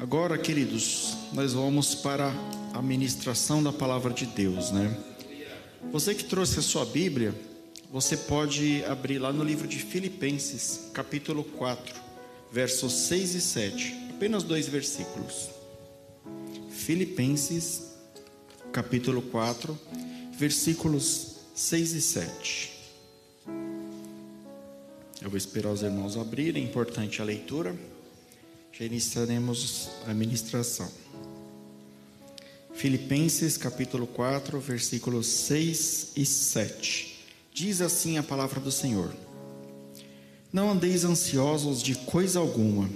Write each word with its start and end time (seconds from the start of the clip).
Agora, 0.00 0.38
queridos, 0.38 1.14
nós 1.30 1.52
vamos 1.52 1.94
para 1.94 2.32
a 2.72 2.80
ministração 2.80 3.62
da 3.62 3.70
palavra 3.70 4.14
de 4.14 4.24
Deus, 4.24 4.70
né? 4.70 4.96
Você 5.92 6.14
que 6.14 6.24
trouxe 6.24 6.58
a 6.58 6.62
sua 6.62 6.86
Bíblia, 6.86 7.34
você 7.92 8.16
pode 8.16 8.82
abrir 8.86 9.18
lá 9.18 9.30
no 9.30 9.44
livro 9.44 9.68
de 9.68 9.78
Filipenses, 9.78 10.88
capítulo 10.94 11.44
4, 11.44 11.94
versos 12.50 12.94
6 12.94 13.34
e 13.34 13.40
7. 13.42 13.94
Apenas 14.16 14.42
dois 14.42 14.66
versículos. 14.66 15.50
Filipenses, 16.70 17.90
capítulo 18.72 19.20
4, 19.20 19.78
versículos 20.32 21.40
6 21.54 21.92
e 21.92 22.00
7. 22.00 22.72
Eu 25.20 25.28
vou 25.28 25.36
esperar 25.36 25.70
os 25.70 25.82
irmãos 25.82 26.16
abrirem, 26.16 26.62
é 26.62 26.66
importante 26.66 27.20
a 27.20 27.24
leitura. 27.26 27.76
Iniciaremos 28.80 29.90
a 30.06 30.14
ministração. 30.14 30.90
Filipenses 32.72 33.58
capítulo 33.58 34.06
4, 34.06 34.58
versículos 34.58 35.26
6 35.26 36.12
e 36.16 36.24
7. 36.24 37.20
Diz 37.52 37.82
assim 37.82 38.16
a 38.16 38.22
palavra 38.22 38.58
do 38.58 38.72
Senhor: 38.72 39.14
Não 40.50 40.70
andeis 40.70 41.04
ansiosos 41.04 41.82
de 41.82 41.94
coisa 41.94 42.38
alguma. 42.38 42.88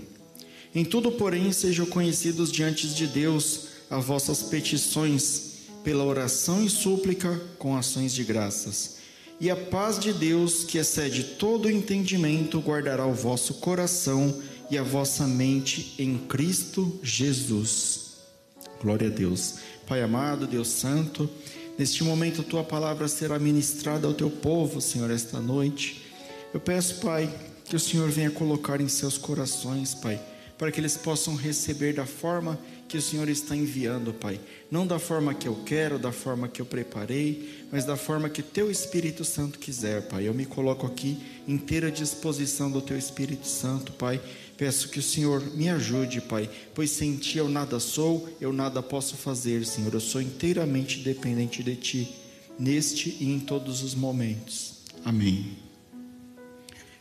Em 0.74 0.86
tudo, 0.86 1.12
porém, 1.12 1.52
sejam 1.52 1.84
conhecidos 1.84 2.50
diante 2.50 2.88
de 2.88 3.06
Deus 3.06 3.66
as 3.90 4.02
vossas 4.06 4.42
petições, 4.42 5.66
pela 5.84 6.02
oração 6.02 6.64
e 6.64 6.70
súplica 6.70 7.38
com 7.58 7.76
ações 7.76 8.14
de 8.14 8.24
graças. 8.24 8.94
E 9.38 9.50
a 9.50 9.56
paz 9.56 9.98
de 9.98 10.14
Deus, 10.14 10.64
que 10.64 10.78
excede 10.78 11.24
todo 11.24 11.66
o 11.66 11.70
entendimento, 11.70 12.58
guardará 12.60 13.04
o 13.04 13.12
vosso 13.12 13.54
coração 13.54 14.40
e 14.74 14.78
a 14.78 14.82
vossa 14.82 15.24
mente 15.24 15.94
em 16.00 16.18
Cristo 16.18 16.98
Jesus. 17.00 18.16
Glória 18.82 19.06
a 19.06 19.10
Deus. 19.10 19.58
Pai 19.86 20.02
amado, 20.02 20.48
Deus 20.48 20.66
Santo, 20.66 21.30
neste 21.78 22.02
momento 22.02 22.42
tua 22.42 22.64
palavra 22.64 23.06
será 23.06 23.38
ministrada 23.38 24.08
ao 24.08 24.14
teu 24.14 24.28
povo, 24.28 24.80
Senhor, 24.80 25.12
esta 25.12 25.38
noite. 25.38 26.04
Eu 26.52 26.58
peço, 26.58 26.96
Pai, 26.96 27.32
que 27.64 27.76
o 27.76 27.80
Senhor 27.80 28.10
venha 28.10 28.32
colocar 28.32 28.80
em 28.80 28.88
seus 28.88 29.16
corações, 29.16 29.94
Pai, 29.94 30.20
para 30.58 30.72
que 30.72 30.80
eles 30.80 30.96
possam 30.96 31.36
receber 31.36 31.94
da 31.94 32.04
forma 32.04 32.58
que 32.88 32.98
o 32.98 33.02
Senhor 33.02 33.28
está 33.28 33.56
enviando, 33.56 34.12
Pai. 34.12 34.40
Não 34.70 34.86
da 34.86 34.98
forma 34.98 35.34
que 35.34 35.48
eu 35.48 35.54
quero, 35.64 35.98
da 35.98 36.12
forma 36.12 36.48
que 36.48 36.60
eu 36.60 36.66
preparei, 36.66 37.64
mas 37.70 37.84
da 37.84 37.96
forma 37.96 38.28
que 38.28 38.42
Teu 38.42 38.70
Espírito 38.70 39.24
Santo 39.24 39.58
quiser, 39.58 40.08
Pai. 40.08 40.28
Eu 40.28 40.34
me 40.34 40.44
coloco 40.44 40.86
aqui 40.86 41.18
inteira 41.46 41.90
disposição 41.90 42.70
do 42.70 42.82
Teu 42.82 42.98
Espírito 42.98 43.46
Santo, 43.46 43.92
Pai. 43.92 44.20
Peço 44.56 44.88
que 44.88 44.98
o 44.98 45.02
Senhor 45.02 45.42
me 45.54 45.68
ajude, 45.68 46.20
Pai, 46.20 46.48
pois 46.74 46.90
sem 46.90 47.16
Ti 47.16 47.38
eu 47.38 47.48
nada 47.48 47.80
sou, 47.80 48.28
eu 48.40 48.52
nada 48.52 48.82
posso 48.82 49.16
fazer, 49.16 49.64
Senhor. 49.66 49.92
Eu 49.92 50.00
sou 50.00 50.22
inteiramente 50.22 51.00
dependente 51.00 51.62
de 51.62 51.74
Ti, 51.74 52.14
neste 52.58 53.16
e 53.20 53.32
em 53.32 53.40
todos 53.40 53.82
os 53.82 53.94
momentos. 53.94 54.74
Amém. 55.04 55.56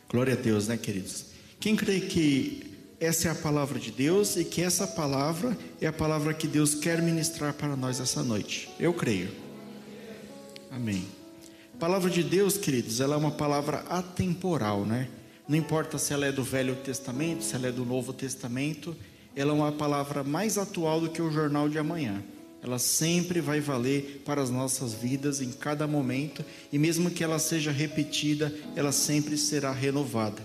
Glória 0.08 0.34
a 0.34 0.36
Deus, 0.36 0.68
né, 0.68 0.76
queridos? 0.76 1.26
Quem 1.60 1.76
crê 1.76 2.00
que 2.00 2.74
essa 3.00 3.28
é 3.28 3.30
a 3.30 3.34
palavra 3.34 3.78
de 3.78 3.90
Deus 3.90 4.36
e 4.36 4.44
que 4.44 4.62
essa 4.62 4.86
palavra 4.86 5.56
é 5.80 5.86
a 5.86 5.92
palavra 5.92 6.34
que 6.34 6.46
Deus 6.46 6.74
quer 6.74 7.02
ministrar 7.02 7.54
para 7.54 7.76
nós 7.76 8.00
essa 8.00 8.22
noite. 8.22 8.68
Eu 8.78 8.92
creio. 8.92 9.30
Amém. 10.70 11.06
A 11.74 11.76
palavra 11.78 12.10
de 12.10 12.22
Deus, 12.22 12.56
queridos, 12.56 13.00
ela 13.00 13.14
é 13.14 13.18
uma 13.18 13.30
palavra 13.30 13.78
atemporal, 13.88 14.84
né? 14.84 15.08
Não 15.46 15.58
importa 15.58 15.98
se 15.98 16.12
ela 16.12 16.26
é 16.26 16.32
do 16.32 16.42
Velho 16.42 16.74
Testamento, 16.76 17.44
se 17.44 17.54
ela 17.54 17.68
é 17.68 17.72
do 17.72 17.84
Novo 17.84 18.12
Testamento, 18.12 18.96
ela 19.36 19.50
é 19.50 19.54
uma 19.54 19.72
palavra 19.72 20.24
mais 20.24 20.56
atual 20.56 21.00
do 21.00 21.10
que 21.10 21.20
o 21.20 21.30
jornal 21.30 21.68
de 21.68 21.78
amanhã. 21.78 22.22
Ela 22.62 22.78
sempre 22.78 23.42
vai 23.42 23.60
valer 23.60 24.22
para 24.24 24.40
as 24.40 24.48
nossas 24.48 24.94
vidas 24.94 25.42
em 25.42 25.52
cada 25.52 25.86
momento, 25.86 26.42
e 26.72 26.78
mesmo 26.78 27.10
que 27.10 27.22
ela 27.22 27.38
seja 27.38 27.70
repetida, 27.70 28.54
ela 28.74 28.90
sempre 28.90 29.36
será 29.36 29.70
renovada. 29.70 30.42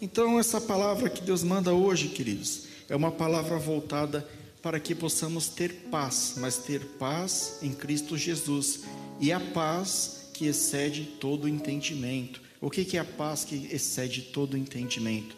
Então, 0.00 0.38
essa 0.38 0.60
palavra 0.60 1.10
que 1.10 1.20
Deus 1.20 1.42
manda 1.42 1.74
hoje, 1.74 2.08
queridos, 2.08 2.68
é 2.88 2.94
uma 2.94 3.10
palavra 3.10 3.58
voltada 3.58 4.24
para 4.62 4.78
que 4.78 4.94
possamos 4.94 5.48
ter 5.48 5.88
paz, 5.90 6.34
mas 6.36 6.58
ter 6.58 6.80
paz 6.98 7.58
em 7.60 7.72
Cristo 7.72 8.16
Jesus 8.16 8.82
e 9.18 9.32
a 9.32 9.40
paz 9.40 10.28
que 10.32 10.46
excede 10.46 11.02
todo 11.18 11.48
entendimento. 11.48 12.47
O 12.60 12.70
que 12.70 12.96
é 12.96 13.00
a 13.00 13.04
paz 13.04 13.44
que 13.44 13.68
excede 13.72 14.22
todo 14.22 14.56
entendimento? 14.56 15.36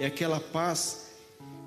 É 0.00 0.06
aquela 0.06 0.40
paz 0.40 1.06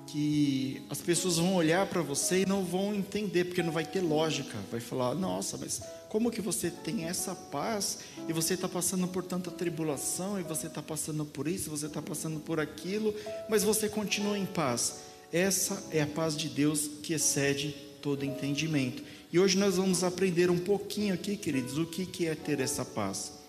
que 0.06 0.82
as 0.90 1.00
pessoas 1.00 1.36
vão 1.36 1.54
olhar 1.54 1.86
para 1.86 2.02
você 2.02 2.42
e 2.42 2.46
não 2.46 2.64
vão 2.64 2.94
entender, 2.94 3.44
porque 3.44 3.62
não 3.62 3.72
vai 3.72 3.84
ter 3.84 4.00
lógica. 4.00 4.58
Vai 4.70 4.80
falar: 4.80 5.14
nossa, 5.14 5.56
mas 5.56 5.80
como 6.08 6.30
que 6.30 6.40
você 6.40 6.70
tem 6.70 7.04
essa 7.04 7.34
paz 7.34 8.00
e 8.28 8.32
você 8.32 8.54
está 8.54 8.68
passando 8.68 9.06
por 9.08 9.24
tanta 9.24 9.50
tribulação 9.50 10.38
e 10.38 10.42
você 10.42 10.66
está 10.66 10.82
passando 10.82 11.24
por 11.24 11.48
isso, 11.48 11.70
você 11.70 11.86
está 11.86 12.02
passando 12.02 12.40
por 12.40 12.60
aquilo, 12.60 13.14
mas 13.48 13.62
você 13.62 13.88
continua 13.88 14.36
em 14.36 14.46
paz? 14.46 15.00
Essa 15.32 15.82
é 15.92 16.02
a 16.02 16.06
paz 16.06 16.36
de 16.36 16.48
Deus 16.48 16.88
que 17.02 17.14
excede 17.14 17.74
todo 18.02 18.24
entendimento. 18.24 19.02
E 19.32 19.38
hoje 19.38 19.56
nós 19.56 19.76
vamos 19.76 20.02
aprender 20.02 20.50
um 20.50 20.58
pouquinho 20.58 21.14
aqui, 21.14 21.36
queridos, 21.36 21.78
o 21.78 21.86
que, 21.86 22.26
é 22.26 22.34
ter 22.34 22.58
essa 22.58 22.84
paz. 22.84 23.39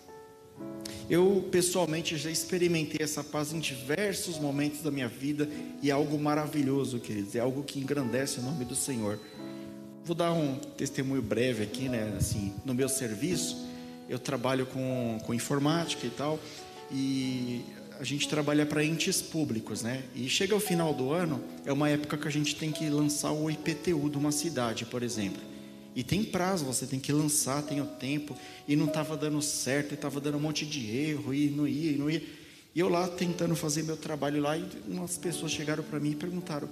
Eu 1.09 1.47
pessoalmente 1.51 2.15
já 2.15 2.31
experimentei 2.31 3.03
essa 3.03 3.21
paz 3.21 3.51
em 3.51 3.59
diversos 3.59 4.39
momentos 4.39 4.81
da 4.81 4.89
minha 4.89 5.09
vida 5.09 5.49
e 5.81 5.89
é 5.89 5.93
algo 5.93 6.17
maravilhoso, 6.17 6.99
queridos, 6.99 7.35
é 7.35 7.39
algo 7.39 7.63
que 7.63 7.79
engrandece 7.79 8.39
o 8.39 8.43
nome 8.43 8.63
do 8.63 8.75
Senhor. 8.75 9.19
Vou 10.05 10.15
dar 10.15 10.31
um 10.31 10.55
testemunho 10.55 11.21
breve 11.21 11.63
aqui, 11.63 11.89
né? 11.89 12.15
Assim, 12.17 12.53
no 12.63 12.73
meu 12.73 12.87
serviço, 12.87 13.67
eu 14.07 14.17
trabalho 14.17 14.65
com, 14.65 15.19
com 15.25 15.33
informática 15.33 16.07
e 16.07 16.09
tal, 16.09 16.39
e 16.89 17.61
a 17.99 18.03
gente 18.03 18.27
trabalha 18.27 18.65
para 18.65 18.83
entes 18.83 19.21
públicos, 19.21 19.83
né? 19.83 20.03
E 20.15 20.27
chega 20.27 20.55
o 20.55 20.59
final 20.59 20.93
do 20.93 21.11
ano, 21.11 21.43
é 21.65 21.73
uma 21.73 21.89
época 21.89 22.17
que 22.17 22.27
a 22.27 22.31
gente 22.31 22.55
tem 22.55 22.71
que 22.71 22.89
lançar 22.89 23.31
o 23.31 23.51
IPTU 23.51 24.09
de 24.09 24.17
uma 24.17 24.31
cidade, 24.31 24.85
por 24.85 25.03
exemplo. 25.03 25.50
E 25.95 26.03
tem 26.03 26.23
prazo, 26.23 26.65
você 26.65 26.85
tem 26.85 26.99
que 26.99 27.11
lançar, 27.11 27.61
tem 27.63 27.81
o 27.81 27.85
tempo, 27.85 28.37
e 28.67 28.75
não 28.75 28.85
estava 28.85 29.17
dando 29.17 29.41
certo, 29.41 29.93
estava 29.93 30.21
dando 30.21 30.37
um 30.37 30.41
monte 30.41 30.65
de 30.65 30.89
erro, 30.95 31.33
e 31.33 31.49
não 31.49 31.67
ia, 31.67 31.91
e 31.91 31.97
não 31.97 32.09
ia. 32.09 32.23
E 32.73 32.79
eu 32.79 32.87
lá 32.87 33.07
tentando 33.07 33.55
fazer 33.55 33.83
meu 33.83 33.97
trabalho 33.97 34.41
lá, 34.41 34.57
e 34.57 34.65
umas 34.87 35.17
pessoas 35.17 35.51
chegaram 35.51 35.83
para 35.83 35.99
mim 35.99 36.11
e 36.11 36.15
perguntaram: 36.15 36.69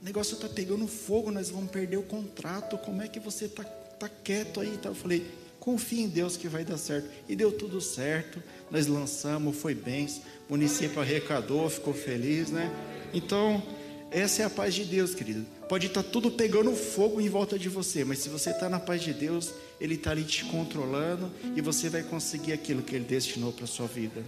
o 0.00 0.04
negócio 0.04 0.34
está 0.34 0.48
pegando 0.48 0.86
fogo, 0.86 1.30
nós 1.30 1.50
vamos 1.50 1.70
perder 1.70 1.96
o 1.96 2.02
contrato, 2.02 2.76
como 2.78 3.02
é 3.02 3.08
que 3.08 3.18
você 3.18 3.46
está 3.46 3.64
tá 3.64 4.08
quieto 4.08 4.60
aí? 4.60 4.78
Eu 4.84 4.94
falei, 4.94 5.26
confia 5.58 6.04
em 6.04 6.08
Deus 6.08 6.36
que 6.36 6.46
vai 6.46 6.64
dar 6.64 6.78
certo. 6.78 7.10
E 7.28 7.34
deu 7.34 7.50
tudo 7.50 7.80
certo, 7.80 8.42
nós 8.70 8.86
lançamos, 8.86 9.56
foi 9.56 9.74
bem, 9.74 10.06
o 10.48 10.52
município 10.52 11.00
arrecadou, 11.00 11.68
ficou 11.68 11.94
feliz, 11.94 12.50
né? 12.50 12.70
Então, 13.12 13.62
essa 14.10 14.42
é 14.42 14.44
a 14.44 14.50
paz 14.50 14.74
de 14.74 14.84
Deus, 14.84 15.14
querido. 15.14 15.46
Pode 15.68 15.86
estar 15.86 16.02
tá 16.02 16.08
tudo 16.10 16.30
pegando 16.30 16.74
fogo 16.74 17.20
em 17.20 17.28
volta 17.28 17.58
de 17.58 17.68
você, 17.68 18.04
mas 18.04 18.20
se 18.20 18.28
você 18.28 18.50
está 18.50 18.68
na 18.68 18.80
paz 18.80 19.02
de 19.02 19.12
Deus, 19.12 19.52
Ele 19.80 19.94
está 19.94 20.12
ali 20.12 20.24
te 20.24 20.44
controlando 20.46 21.30
e 21.54 21.60
você 21.60 21.88
vai 21.88 22.02
conseguir 22.02 22.52
aquilo 22.52 22.82
que 22.82 22.94
Ele 22.94 23.04
destinou 23.04 23.52
para 23.52 23.64
a 23.64 23.68
sua 23.68 23.86
vida. 23.86 24.24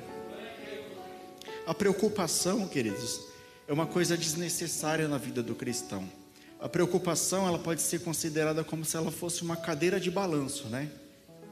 A 1.66 1.72
preocupação, 1.72 2.66
queridos, 2.68 3.20
é 3.66 3.72
uma 3.72 3.86
coisa 3.86 4.16
desnecessária 4.16 5.08
na 5.08 5.16
vida 5.16 5.42
do 5.42 5.54
cristão. 5.54 6.06
A 6.60 6.68
preocupação 6.68 7.48
ela 7.48 7.58
pode 7.58 7.80
ser 7.80 8.00
considerada 8.00 8.62
como 8.62 8.84
se 8.84 8.96
ela 8.96 9.10
fosse 9.10 9.42
uma 9.42 9.56
cadeira 9.56 9.98
de 9.98 10.10
balanço, 10.10 10.68
né? 10.68 10.90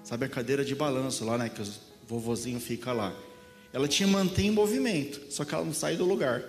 Sabe 0.05 0.27
a 0.27 0.28
cadeira 0.28 0.65
de 0.65 0.75
balanço 0.75 1.25
lá, 1.25 1.39
né? 1.39 1.49
Que 1.49 1.62
o 1.62 1.66
vovozinho 2.06 2.60
fica 2.60 2.93
lá. 2.93 3.15
Ela 3.72 3.89
te 3.89 4.05
mantém 4.05 4.49
em 4.49 4.50
movimento, 4.50 5.33
só 5.33 5.45
que 5.45 5.55
ela 5.55 5.65
não 5.65 5.72
sai 5.72 5.97
do 5.97 6.05
lugar. 6.05 6.43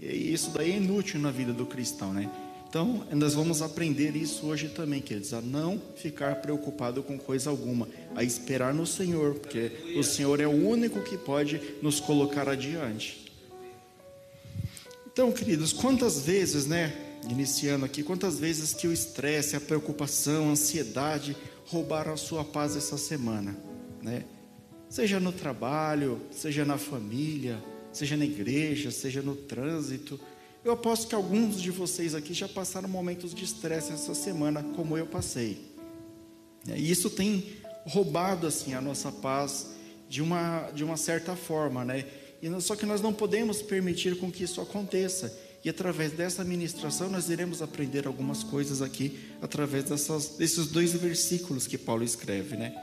E 0.00 0.32
isso 0.32 0.50
daí 0.50 0.72
é 0.72 0.76
inútil 0.76 1.20
na 1.20 1.30
vida 1.30 1.52
do 1.52 1.66
cristão, 1.66 2.12
né? 2.12 2.30
Então, 2.68 3.04
nós 3.12 3.34
vamos 3.34 3.62
aprender 3.62 4.14
isso 4.14 4.46
hoje 4.46 4.68
também, 4.68 5.02
queridos, 5.02 5.34
a 5.34 5.40
não 5.40 5.82
ficar 5.96 6.36
preocupado 6.36 7.02
com 7.02 7.18
coisa 7.18 7.50
alguma, 7.50 7.88
a 8.14 8.22
esperar 8.22 8.72
no 8.72 8.86
Senhor, 8.86 9.34
porque 9.34 9.72
o 9.98 10.04
Senhor 10.04 10.40
é 10.40 10.46
o 10.46 10.68
único 10.68 11.02
que 11.02 11.18
pode 11.18 11.60
nos 11.82 11.98
colocar 11.98 12.48
adiante. 12.48 13.30
Então, 15.12 15.32
queridos, 15.32 15.72
quantas 15.72 16.22
vezes, 16.22 16.66
né, 16.66 16.96
iniciando 17.28 17.84
aqui, 17.84 18.04
quantas 18.04 18.38
vezes 18.38 18.72
que 18.72 18.86
o 18.86 18.92
estresse, 18.92 19.56
a 19.56 19.60
preocupação, 19.60 20.48
a 20.48 20.52
ansiedade 20.52 21.36
roubaram 21.66 22.12
a 22.12 22.16
sua 22.16 22.44
paz 22.44 22.76
essa 22.76 22.96
semana, 22.96 23.56
né? 24.00 24.24
Seja 24.88 25.18
no 25.20 25.32
trabalho, 25.32 26.20
seja 26.30 26.64
na 26.64 26.78
família, 26.78 27.62
seja 27.92 28.16
na 28.16 28.24
igreja, 28.24 28.90
seja 28.90 29.22
no 29.22 29.34
trânsito. 29.34 30.18
Eu 30.64 30.72
aposto 30.72 31.08
que 31.08 31.14
alguns 31.14 31.60
de 31.60 31.70
vocês 31.70 32.14
aqui 32.14 32.34
já 32.34 32.48
passaram 32.48 32.88
momentos 32.88 33.34
de 33.34 33.44
estresse 33.44 33.92
essa 33.92 34.14
semana, 34.14 34.62
como 34.76 34.96
eu 34.96 35.06
passei. 35.06 35.70
E 36.66 36.90
isso 36.90 37.08
tem 37.08 37.44
roubado 37.86 38.46
assim 38.46 38.74
a 38.74 38.80
nossa 38.80 39.10
paz 39.10 39.70
de 40.08 40.20
uma 40.20 40.70
de 40.74 40.84
uma 40.84 40.96
certa 40.96 41.34
forma, 41.34 41.84
né? 41.84 42.04
E 42.42 42.60
só 42.60 42.74
que 42.74 42.86
nós 42.86 43.00
não 43.00 43.12
podemos 43.12 43.62
permitir 43.62 44.16
com 44.18 44.30
que 44.30 44.44
isso 44.44 44.60
aconteça. 44.60 45.34
E 45.62 45.68
através 45.68 46.12
dessa 46.12 46.42
ministração 46.42 47.10
nós 47.10 47.28
iremos 47.28 47.60
aprender 47.60 48.06
algumas 48.06 48.42
coisas 48.42 48.80
aqui 48.80 49.18
através 49.42 49.84
dessas, 49.84 50.36
desses 50.36 50.68
dois 50.68 50.92
versículos 50.94 51.66
que 51.66 51.76
Paulo 51.76 52.02
escreve, 52.02 52.56
né? 52.56 52.74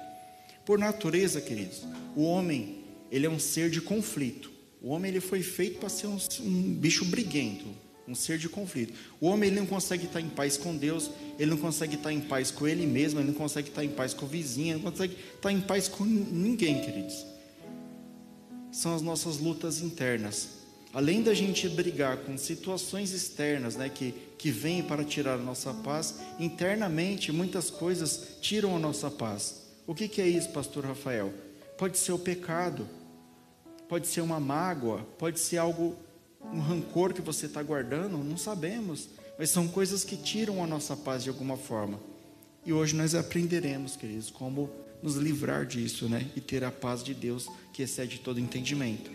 Por 0.64 0.78
natureza, 0.78 1.42
queridos, 1.42 1.84
o 2.16 2.24
homem 2.24 2.84
ele 3.12 3.26
é 3.26 3.30
um 3.30 3.40
ser 3.40 3.70
de 3.70 3.82
conflito. 3.82 4.57
O 4.82 4.90
homem 4.90 5.12
ele 5.12 5.20
foi 5.20 5.42
feito 5.42 5.80
para 5.80 5.90
ser 5.90 6.08
um, 6.08 6.18
um 6.42 6.74
bicho 6.74 7.06
briguento, 7.06 7.66
um 8.08 8.16
ser 8.16 8.38
de 8.38 8.48
conflito. 8.48 8.94
O 9.20 9.28
homem 9.28 9.50
ele 9.50 9.60
não 9.60 9.66
consegue 9.66 10.06
estar 10.06 10.22
em 10.22 10.30
paz 10.30 10.58
com 10.58 10.76
Deus, 10.76 11.10
ele 11.38 11.52
não 11.52 11.58
consegue 11.58 11.96
estar 11.96 12.14
em 12.14 12.22
paz 12.22 12.52
com 12.52 12.68
ele 12.68 12.86
mesmo, 12.86 13.20
ele 13.20 13.28
não 13.28 13.34
consegue 13.34 13.70
estar 13.70 13.84
em 13.84 13.90
paz 13.90 14.14
com 14.14 14.26
o 14.26 14.30
vizinho, 14.30 14.76
ele 14.76 14.84
não 14.84 14.92
consegue 14.92 15.16
estar 15.36 15.52
em 15.52 15.62
paz 15.62 15.88
com 15.88 16.04
ninguém, 16.06 16.82
queridos. 16.82 17.26
São 18.72 18.96
as 18.96 19.02
nossas 19.02 19.38
lutas 19.38 19.82
internas 19.82 20.58
além 20.94 21.22
da 21.22 21.34
gente 21.34 21.68
brigar 21.70 22.18
com 22.18 22.38
situações 22.38 23.12
externas, 23.12 23.76
né, 23.76 23.88
que, 23.88 24.14
que 24.36 24.50
vêm 24.50 24.82
para 24.82 25.04
tirar 25.04 25.34
a 25.34 25.38
nossa 25.38 25.72
paz, 25.72 26.16
internamente 26.40 27.32
muitas 27.32 27.70
coisas 27.70 28.38
tiram 28.42 28.76
a 28.76 28.80
nossa 28.80 29.12
paz. 29.12 29.68
O 29.86 29.94
que, 29.94 30.08
que 30.08 30.22
é 30.22 30.28
isso, 30.28 30.50
pastor 30.50 30.86
Rafael? 30.86 31.32
Pode 31.78 32.00
ser 32.00 32.14
o 32.14 32.20
pecado, 32.20 32.88
pode 33.88 34.08
ser 34.08 34.22
uma 34.22 34.40
mágoa, 34.40 35.00
pode 35.18 35.40
ser 35.40 35.58
algo, 35.58 35.96
um 36.54 36.60
rancor 36.60 37.14
que 37.14 37.22
você 37.22 37.46
está 37.46 37.62
guardando, 37.64 38.18
não 38.18 38.38
sabemos, 38.38 39.10
mas 39.38 39.50
são 39.50 39.68
coisas 39.68 40.04
que 40.04 40.18
tiram 40.18 40.64
a 40.64 40.68
nossa 40.68 40.96
paz 40.96 41.24
de 41.24 41.30
alguma 41.30 41.58
forma. 41.58 42.00
E 42.66 42.74
hoje 42.74 42.96
nós 42.96 43.16
aprenderemos, 43.16 43.96
queridos, 43.96 44.30
como 44.30 44.70
nos 45.02 45.16
livrar 45.16 45.66
disso, 45.66 46.10
né? 46.10 46.30
E 46.36 46.42
ter 46.42 46.64
a 46.64 46.72
paz 46.72 47.04
de 47.04 47.14
Deus 47.14 47.48
que 47.72 47.84
excede 47.84 48.20
todo 48.20 48.40
entendimento. 48.40 49.10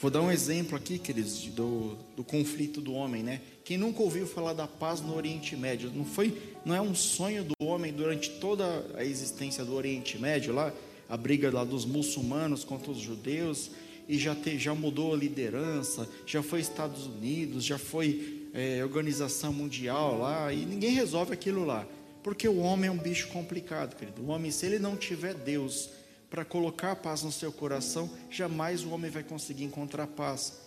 Vou 0.00 0.10
dar 0.10 0.20
um 0.20 0.32
exemplo 0.32 0.76
aqui, 0.76 0.98
queridos, 0.98 1.44
do, 1.46 1.96
do 2.16 2.24
conflito 2.24 2.80
do 2.80 2.92
homem, 2.92 3.22
né? 3.22 3.40
Quem 3.64 3.78
nunca 3.78 4.02
ouviu 4.02 4.26
falar 4.26 4.52
da 4.52 4.66
paz 4.66 5.00
no 5.00 5.14
Oriente 5.14 5.54
Médio? 5.54 5.92
Não 5.94 6.04
foi, 6.04 6.36
não 6.64 6.74
é 6.74 6.80
um 6.80 6.94
sonho 6.94 7.44
do 7.44 7.54
homem 7.64 7.92
durante 7.92 8.30
toda 8.30 8.84
a 8.96 9.04
existência 9.04 9.64
do 9.64 9.74
Oriente 9.74 10.18
Médio 10.18 10.52
lá, 10.52 10.72
a 11.08 11.16
briga 11.16 11.50
lá 11.50 11.64
dos 11.64 11.84
muçulmanos 11.84 12.64
contra 12.64 12.90
os 12.90 12.98
judeus 12.98 13.70
e 14.08 14.18
já 14.18 14.34
te, 14.34 14.58
já 14.58 14.74
mudou 14.74 15.14
a 15.14 15.16
liderança, 15.16 16.08
já 16.26 16.42
foi 16.42 16.60
Estados 16.60 17.06
Unidos, 17.06 17.64
já 17.64 17.78
foi 17.78 18.48
é, 18.52 18.84
organização 18.84 19.52
mundial 19.52 20.18
lá 20.18 20.52
e 20.52 20.64
ninguém 20.64 20.90
resolve 20.90 21.32
aquilo 21.32 21.64
lá, 21.64 21.86
porque 22.22 22.48
o 22.48 22.58
homem 22.58 22.88
é 22.88 22.92
um 22.92 22.98
bicho 22.98 23.28
complicado, 23.28 23.96
querido. 23.96 24.22
O 24.22 24.28
homem, 24.28 24.50
se 24.50 24.66
ele 24.66 24.78
não 24.78 24.96
tiver 24.96 25.34
Deus 25.34 25.90
para 26.30 26.44
colocar 26.44 26.92
a 26.92 26.96
paz 26.96 27.22
no 27.22 27.32
seu 27.32 27.52
coração, 27.52 28.10
jamais 28.30 28.84
o 28.84 28.90
homem 28.90 29.10
vai 29.10 29.22
conseguir 29.22 29.64
encontrar 29.64 30.06
paz. 30.06 30.60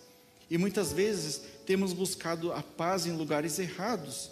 E 0.50 0.56
muitas 0.56 0.92
vezes 0.92 1.42
temos 1.66 1.92
buscado 1.92 2.52
a 2.52 2.62
paz 2.62 3.06
em 3.06 3.12
lugares 3.12 3.58
errados. 3.58 4.30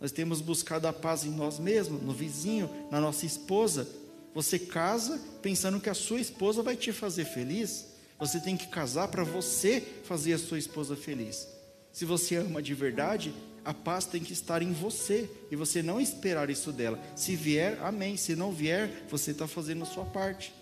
Nós 0.00 0.12
temos 0.12 0.42
buscado 0.42 0.86
a 0.86 0.92
paz 0.92 1.24
em 1.24 1.30
nós 1.30 1.58
mesmos, 1.58 2.02
no 2.02 2.12
vizinho, 2.12 2.68
na 2.90 3.00
nossa 3.00 3.24
esposa. 3.24 3.88
Você 4.36 4.58
casa 4.58 5.18
pensando 5.40 5.80
que 5.80 5.88
a 5.88 5.94
sua 5.94 6.20
esposa 6.20 6.62
vai 6.62 6.76
te 6.76 6.92
fazer 6.92 7.24
feliz. 7.24 7.86
Você 8.18 8.38
tem 8.38 8.54
que 8.54 8.66
casar 8.66 9.08
para 9.08 9.24
você 9.24 9.82
fazer 10.04 10.34
a 10.34 10.38
sua 10.38 10.58
esposa 10.58 10.94
feliz. 10.94 11.48
Se 11.90 12.04
você 12.04 12.36
ama 12.36 12.60
de 12.60 12.74
verdade, 12.74 13.32
a 13.64 13.72
paz 13.72 14.04
tem 14.04 14.22
que 14.22 14.34
estar 14.34 14.60
em 14.60 14.74
você 14.74 15.26
e 15.50 15.56
você 15.56 15.82
não 15.82 15.98
esperar 15.98 16.50
isso 16.50 16.70
dela. 16.70 17.02
Se 17.16 17.34
vier, 17.34 17.78
amém. 17.82 18.18
Se 18.18 18.36
não 18.36 18.52
vier, 18.52 19.06
você 19.08 19.30
está 19.30 19.48
fazendo 19.48 19.84
a 19.84 19.86
sua 19.86 20.04
parte. 20.04 20.52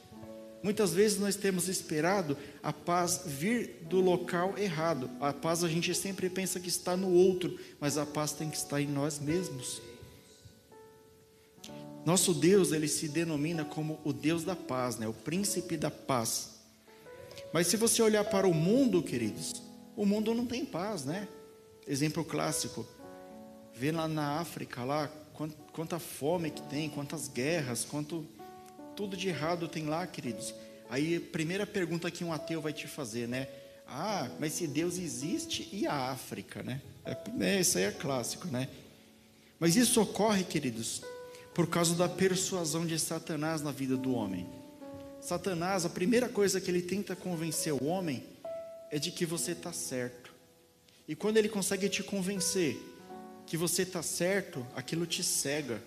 Muitas 0.63 0.95
vezes 0.95 1.19
nós 1.19 1.35
temos 1.35 1.69
esperado 1.69 2.39
a 2.63 2.73
paz 2.73 3.23
vir 3.27 3.81
do 3.91 4.01
local 4.01 4.57
errado. 4.57 5.11
A 5.21 5.33
paz 5.33 5.65
a 5.65 5.69
gente 5.69 5.93
sempre 5.97 6.31
pensa 6.31 6.61
que 6.61 6.69
está 6.69 6.97
no 6.97 7.13
outro, 7.13 7.59
mas 7.81 7.99
a 7.99 8.07
paz 8.07 8.31
tem 8.31 8.49
que 8.49 8.57
estar 8.57 8.81
em 8.81 8.87
nós 8.87 9.19
mesmos. 9.19 9.83
Nosso 12.05 12.35
Deus, 12.35 12.73
ele 12.73 12.87
se 12.87 13.09
denomina 13.09 13.65
como 13.65 13.99
o 14.05 14.13
Deus 14.13 14.45
da 14.45 14.55
paz, 14.55 14.97
né? 14.97 15.09
O 15.09 15.15
príncipe 15.15 15.77
da 15.77 15.91
paz. 15.91 16.51
Mas 17.53 17.67
se 17.67 17.77
você 17.77 18.03
olhar 18.03 18.25
para 18.25 18.47
o 18.47 18.53
mundo, 18.53 19.03
queridos, 19.03 19.63
o 19.97 20.05
mundo 20.05 20.35
não 20.35 20.45
tem 20.45 20.65
paz, 20.65 21.05
né? 21.05 21.27
Exemplo 21.87 22.25
clássico. 22.25 22.87
Vê 23.75 23.91
lá 23.91 24.07
na 24.07 24.39
África 24.39 24.85
lá 24.85 25.11
quanta 25.73 25.99
fome 25.99 26.51
que 26.51 26.63
tem, 26.63 26.89
quantas 26.89 27.27
guerras, 27.27 27.85
quanto 27.85 28.27
tudo 28.95 29.17
de 29.17 29.29
errado 29.29 29.67
tem 29.67 29.87
lá, 29.87 30.07
queridos. 30.07 30.55
Aí, 30.89 31.19
primeira 31.19 31.67
pergunta 31.67 32.11
que 32.11 32.23
um 32.23 32.33
ateu 32.33 32.61
vai 32.61 32.73
te 32.73 32.87
fazer, 32.87 33.27
né? 33.27 33.49
Ah, 33.87 34.29
mas 34.39 34.53
se 34.53 34.67
Deus 34.67 34.99
existe 34.99 35.69
e 35.73 35.87
a 35.87 36.11
África, 36.11 36.63
né? 36.63 36.81
É, 37.05 37.17
é, 37.41 37.61
isso 37.61 37.79
aí 37.79 37.85
é 37.85 37.91
clássico, 37.91 38.47
né? 38.49 38.69
Mas 39.59 39.77
isso 39.77 40.01
ocorre, 40.01 40.45
queridos, 40.45 41.03
por 41.55 41.69
causa 41.69 41.95
da 41.95 42.09
persuasão 42.09 42.85
de 42.85 42.99
Satanás 42.99 43.63
na 43.63 43.71
vida 43.71 43.97
do 43.97 44.13
homem. 44.13 44.47
Satanás, 45.21 45.85
a 45.85 45.89
primeira 45.89 46.29
coisa 46.29 46.61
que 46.61 46.71
ele 46.71 46.83
tenta 46.83 47.15
convencer 47.15 47.73
o 47.73 47.85
homem 47.85 48.25
é 48.91 48.99
de 48.99 49.11
que 49.11 49.25
você 49.25 49.53
está 49.53 49.73
certo. 49.73 50.35
E 51.07 51.15
quando 51.15 51.37
ele 51.37 51.49
consegue 51.49 51.89
te 51.89 52.03
convencer 52.03 52.77
que 53.47 53.57
você 53.57 53.83
está 53.83 54.03
certo, 54.03 54.67
aquilo 54.75 55.07
te 55.07 55.23
cega. 55.23 55.81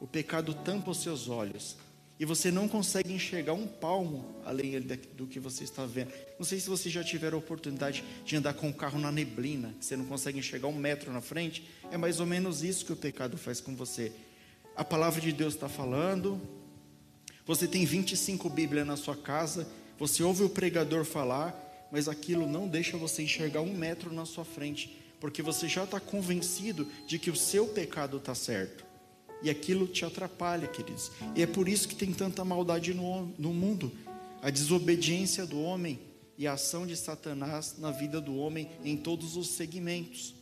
O 0.00 0.06
pecado 0.06 0.52
tampa 0.52 0.90
os 0.90 1.00
seus 1.00 1.28
olhos 1.28 1.76
e 2.18 2.24
você 2.24 2.50
não 2.50 2.68
consegue 2.68 3.12
enxergar 3.12 3.52
um 3.52 3.66
palmo 3.66 4.36
além 4.44 4.80
do 4.80 5.26
que 5.26 5.40
você 5.40 5.64
está 5.64 5.84
vendo. 5.86 6.12
Não 6.38 6.44
sei 6.44 6.60
se 6.60 6.68
você 6.68 6.90
já 6.90 7.02
tiver 7.02 7.32
a 7.32 7.36
oportunidade 7.36 8.04
de 8.24 8.36
andar 8.36 8.54
com 8.54 8.68
o 8.68 8.74
carro 8.74 8.98
na 8.98 9.10
neblina, 9.10 9.74
que 9.78 9.84
você 9.84 9.96
não 9.96 10.04
consegue 10.04 10.38
enxergar 10.38 10.68
um 10.68 10.76
metro 10.76 11.12
na 11.12 11.20
frente. 11.20 11.68
É 11.90 11.96
mais 11.96 12.20
ou 12.20 12.26
menos 12.26 12.62
isso 12.62 12.84
que 12.84 12.92
o 12.92 12.96
pecado 12.96 13.36
faz 13.36 13.60
com 13.60 13.74
você. 13.74 14.12
A 14.74 14.84
palavra 14.84 15.20
de 15.20 15.32
Deus 15.32 15.54
está 15.54 15.68
falando, 15.68 16.40
você 17.44 17.66
tem 17.66 17.84
25 17.84 18.48
Bíblias 18.48 18.86
na 18.86 18.96
sua 18.96 19.16
casa, 19.16 19.68
você 19.98 20.22
ouve 20.22 20.44
o 20.44 20.48
pregador 20.48 21.04
falar, 21.04 21.88
mas 21.92 22.08
aquilo 22.08 22.48
não 22.48 22.66
deixa 22.66 22.96
você 22.96 23.22
enxergar 23.22 23.60
um 23.60 23.74
metro 23.74 24.12
na 24.12 24.24
sua 24.24 24.44
frente, 24.44 24.96
porque 25.20 25.42
você 25.42 25.68
já 25.68 25.84
está 25.84 26.00
convencido 26.00 26.88
de 27.06 27.18
que 27.18 27.30
o 27.30 27.36
seu 27.36 27.66
pecado 27.68 28.16
está 28.16 28.34
certo. 28.34 28.84
E 29.42 29.50
aquilo 29.50 29.86
te 29.86 30.04
atrapalha, 30.04 30.68
queridos. 30.68 31.10
E 31.36 31.42
é 31.42 31.46
por 31.46 31.68
isso 31.68 31.88
que 31.88 31.96
tem 31.96 32.12
tanta 32.12 32.44
maldade 32.44 32.94
no, 32.94 33.26
no 33.38 33.52
mundo. 33.52 33.92
A 34.40 34.50
desobediência 34.50 35.44
do 35.44 35.60
homem 35.60 35.98
e 36.38 36.46
a 36.46 36.52
ação 36.54 36.86
de 36.86 36.96
Satanás 36.96 37.76
na 37.78 37.90
vida 37.90 38.20
do 38.20 38.36
homem 38.36 38.70
em 38.84 38.96
todos 38.96 39.36
os 39.36 39.48
segmentos. 39.48 40.34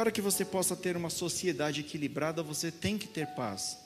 Para 0.00 0.10
que 0.10 0.22
você 0.22 0.46
possa 0.46 0.74
ter 0.74 0.96
uma 0.96 1.10
sociedade 1.10 1.80
equilibrada, 1.80 2.42
você 2.42 2.70
tem 2.70 2.96
que 2.96 3.06
ter 3.06 3.26
paz. 3.34 3.76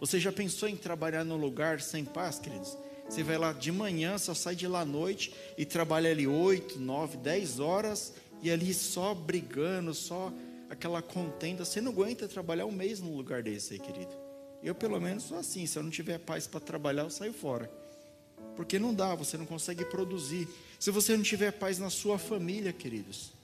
Você 0.00 0.18
já 0.18 0.32
pensou 0.32 0.66
em 0.66 0.78
trabalhar 0.78 1.24
num 1.24 1.36
lugar 1.36 1.78
sem 1.82 2.06
paz, 2.06 2.38
queridos? 2.38 2.74
Você 3.06 3.22
vai 3.22 3.36
lá 3.36 3.52
de 3.52 3.70
manhã, 3.70 4.16
só 4.16 4.32
sai 4.32 4.56
de 4.56 4.66
lá 4.66 4.80
à 4.80 4.84
noite 4.86 5.34
e 5.58 5.66
trabalha 5.66 6.10
ali 6.10 6.26
8, 6.26 6.78
9, 6.78 7.18
10 7.18 7.60
horas 7.60 8.14
e 8.40 8.50
ali 8.50 8.72
só 8.72 9.12
brigando, 9.12 9.92
só 9.92 10.32
aquela 10.70 11.02
contenda. 11.02 11.66
Você 11.66 11.82
não 11.82 11.92
aguenta 11.92 12.26
trabalhar 12.26 12.64
um 12.64 12.72
mês 12.72 12.98
num 12.98 13.14
lugar 13.14 13.42
desse 13.42 13.74
aí, 13.74 13.80
querido. 13.80 14.16
Eu, 14.62 14.74
pelo 14.74 14.98
menos, 14.98 15.24
sou 15.24 15.36
assim. 15.36 15.66
Se 15.66 15.78
eu 15.78 15.82
não 15.82 15.90
tiver 15.90 16.18
paz 16.18 16.46
para 16.46 16.60
trabalhar, 16.60 17.02
eu 17.02 17.10
saio 17.10 17.34
fora. 17.34 17.70
Porque 18.56 18.78
não 18.78 18.94
dá, 18.94 19.14
você 19.14 19.36
não 19.36 19.44
consegue 19.44 19.84
produzir. 19.84 20.48
Se 20.80 20.90
você 20.90 21.14
não 21.14 21.22
tiver 21.22 21.52
paz 21.52 21.78
na 21.78 21.90
sua 21.90 22.18
família, 22.18 22.72
queridos. 22.72 23.43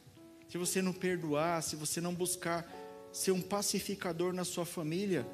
Se 0.51 0.59
você 0.59 0.83
não 0.83 0.93
perdoar, 0.93 1.63
se 1.63 1.77
você 1.77 2.01
não 2.01 2.13
buscar 2.13 2.69
ser 3.13 3.31
um 3.31 3.41
pacificador 3.41 4.33
na 4.33 4.45
sua 4.45 4.67
família, 4.67 5.25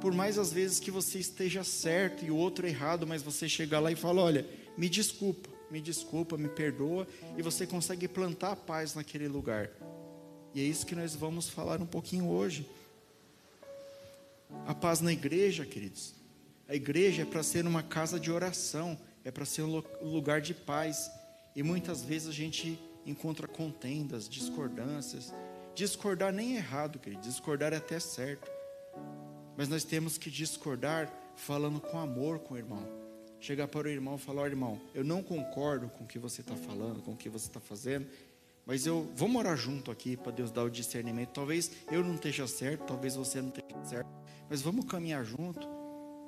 por 0.00 0.12
mais 0.12 0.36
às 0.36 0.52
vezes 0.52 0.80
que 0.80 0.90
você 0.90 1.20
esteja 1.20 1.62
certo 1.62 2.24
e 2.24 2.30
o 2.30 2.36
outro 2.36 2.66
errado, 2.66 3.06
mas 3.06 3.22
você 3.22 3.48
chegar 3.48 3.78
lá 3.78 3.92
e 3.92 3.94
fala: 3.94 4.20
Olha, 4.20 4.44
me 4.76 4.88
desculpa, 4.88 5.48
me 5.70 5.80
desculpa, 5.80 6.36
me 6.36 6.48
perdoa, 6.48 7.06
e 7.38 7.42
você 7.42 7.68
consegue 7.68 8.08
plantar 8.08 8.50
a 8.50 8.56
paz 8.56 8.96
naquele 8.96 9.28
lugar. 9.28 9.70
E 10.52 10.60
é 10.60 10.64
isso 10.64 10.86
que 10.86 10.96
nós 10.96 11.14
vamos 11.14 11.48
falar 11.48 11.80
um 11.80 11.86
pouquinho 11.86 12.28
hoje. 12.28 12.68
A 14.66 14.74
paz 14.74 15.00
na 15.00 15.12
igreja, 15.12 15.64
queridos. 15.64 16.14
A 16.68 16.74
igreja 16.74 17.22
é 17.22 17.24
para 17.24 17.44
ser 17.44 17.64
uma 17.64 17.82
casa 17.82 18.18
de 18.18 18.32
oração, 18.32 18.98
é 19.24 19.30
para 19.30 19.44
ser 19.44 19.62
um 19.62 19.80
lugar 20.02 20.40
de 20.40 20.52
paz. 20.52 21.08
E 21.54 21.62
muitas 21.62 22.02
vezes 22.02 22.26
a 22.26 22.32
gente 22.32 22.76
encontra 23.06 23.46
contendas, 23.46 24.28
discordâncias. 24.28 25.32
Discordar 25.74 26.32
nem 26.32 26.54
é 26.54 26.56
errado, 26.58 26.98
querido. 26.98 27.22
Discordar 27.22 27.72
é 27.72 27.76
até 27.76 27.98
certo. 27.98 28.50
Mas 29.56 29.68
nós 29.68 29.84
temos 29.84 30.18
que 30.18 30.30
discordar 30.30 31.12
falando 31.36 31.80
com 31.80 31.98
amor 31.98 32.38
com 32.40 32.54
o 32.54 32.58
irmão. 32.58 32.86
Chegar 33.40 33.68
para 33.68 33.88
o 33.88 33.90
irmão 33.90 34.16
e 34.16 34.18
falar: 34.18 34.42
oh, 34.42 34.46
irmão, 34.46 34.80
eu 34.94 35.04
não 35.04 35.22
concordo 35.22 35.88
com 35.88 36.04
o 36.04 36.06
que 36.06 36.18
você 36.18 36.40
está 36.40 36.54
falando, 36.54 37.02
com 37.02 37.12
o 37.12 37.16
que 37.16 37.28
você 37.28 37.46
está 37.46 37.60
fazendo. 37.60 38.06
Mas 38.64 38.86
eu 38.86 39.10
vou 39.16 39.28
morar 39.28 39.56
junto 39.56 39.90
aqui 39.90 40.16
para 40.16 40.30
Deus 40.30 40.52
dar 40.52 40.62
o 40.62 40.70
discernimento. 40.70 41.30
Talvez 41.30 41.72
eu 41.90 42.04
não 42.04 42.14
esteja 42.14 42.46
certo, 42.46 42.84
talvez 42.84 43.16
você 43.16 43.42
não 43.42 43.48
esteja 43.48 43.84
certo. 43.84 44.10
Mas 44.48 44.62
vamos 44.62 44.84
caminhar 44.84 45.24
junto. 45.24 45.66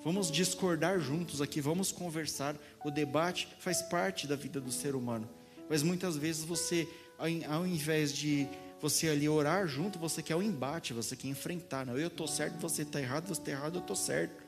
Vamos 0.03 0.31
discordar 0.31 0.99
juntos 0.99 1.41
aqui, 1.41 1.61
vamos 1.61 1.93
conversar. 1.93 2.57
O 2.85 2.91
debate 2.91 3.49
faz 3.59 3.81
parte 3.81 4.27
da 4.27 4.37
vida 4.37 4.61
do 4.61 4.73
ser 4.73 4.95
humano. 4.95 5.29
Mas 5.69 5.83
muitas 5.83 6.17
vezes 6.17 6.45
você, 6.45 6.89
ao 7.19 7.67
invés 7.67 8.13
de 8.13 8.49
você 8.81 9.09
ali 9.09 9.29
orar 9.29 9.67
junto, 9.67 9.99
você 9.99 10.23
quer 10.23 10.37
o 10.37 10.41
um 10.41 10.43
embate, 10.43 10.93
você 10.93 11.17
quer 11.17 11.29
enfrentar. 11.29 11.87
Não, 11.87 11.99
eu 11.99 12.09
estou 12.09 12.29
certo, 12.29 12.59
você 12.61 12.83
está 12.83 13.01
errado, 13.01 13.29
você 13.29 13.41
está 13.41 13.51
errado, 13.51 13.77
eu 13.77 13.81
estou 13.81 13.97
certo. 13.97 14.45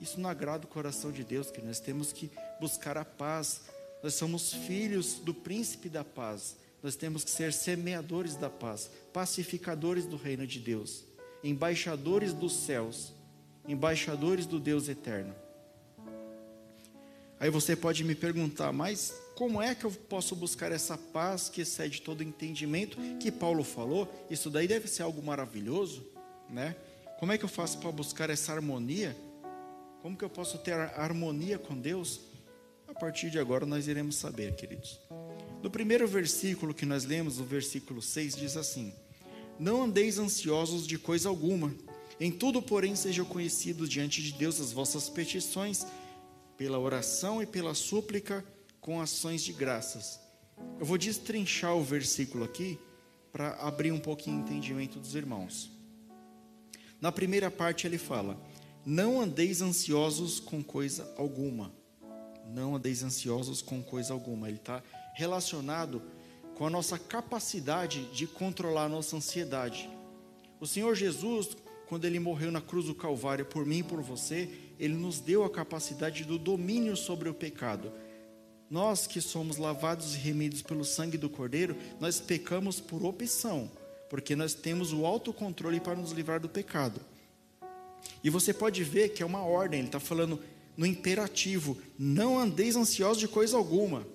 Isso 0.00 0.20
não 0.20 0.28
agrada 0.28 0.64
o 0.64 0.68
coração 0.68 1.12
de 1.12 1.22
Deus, 1.22 1.50
que 1.50 1.62
nós 1.62 1.78
temos 1.78 2.12
que 2.12 2.28
buscar 2.60 2.98
a 2.98 3.04
paz. 3.04 3.62
Nós 4.02 4.14
somos 4.14 4.52
filhos 4.52 5.14
do 5.14 5.32
príncipe 5.32 5.88
da 5.88 6.02
paz. 6.02 6.56
Nós 6.82 6.96
temos 6.96 7.22
que 7.22 7.30
ser 7.30 7.52
semeadores 7.52 8.34
da 8.34 8.50
paz, 8.50 8.90
pacificadores 9.12 10.04
do 10.04 10.16
reino 10.16 10.44
de 10.44 10.58
Deus, 10.58 11.04
embaixadores 11.44 12.32
dos 12.32 12.52
céus, 12.52 13.12
embaixadores 13.68 14.46
do 14.46 14.58
Deus 14.58 14.88
eterno. 14.88 15.32
Aí 17.38 17.50
você 17.50 17.76
pode 17.76 18.02
me 18.02 18.16
perguntar, 18.16 18.72
mas 18.72 19.14
como 19.34 19.60
é 19.60 19.74
que 19.74 19.84
eu 19.84 19.90
posso 19.90 20.36
buscar 20.36 20.72
essa 20.72 20.96
paz 20.96 21.48
que 21.48 21.62
excede 21.62 22.02
todo 22.02 22.22
entendimento 22.22 22.96
que 23.18 23.30
Paulo 23.30 23.64
falou? 23.64 24.12
Isso 24.30 24.50
daí 24.50 24.68
deve 24.68 24.88
ser 24.88 25.02
algo 25.02 25.22
maravilhoso, 25.22 26.06
né? 26.48 26.76
Como 27.18 27.32
é 27.32 27.38
que 27.38 27.44
eu 27.44 27.48
faço 27.48 27.78
para 27.78 27.90
buscar 27.92 28.30
essa 28.30 28.52
harmonia? 28.52 29.16
Como 30.02 30.16
que 30.16 30.24
eu 30.24 30.30
posso 30.30 30.58
ter 30.58 30.72
harmonia 30.74 31.58
com 31.58 31.78
Deus? 31.78 32.20
A 32.88 32.94
partir 32.94 33.30
de 33.30 33.38
agora 33.38 33.64
nós 33.64 33.88
iremos 33.88 34.16
saber, 34.16 34.54
queridos. 34.54 35.00
No 35.62 35.70
primeiro 35.70 36.06
versículo 36.06 36.74
que 36.74 36.84
nós 36.84 37.04
lemos, 37.04 37.38
o 37.38 37.44
versículo 37.44 38.02
6, 38.02 38.34
diz 38.36 38.56
assim: 38.56 38.92
Não 39.58 39.82
andeis 39.82 40.18
ansiosos 40.18 40.86
de 40.86 40.98
coisa 40.98 41.28
alguma, 41.28 41.72
em 42.20 42.30
tudo, 42.30 42.60
porém, 42.60 42.94
sejam 42.94 43.24
conhecidos 43.24 43.88
diante 43.88 44.22
de 44.22 44.32
Deus 44.32 44.60
as 44.60 44.72
vossas 44.72 45.08
petições, 45.08 45.86
pela 46.56 46.78
oração 46.78 47.42
e 47.42 47.46
pela 47.46 47.74
súplica, 47.74 48.44
com 48.82 49.00
ações 49.00 49.42
de 49.42 49.52
graças. 49.52 50.20
Eu 50.78 50.84
vou 50.84 50.98
destrinchar 50.98 51.74
o 51.74 51.84
versículo 51.84 52.44
aqui 52.44 52.78
para 53.32 53.54
abrir 53.54 53.92
um 53.92 54.00
pouquinho 54.00 54.38
o 54.38 54.40
entendimento 54.40 54.98
dos 54.98 55.14
irmãos. 55.14 55.70
Na 57.00 57.12
primeira 57.12 57.50
parte 57.50 57.86
ele 57.86 57.96
fala: 57.96 58.36
Não 58.84 59.20
andeis 59.20 59.62
ansiosos 59.62 60.40
com 60.40 60.62
coisa 60.62 61.10
alguma. 61.16 61.72
Não 62.48 62.74
andeis 62.74 63.04
ansiosos 63.04 63.62
com 63.62 63.80
coisa 63.82 64.12
alguma. 64.12 64.48
Ele 64.48 64.58
está 64.58 64.82
relacionado 65.14 66.02
com 66.56 66.66
a 66.66 66.70
nossa 66.70 66.98
capacidade 66.98 68.04
de 68.12 68.26
controlar 68.26 68.86
a 68.86 68.88
nossa 68.88 69.16
ansiedade. 69.16 69.88
O 70.60 70.66
Senhor 70.66 70.94
Jesus, 70.96 71.56
quando 71.88 72.04
ele 72.04 72.18
morreu 72.18 72.50
na 72.50 72.60
cruz 72.60 72.86
do 72.86 72.96
Calvário 72.96 73.46
por 73.46 73.64
mim 73.64 73.78
e 73.78 73.84
por 73.84 74.02
você, 74.02 74.50
ele 74.76 74.94
nos 74.94 75.20
deu 75.20 75.44
a 75.44 75.50
capacidade 75.50 76.24
do 76.24 76.36
domínio 76.36 76.96
sobre 76.96 77.28
o 77.28 77.34
pecado. 77.34 77.92
Nós 78.72 79.06
que 79.06 79.20
somos 79.20 79.58
lavados 79.58 80.14
e 80.14 80.18
remidos 80.18 80.62
pelo 80.62 80.82
sangue 80.82 81.18
do 81.18 81.28
Cordeiro, 81.28 81.76
nós 82.00 82.18
pecamos 82.18 82.80
por 82.80 83.04
opção, 83.04 83.70
porque 84.08 84.34
nós 84.34 84.54
temos 84.54 84.94
o 84.94 85.04
autocontrole 85.04 85.78
para 85.78 85.94
nos 85.94 86.12
livrar 86.12 86.40
do 86.40 86.48
pecado. 86.48 86.98
E 88.24 88.30
você 88.30 88.54
pode 88.54 88.82
ver 88.82 89.10
que 89.10 89.22
é 89.22 89.26
uma 89.26 89.42
ordem, 89.42 89.80
ele 89.80 89.88
está 89.88 90.00
falando 90.00 90.40
no 90.74 90.86
imperativo: 90.86 91.76
não 91.98 92.38
andeis 92.38 92.74
ansiosos 92.74 93.18
de 93.18 93.28
coisa 93.28 93.58
alguma. 93.58 94.06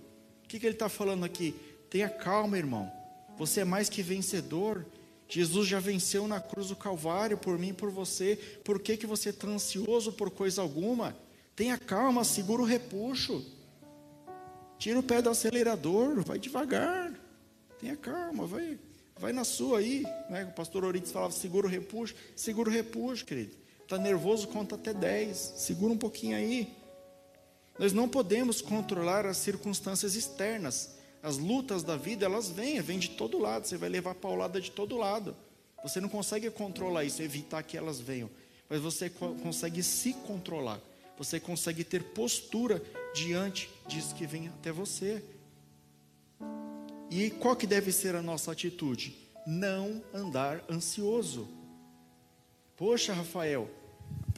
O 0.43 0.47
que, 0.47 0.59
que 0.59 0.65
ele 0.65 0.73
está 0.73 0.89
falando 0.89 1.23
aqui? 1.23 1.53
Tenha 1.87 2.09
calma, 2.09 2.57
irmão. 2.57 2.91
Você 3.37 3.59
é 3.59 3.63
mais 3.63 3.89
que 3.89 4.01
vencedor. 4.01 4.83
Jesus 5.29 5.67
já 5.67 5.79
venceu 5.79 6.27
na 6.27 6.39
cruz 6.39 6.69
do 6.69 6.75
Calvário 6.75 7.37
por 7.37 7.59
mim 7.59 7.69
e 7.69 7.73
por 7.73 7.91
você. 7.91 8.39
Por 8.63 8.79
que, 8.79 8.97
que 8.97 9.05
você 9.05 9.29
está 9.29 9.47
ansioso 9.47 10.13
por 10.13 10.31
coisa 10.31 10.63
alguma? 10.63 11.15
Tenha 11.55 11.77
calma, 11.77 12.23
segura 12.23 12.63
o 12.63 12.65
repuxo. 12.65 13.55
Tira 14.77 14.99
o 14.99 15.03
pé 15.03 15.21
do 15.21 15.29
acelerador, 15.29 16.23
vai 16.23 16.37
devagar. 16.37 17.11
Tenha 17.79 17.95
calma, 17.95 18.45
vai, 18.45 18.79
vai 19.17 19.33
na 19.33 19.43
sua 19.43 19.79
aí. 19.79 20.03
Né? 20.29 20.45
O 20.45 20.55
pastor 20.55 20.83
Orides 20.83 21.11
falava: 21.11 21.31
segura 21.31 21.67
o 21.67 21.69
repuxo. 21.69 22.15
Segura 22.35 22.69
o 22.69 22.73
repuxo, 22.73 23.25
querido. 23.25 23.55
Está 23.83 23.97
nervoso, 23.97 24.47
conta 24.47 24.75
até 24.75 24.93
10. 24.93 25.37
Segura 25.37 25.93
um 25.93 25.97
pouquinho 25.97 26.35
aí. 26.35 26.67
Nós 27.79 27.93
não 27.93 28.09
podemos 28.09 28.61
controlar 28.61 29.25
as 29.25 29.37
circunstâncias 29.37 30.15
externas. 30.15 30.95
As 31.21 31.37
lutas 31.37 31.83
da 31.83 31.95
vida, 31.95 32.25
elas 32.25 32.49
vêm, 32.49 32.81
vêm 32.81 32.99
de 32.99 33.09
todo 33.11 33.39
lado. 33.39 33.65
Você 33.65 33.77
vai 33.77 33.89
levar 33.89 34.15
paulada 34.15 34.59
de 34.59 34.71
todo 34.71 34.97
lado. 34.97 35.35
Você 35.83 35.99
não 35.99 36.09
consegue 36.09 36.49
controlar 36.49 37.03
isso, 37.03 37.21
evitar 37.21 37.63
que 37.63 37.77
elas 37.77 37.99
venham. 37.99 38.29
Mas 38.69 38.81
você 38.81 39.09
consegue 39.09 39.81
se 39.83 40.13
controlar. 40.13 40.79
Você 41.17 41.39
consegue 41.39 41.83
ter 41.83 42.03
postura 42.03 42.81
diante 43.13 43.69
disso 43.87 44.13
que 44.13 44.27
vem 44.27 44.47
até 44.47 44.71
você. 44.71 45.23
E 47.09 47.29
qual 47.31 47.55
que 47.55 47.65
deve 47.65 47.91
ser 47.91 48.15
a 48.15 48.21
nossa 48.21 48.51
atitude? 48.51 49.15
Não 49.45 50.03
andar 50.13 50.63
ansioso. 50.69 51.47
Poxa, 52.75 53.13
Rafael, 53.13 53.69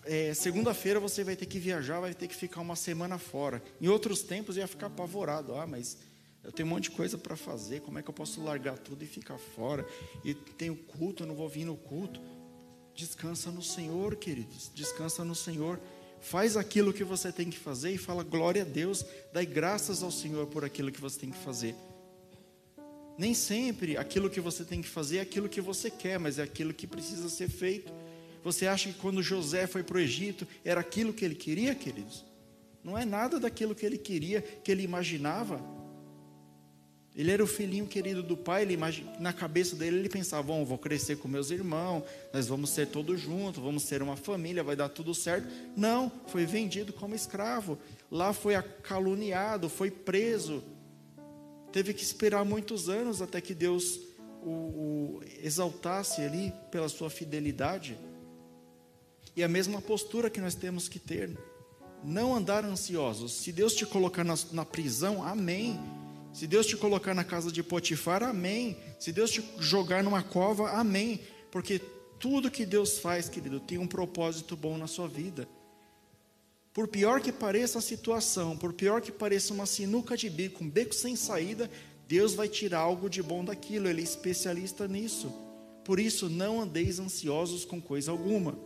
é, 0.05 0.33
segunda-feira 0.33 0.99
você 0.99 1.23
vai 1.23 1.35
ter 1.35 1.45
que 1.45 1.59
viajar, 1.59 1.99
vai 1.99 2.13
ter 2.13 2.27
que 2.27 2.35
ficar 2.35 2.61
uma 2.61 2.75
semana 2.75 3.17
fora. 3.17 3.61
Em 3.81 3.87
outros 3.87 4.21
tempos 4.23 4.55
ia 4.55 4.67
ficar 4.67 4.87
apavorado. 4.87 5.55
Ah, 5.55 5.67
mas 5.67 5.97
eu 6.43 6.51
tenho 6.51 6.67
um 6.67 6.71
monte 6.71 6.83
de 6.83 6.91
coisa 6.91 7.17
para 7.17 7.35
fazer, 7.35 7.81
como 7.81 7.99
é 7.99 8.01
que 8.01 8.09
eu 8.09 8.13
posso 8.13 8.41
largar 8.41 8.77
tudo 8.77 9.03
e 9.03 9.07
ficar 9.07 9.37
fora? 9.37 9.85
E 10.23 10.33
tenho 10.33 10.75
culto, 10.75 11.23
eu 11.23 11.27
não 11.27 11.35
vou 11.35 11.49
vir 11.49 11.65
no 11.65 11.75
culto. 11.75 12.21
Descansa 12.95 13.51
no 13.51 13.61
Senhor, 13.61 14.15
queridos, 14.15 14.71
descansa 14.73 15.23
no 15.23 15.35
Senhor. 15.35 15.79
Faz 16.21 16.57
aquilo 16.57 16.93
que 16.93 17.03
você 17.03 17.31
tem 17.31 17.49
que 17.49 17.57
fazer 17.57 17.91
e 17.91 17.97
fala 17.97 18.23
glória 18.23 18.63
a 18.63 18.65
Deus, 18.65 19.05
dai 19.33 19.45
graças 19.45 20.03
ao 20.03 20.11
Senhor 20.11 20.47
por 20.47 20.65
aquilo 20.65 20.91
que 20.91 20.99
você 20.99 21.19
tem 21.19 21.31
que 21.31 21.37
fazer. 21.37 21.75
Nem 23.17 23.33
sempre 23.33 23.97
aquilo 23.97 24.29
que 24.29 24.39
você 24.39 24.63
tem 24.63 24.81
que 24.81 24.87
fazer 24.87 25.17
é 25.17 25.21
aquilo 25.21 25.49
que 25.49 25.59
você 25.59 25.89
quer, 25.89 26.17
mas 26.19 26.39
é 26.39 26.43
aquilo 26.43 26.73
que 26.73 26.87
precisa 26.87 27.27
ser 27.29 27.49
feito. 27.49 27.91
Você 28.43 28.67
acha 28.67 28.89
que 28.89 28.97
quando 28.97 29.21
José 29.21 29.67
foi 29.67 29.83
para 29.83 29.97
o 29.97 29.99
Egito 29.99 30.47
era 30.63 30.79
aquilo 30.79 31.13
que 31.13 31.25
ele 31.25 31.35
queria, 31.35 31.75
queridos? 31.75 32.23
Não 32.83 32.97
é 32.97 33.03
nada 33.03 33.39
daquilo 33.39 33.75
que 33.75 33.85
ele 33.85 33.97
queria, 33.97 34.41
que 34.41 34.71
ele 34.71 34.83
imaginava. 34.83 35.61
Ele 37.19 37.31
era 37.31 37.43
o 37.43 37.47
filhinho 37.47 37.85
querido 37.85 38.23
do 38.23 38.37
pai, 38.37 38.61
ele 38.61 38.77
na 39.19 39.33
cabeça 39.33 39.75
dele 39.75 39.97
ele 39.97 40.07
pensava: 40.07 40.41
bom, 40.43 40.63
vou 40.63 40.77
crescer 40.77 41.17
com 41.17 41.27
meus 41.27 41.51
irmãos, 41.51 42.05
nós 42.31 42.47
vamos 42.47 42.69
ser 42.69 42.87
todos 42.87 43.19
juntos, 43.19 43.61
vamos 43.61 43.83
ser 43.83 44.01
uma 44.01 44.15
família, 44.15 44.63
vai 44.63 44.73
dar 44.73 44.87
tudo 44.87 45.13
certo. 45.13 45.45
Não, 45.75 46.09
foi 46.27 46.45
vendido 46.45 46.93
como 46.93 47.13
escravo. 47.13 47.77
Lá 48.09 48.31
foi 48.31 48.53
caluniado, 48.83 49.67
foi 49.67 49.91
preso. 49.91 50.63
Teve 51.73 51.93
que 51.93 52.03
esperar 52.03 52.45
muitos 52.45 52.87
anos 52.87 53.21
até 53.21 53.41
que 53.41 53.53
Deus 53.53 53.99
o, 54.41 54.49
o 54.49 55.21
exaltasse 55.43 56.21
ali 56.21 56.53
pela 56.71 56.87
sua 56.87 57.09
fidelidade. 57.09 57.97
E 59.35 59.43
a 59.43 59.47
mesma 59.49 59.81
postura 59.81 60.29
que 60.29 60.39
nós 60.39 60.55
temos 60.55 60.87
que 60.87 60.99
ter. 60.99 61.37
Não 62.01 62.33
andar 62.33 62.63
ansiosos. 62.63 63.33
Se 63.33 63.51
Deus 63.51 63.75
te 63.75 63.85
colocar 63.85 64.23
na, 64.23 64.35
na 64.53 64.63
prisão, 64.63 65.21
amém. 65.21 65.77
Se 66.31 66.45
Deus 66.45 66.65
te 66.65 66.77
colocar 66.77 67.13
na 67.13 67.23
casa 67.23 67.51
de 67.51 67.63
Potifar, 67.63 68.23
amém. 68.23 68.77
Se 68.99 69.11
Deus 69.11 69.31
te 69.31 69.43
jogar 69.59 70.03
numa 70.03 70.21
cova, 70.21 70.71
amém. 70.71 71.21
Porque 71.51 71.79
tudo 72.19 72.51
que 72.51 72.65
Deus 72.65 72.99
faz, 72.99 73.27
querido, 73.27 73.59
tem 73.59 73.77
um 73.77 73.87
propósito 73.87 74.55
bom 74.55 74.77
na 74.77 74.87
sua 74.87 75.07
vida. 75.07 75.47
Por 76.73 76.87
pior 76.87 77.19
que 77.19 77.31
pareça 77.31 77.79
a 77.79 77.81
situação, 77.81 78.55
por 78.55 78.73
pior 78.73 79.01
que 79.01 79.11
pareça 79.11 79.53
uma 79.53 79.65
sinuca 79.65 80.15
de 80.15 80.29
bico, 80.29 80.63
um 80.63 80.69
beco 80.69 80.93
sem 80.93 81.15
saída, 81.15 81.69
Deus 82.07 82.33
vai 82.33 82.47
tirar 82.47 82.79
algo 82.79 83.09
de 83.09 83.23
bom 83.23 83.43
daquilo, 83.43 83.87
Ele 83.87 84.01
é 84.01 84.03
especialista 84.03 84.87
nisso. 84.87 85.33
Por 85.83 85.99
isso, 85.99 86.29
não 86.29 86.61
andeis 86.61 86.99
ansiosos 86.99 87.65
com 87.65 87.81
coisa 87.81 88.11
alguma. 88.11 88.57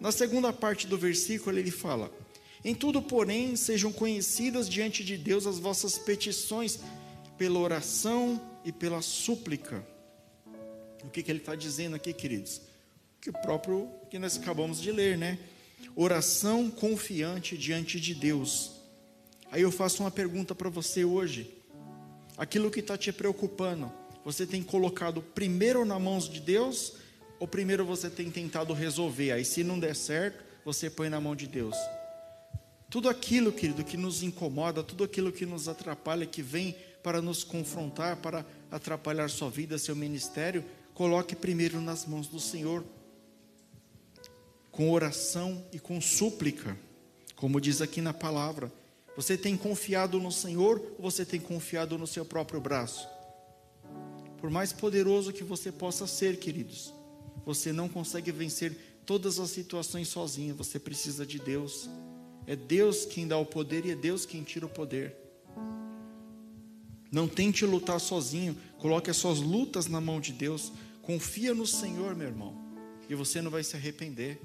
Na 0.00 0.12
segunda 0.12 0.52
parte 0.52 0.86
do 0.86 0.98
versículo, 0.98 1.58
ele 1.58 1.70
fala: 1.70 2.10
Em 2.68 2.74
tudo, 2.74 3.00
porém, 3.00 3.56
sejam 3.56 3.90
conhecidas 3.90 4.68
diante 4.68 5.02
de 5.02 5.16
Deus 5.16 5.46
as 5.46 5.58
vossas 5.58 5.96
petições, 5.96 6.78
pela 7.38 7.58
oração 7.58 8.38
e 8.62 8.70
pela 8.70 9.00
súplica. 9.00 9.82
O 11.02 11.08
que, 11.08 11.22
que 11.22 11.32
ele 11.32 11.38
está 11.38 11.54
dizendo 11.54 11.96
aqui, 11.96 12.12
queridos? 12.12 12.60
Que 13.22 13.30
o 13.30 13.32
próprio 13.32 13.88
que 14.10 14.18
nós 14.18 14.36
acabamos 14.36 14.82
de 14.82 14.92
ler, 14.92 15.16
né? 15.16 15.38
Oração 15.96 16.70
confiante 16.70 17.56
diante 17.56 17.98
de 17.98 18.14
Deus. 18.14 18.72
Aí 19.50 19.62
eu 19.62 19.72
faço 19.72 20.02
uma 20.02 20.10
pergunta 20.10 20.54
para 20.54 20.68
você 20.68 21.06
hoje. 21.06 21.50
Aquilo 22.36 22.70
que 22.70 22.80
está 22.80 22.98
te 22.98 23.10
preocupando, 23.10 23.90
você 24.22 24.46
tem 24.46 24.62
colocado 24.62 25.22
primeiro 25.22 25.86
na 25.86 25.98
mãos 25.98 26.28
de 26.28 26.38
Deus 26.38 26.92
ou 27.40 27.48
primeiro 27.48 27.86
você 27.86 28.10
tem 28.10 28.30
tentado 28.30 28.74
resolver, 28.74 29.32
aí 29.32 29.42
se 29.42 29.64
não 29.64 29.80
der 29.80 29.96
certo, 29.96 30.44
você 30.66 30.90
põe 30.90 31.08
na 31.08 31.18
mão 31.18 31.34
de 31.34 31.46
Deus? 31.46 31.74
Tudo 32.90 33.08
aquilo, 33.08 33.52
querido, 33.52 33.84
que 33.84 33.96
nos 33.96 34.22
incomoda, 34.22 34.82
tudo 34.82 35.04
aquilo 35.04 35.30
que 35.30 35.44
nos 35.44 35.68
atrapalha, 35.68 36.24
que 36.24 36.40
vem 36.42 36.74
para 37.02 37.20
nos 37.20 37.44
confrontar, 37.44 38.16
para 38.16 38.46
atrapalhar 38.70 39.28
sua 39.28 39.50
vida, 39.50 39.78
seu 39.78 39.94
ministério, 39.94 40.64
coloque 40.94 41.36
primeiro 41.36 41.80
nas 41.80 42.06
mãos 42.06 42.26
do 42.28 42.40
Senhor, 42.40 42.84
com 44.72 44.90
oração 44.90 45.64
e 45.72 45.78
com 45.78 46.00
súplica, 46.00 46.78
como 47.36 47.60
diz 47.60 47.82
aqui 47.82 48.00
na 48.00 48.14
palavra. 48.14 48.72
Você 49.16 49.36
tem 49.36 49.56
confiado 49.56 50.18
no 50.18 50.32
Senhor 50.32 50.80
ou 50.96 51.10
você 51.10 51.24
tem 51.24 51.40
confiado 51.40 51.98
no 51.98 52.06
seu 52.06 52.24
próprio 52.24 52.60
braço? 52.60 53.06
Por 54.40 54.48
mais 54.48 54.72
poderoso 54.72 55.32
que 55.32 55.44
você 55.44 55.70
possa 55.70 56.06
ser, 56.06 56.38
queridos, 56.38 56.94
você 57.44 57.72
não 57.72 57.88
consegue 57.88 58.30
vencer 58.32 59.02
todas 59.04 59.38
as 59.38 59.50
situações 59.50 60.08
sozinho, 60.08 60.54
você 60.54 60.78
precisa 60.78 61.26
de 61.26 61.38
Deus. 61.38 61.88
É 62.48 62.56
Deus 62.56 63.04
quem 63.04 63.28
dá 63.28 63.36
o 63.36 63.44
poder 63.44 63.84
e 63.84 63.90
é 63.90 63.94
Deus 63.94 64.24
quem 64.24 64.42
tira 64.42 64.64
o 64.64 64.70
poder. 64.70 65.14
Não 67.12 67.28
tente 67.28 67.66
lutar 67.66 68.00
sozinho, 68.00 68.56
coloque 68.78 69.10
as 69.10 69.18
suas 69.18 69.38
lutas 69.38 69.86
na 69.86 70.00
mão 70.00 70.18
de 70.18 70.32
Deus. 70.32 70.72
Confia 71.02 71.52
no 71.52 71.66
Senhor, 71.66 72.16
meu 72.16 72.26
irmão, 72.26 72.56
e 73.06 73.14
você 73.14 73.42
não 73.42 73.50
vai 73.50 73.62
se 73.62 73.76
arrepender. 73.76 74.40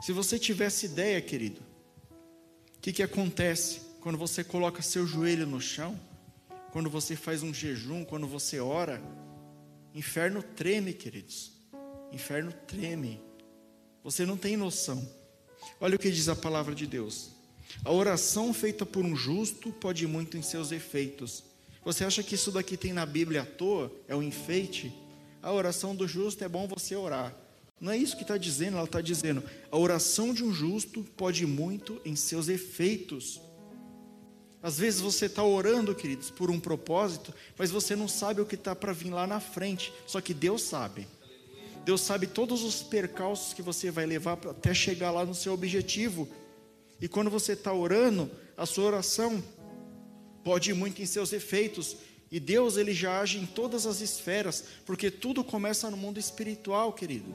Se 0.00 0.10
você 0.10 0.38
tivesse 0.38 0.86
ideia, 0.86 1.20
querido, 1.20 1.60
o 2.78 2.80
que, 2.80 2.94
que 2.94 3.02
acontece 3.02 3.82
quando 4.00 4.16
você 4.16 4.42
coloca 4.42 4.80
seu 4.80 5.06
joelho 5.06 5.46
no 5.46 5.60
chão, 5.60 6.00
quando 6.72 6.88
você 6.88 7.14
faz 7.14 7.42
um 7.42 7.52
jejum, 7.52 8.06
quando 8.06 8.26
você 8.26 8.58
ora? 8.58 9.02
Inferno 9.94 10.42
treme, 10.42 10.94
queridos. 10.94 11.52
Inferno 12.10 12.54
treme. 12.66 13.20
Você 14.02 14.24
não 14.24 14.38
tem 14.38 14.56
noção. 14.56 15.06
Olha 15.80 15.96
o 15.96 15.98
que 15.98 16.10
diz 16.10 16.28
a 16.28 16.36
palavra 16.36 16.74
de 16.74 16.86
Deus. 16.86 17.30
A 17.84 17.92
oração 17.92 18.52
feita 18.54 18.84
por 18.86 19.04
um 19.04 19.16
justo 19.16 19.72
pode 19.72 20.06
muito 20.06 20.36
em 20.36 20.42
seus 20.42 20.72
efeitos. 20.72 21.44
Você 21.84 22.04
acha 22.04 22.22
que 22.22 22.34
isso 22.34 22.50
daqui 22.50 22.76
tem 22.76 22.92
na 22.92 23.04
Bíblia 23.04 23.42
à 23.42 23.46
toa? 23.46 23.92
É 24.08 24.14
um 24.14 24.22
enfeite? 24.22 24.92
A 25.42 25.52
oração 25.52 25.94
do 25.94 26.08
justo 26.08 26.42
é 26.42 26.48
bom 26.48 26.66
você 26.66 26.96
orar. 26.96 27.34
Não 27.80 27.92
é 27.92 27.98
isso 27.98 28.16
que 28.16 28.22
está 28.22 28.38
dizendo, 28.38 28.76
ela 28.76 28.86
está 28.86 29.00
dizendo: 29.00 29.42
a 29.70 29.76
oração 29.76 30.32
de 30.32 30.42
um 30.42 30.52
justo 30.52 31.04
pode 31.16 31.44
muito 31.46 32.00
em 32.04 32.16
seus 32.16 32.48
efeitos. 32.48 33.40
Às 34.62 34.78
vezes 34.78 35.02
você 35.02 35.26
está 35.26 35.44
orando, 35.44 35.94
queridos, 35.94 36.30
por 36.30 36.50
um 36.50 36.58
propósito, 36.58 37.34
mas 37.58 37.70
você 37.70 37.94
não 37.94 38.08
sabe 38.08 38.40
o 38.40 38.46
que 38.46 38.54
está 38.54 38.74
para 38.74 38.94
vir 38.94 39.10
lá 39.10 39.26
na 39.26 39.38
frente, 39.38 39.92
só 40.06 40.22
que 40.22 40.32
Deus 40.32 40.62
sabe. 40.62 41.06
Deus 41.84 42.00
sabe 42.00 42.26
todos 42.26 42.62
os 42.62 42.82
percalços 42.82 43.52
que 43.52 43.62
você 43.62 43.90
vai 43.90 44.06
levar 44.06 44.38
até 44.48 44.72
chegar 44.72 45.10
lá 45.10 45.24
no 45.24 45.34
seu 45.34 45.52
objetivo. 45.52 46.28
E 47.00 47.08
quando 47.08 47.30
você 47.30 47.52
está 47.52 47.72
orando, 47.72 48.30
a 48.56 48.64
sua 48.64 48.84
oração 48.84 49.42
pode 50.42 50.70
ir 50.70 50.74
muito 50.74 51.02
em 51.02 51.06
seus 51.06 51.32
efeitos. 51.32 51.96
E 52.30 52.40
Deus 52.40 52.76
ele 52.76 52.94
já 52.94 53.20
age 53.20 53.38
em 53.38 53.46
todas 53.46 53.86
as 53.86 54.00
esferas, 54.00 54.64
porque 54.86 55.10
tudo 55.10 55.44
começa 55.44 55.90
no 55.90 55.96
mundo 55.96 56.18
espiritual, 56.18 56.92
querido 56.92 57.34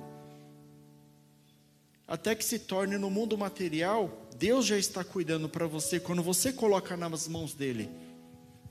até 2.10 2.34
que 2.34 2.44
se 2.44 2.58
torne 2.58 2.98
no 2.98 3.08
mundo 3.08 3.38
material, 3.38 4.28
Deus 4.36 4.66
já 4.66 4.80
está 4.80 5.04
cuidando 5.04 5.48
para 5.48 5.68
você 5.68 6.00
quando 6.00 6.24
você 6.24 6.52
coloca 6.52 6.98
nas 6.98 7.28
mãos 7.28 7.54
dele. 7.54 7.88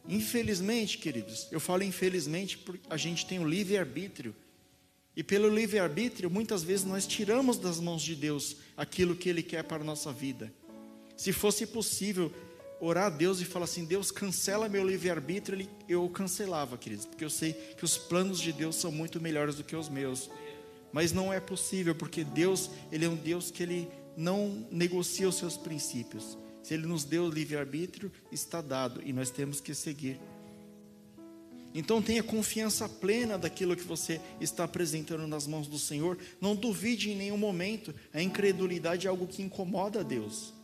Infelizmente, 0.09 0.99
queridos, 0.99 1.47
eu 1.53 1.61
falo 1.61 1.85
infelizmente 1.85 2.59
porque 2.59 2.85
a 2.91 2.97
gente 2.97 3.25
tem 3.25 3.39
o 3.39 3.47
livre-arbítrio. 3.47 4.35
E 5.19 5.23
pelo 5.25 5.53
livre-arbítrio, 5.53 6.31
muitas 6.31 6.63
vezes 6.63 6.87
nós 6.87 7.05
tiramos 7.05 7.59
das 7.59 7.81
mãos 7.81 8.03
de 8.03 8.15
Deus 8.15 8.59
aquilo 8.77 9.17
que 9.17 9.29
Ele 9.29 9.43
quer 9.43 9.65
para 9.65 9.83
a 9.83 9.85
nossa 9.85 10.13
vida. 10.13 10.53
Se 11.17 11.33
fosse 11.33 11.67
possível 11.67 12.33
orar 12.81 13.07
a 13.07 13.11
Deus 13.11 13.41
e 13.41 13.45
falar 13.45 13.65
assim: 13.65 13.85
Deus, 13.85 14.13
cancela 14.13 14.69
meu 14.69 14.87
livre-arbítrio, 14.87 15.69
eu 15.89 16.09
cancelava, 16.09 16.79
queridos, 16.79 17.05
porque 17.05 17.25
eu 17.25 17.31
sei 17.31 17.53
que 17.53 17.85
os 17.85 17.99
planos 17.99 18.39
de 18.39 18.53
Deus 18.53 18.77
são 18.77 18.93
muito 18.93 19.21
melhores 19.21 19.57
do 19.57 19.65
que 19.65 19.75
os 19.75 19.89
meus. 19.89 20.31
Mas 20.93 21.11
não 21.11 21.33
é 21.33 21.41
possível, 21.41 21.97
porque 21.97 22.23
Deus, 22.23 22.71
ele 22.93 23.05
é 23.05 23.09
um 23.09 23.17
Deus 23.17 23.51
que 23.51 23.65
ele 23.65 23.89
não 24.17 24.69
negocia 24.71 25.29
os 25.29 25.35
seus 25.35 25.57
princípios. 25.57 26.39
Se 26.63 26.75
ele 26.75 26.87
nos 26.87 27.03
deu 27.03 27.25
o 27.25 27.29
livre-arbítrio, 27.29 28.13
está 28.31 28.61
dado 28.61 29.03
e 29.05 29.13
nós 29.13 29.31
temos 29.31 29.61
que 29.61 29.75
seguir. 29.75 30.21
Então 31.75 32.01
tenha 32.01 32.23
confiança 32.23 32.89
plena 32.89 33.37
daquilo 33.37 33.77
que 33.77 33.83
você 33.83 34.21
está 34.41 34.65
apresentando 34.65 35.27
nas 35.27 35.47
mãos 35.47 35.67
do 35.67 35.79
Senhor. 35.79 36.19
Não 36.41 36.57
duvide 36.57 37.11
em 37.11 37.17
nenhum 37.17 37.37
momento. 37.37 37.95
A 38.13 38.23
incredulidade 38.23 39.07
é 39.07 39.11
algo 39.11 39.27
que 39.27 39.43
incomoda 39.43 40.01
a 40.01 40.03
Deus. 40.03 40.55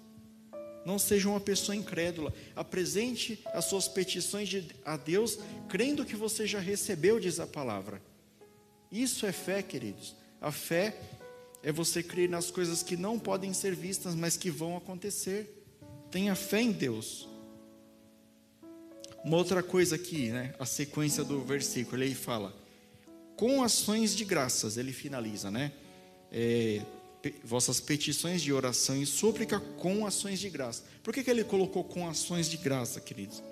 Não 0.84 0.98
seja 0.98 1.28
uma 1.28 1.40
pessoa 1.40 1.76
incrédula. 1.76 2.32
Apresente 2.54 3.40
as 3.52 3.64
suas 3.66 3.88
petições 3.88 4.50
a 4.84 4.96
Deus, 4.96 5.38
crendo 5.68 6.04
que 6.04 6.16
você 6.16 6.46
já 6.46 6.58
recebeu, 6.58 7.18
diz 7.18 7.40
a 7.40 7.46
palavra. 7.46 8.02
Isso 8.90 9.26
é 9.26 9.32
fé, 9.32 9.62
queridos. 9.62 10.14
A 10.40 10.52
fé 10.52 10.96
é 11.62 11.72
você 11.72 12.02
crer 12.02 12.28
nas 12.28 12.50
coisas 12.50 12.82
que 12.82 12.96
não 12.96 13.18
podem 13.18 13.52
ser 13.54 13.74
vistas, 13.74 14.14
mas 14.14 14.36
que 14.36 14.50
vão 14.50 14.76
acontecer. 14.76 15.64
Tenha 16.10 16.34
fé 16.34 16.60
em 16.60 16.70
Deus. 16.70 17.28
Uma 19.24 19.38
outra 19.38 19.62
coisa 19.62 19.96
aqui, 19.96 20.28
né? 20.28 20.54
A 20.58 20.66
sequência 20.66 21.24
do 21.24 21.40
versículo, 21.42 22.02
ele 22.02 22.14
fala: 22.14 22.54
com 23.36 23.62
ações 23.62 24.14
de 24.14 24.22
graças, 24.22 24.76
ele 24.76 24.92
finaliza, 24.92 25.50
né? 25.50 25.72
É, 26.30 26.82
vossas 27.42 27.80
petições 27.80 28.42
de 28.42 28.52
oração 28.52 29.00
e 29.00 29.06
súplica 29.06 29.58
com 29.58 30.06
ações 30.06 30.38
de 30.38 30.50
graça. 30.50 30.82
Por 31.02 31.14
que, 31.14 31.24
que 31.24 31.30
ele 31.30 31.42
colocou 31.42 31.82
com 31.82 32.06
ações 32.06 32.50
de 32.50 32.58
graça, 32.58 33.00
queridos? 33.00 33.42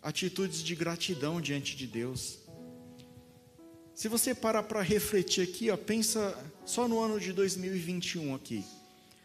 Atitudes 0.00 0.62
de 0.62 0.74
gratidão 0.74 1.38
diante 1.38 1.76
de 1.76 1.86
Deus. 1.86 2.38
Se 3.94 4.08
você 4.08 4.34
parar 4.34 4.62
para 4.62 4.80
refletir 4.80 5.44
aqui, 5.44 5.70
ó, 5.70 5.76
pensa 5.76 6.34
só 6.64 6.88
no 6.88 6.98
ano 6.98 7.20
de 7.20 7.30
2021 7.32 8.34
aqui. 8.34 8.64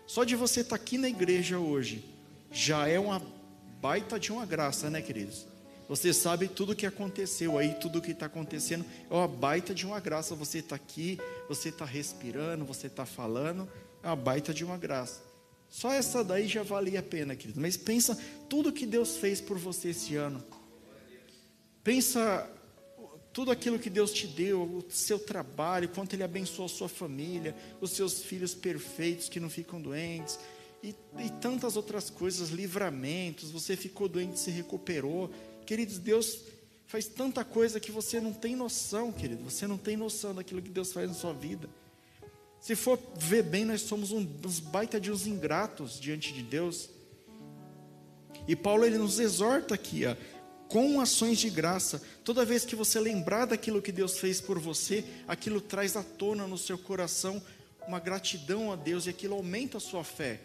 Só 0.05 0.25
de 0.25 0.35
você 0.35 0.59
estar 0.59 0.77
tá 0.77 0.81
aqui 0.81 0.97
na 0.97 1.07
igreja 1.07 1.57
hoje, 1.57 2.03
já 2.51 2.87
é 2.87 2.99
uma 2.99 3.38
baita 3.81 4.19
de 4.19 4.31
uma 4.31 4.45
graça, 4.45 4.89
né, 4.89 5.01
queridos? 5.01 5.47
Você 5.87 6.13
sabe 6.13 6.47
tudo 6.47 6.73
o 6.73 6.75
que 6.75 6.85
aconteceu 6.85 7.57
aí, 7.57 7.73
tudo 7.73 7.97
o 7.97 8.01
que 8.01 8.11
está 8.11 8.27
acontecendo, 8.27 8.85
é 9.09 9.13
uma 9.13 9.27
baita 9.27 9.73
de 9.73 9.87
uma 9.87 9.99
graça. 9.99 10.35
Você 10.35 10.59
está 10.59 10.75
aqui, 10.75 11.19
você 11.47 11.69
está 11.69 11.83
respirando, 11.83 12.63
você 12.63 12.87
está 12.87 13.07
falando, 13.07 13.67
é 14.03 14.07
uma 14.07 14.15
baita 14.15 14.53
de 14.53 14.63
uma 14.63 14.77
graça. 14.77 15.21
Só 15.67 15.91
essa 15.91 16.23
daí 16.23 16.47
já 16.47 16.61
valia 16.61 16.99
a 16.99 17.03
pena, 17.03 17.35
querido. 17.35 17.59
Mas 17.59 17.75
pensa 17.75 18.15
tudo 18.47 18.71
que 18.71 18.85
Deus 18.85 19.17
fez 19.17 19.41
por 19.41 19.57
você 19.57 19.89
esse 19.89 20.15
ano. 20.15 20.43
Pensa 21.83 22.47
tudo 23.33 23.51
aquilo 23.51 23.79
que 23.79 23.89
Deus 23.89 24.11
te 24.11 24.27
deu, 24.27 24.61
o 24.61 24.85
seu 24.89 25.17
trabalho, 25.17 25.89
quanto 25.89 26.13
Ele 26.13 26.23
abençoou 26.23 26.65
a 26.65 26.69
sua 26.69 26.89
família, 26.89 27.55
os 27.79 27.91
seus 27.91 28.21
filhos 28.21 28.53
perfeitos 28.53 29.29
que 29.29 29.39
não 29.39 29.49
ficam 29.49 29.81
doentes, 29.81 30.39
e, 30.83 30.95
e 31.17 31.29
tantas 31.41 31.75
outras 31.75 32.09
coisas, 32.09 32.49
livramentos, 32.49 33.51
você 33.51 33.75
ficou 33.75 34.07
doente 34.07 34.39
se 34.39 34.51
recuperou. 34.51 35.29
Queridos, 35.65 35.97
Deus 35.97 36.41
faz 36.87 37.07
tanta 37.07 37.43
coisa 37.43 37.79
que 37.79 37.91
você 37.91 38.19
não 38.19 38.33
tem 38.33 38.55
noção, 38.55 39.11
querido, 39.11 39.43
você 39.43 39.67
não 39.67 39.77
tem 39.77 39.95
noção 39.95 40.33
daquilo 40.33 40.61
que 40.61 40.69
Deus 40.69 40.91
faz 40.91 41.07
na 41.07 41.13
sua 41.13 41.33
vida. 41.33 41.69
Se 42.59 42.75
for 42.75 42.99
ver 43.15 43.43
bem, 43.43 43.63
nós 43.63 43.81
somos 43.81 44.11
um, 44.11 44.27
uns 44.45 44.59
baita 44.59 44.99
de 44.99 45.11
uns 45.11 45.25
ingratos 45.27 45.99
diante 45.99 46.33
de 46.33 46.43
Deus. 46.43 46.89
E 48.47 48.55
Paulo 48.55 48.85
ele 48.85 48.97
nos 48.97 49.19
exorta 49.19 49.75
aqui, 49.75 50.05
ó, 50.05 50.15
com 50.67 50.99
ações 50.99 51.39
de 51.39 51.49
graça. 51.49 52.01
Toda 52.23 52.45
vez 52.45 52.65
que 52.65 52.75
você 52.75 52.99
lembrar 52.99 53.45
daquilo 53.45 53.81
que 53.81 53.91
Deus 53.91 54.17
fez 54.19 54.41
por 54.41 54.59
você, 54.59 55.05
aquilo 55.27 55.61
traz 55.61 55.95
à 55.95 56.03
tona 56.03 56.47
no 56.47 56.57
seu 56.57 56.77
coração 56.77 57.41
uma 57.87 57.99
gratidão 57.99 58.71
a 58.71 58.75
Deus 58.75 59.05
e 59.05 59.09
aquilo 59.09 59.35
aumenta 59.35 59.77
a 59.77 59.81
sua 59.81 60.03
fé. 60.03 60.39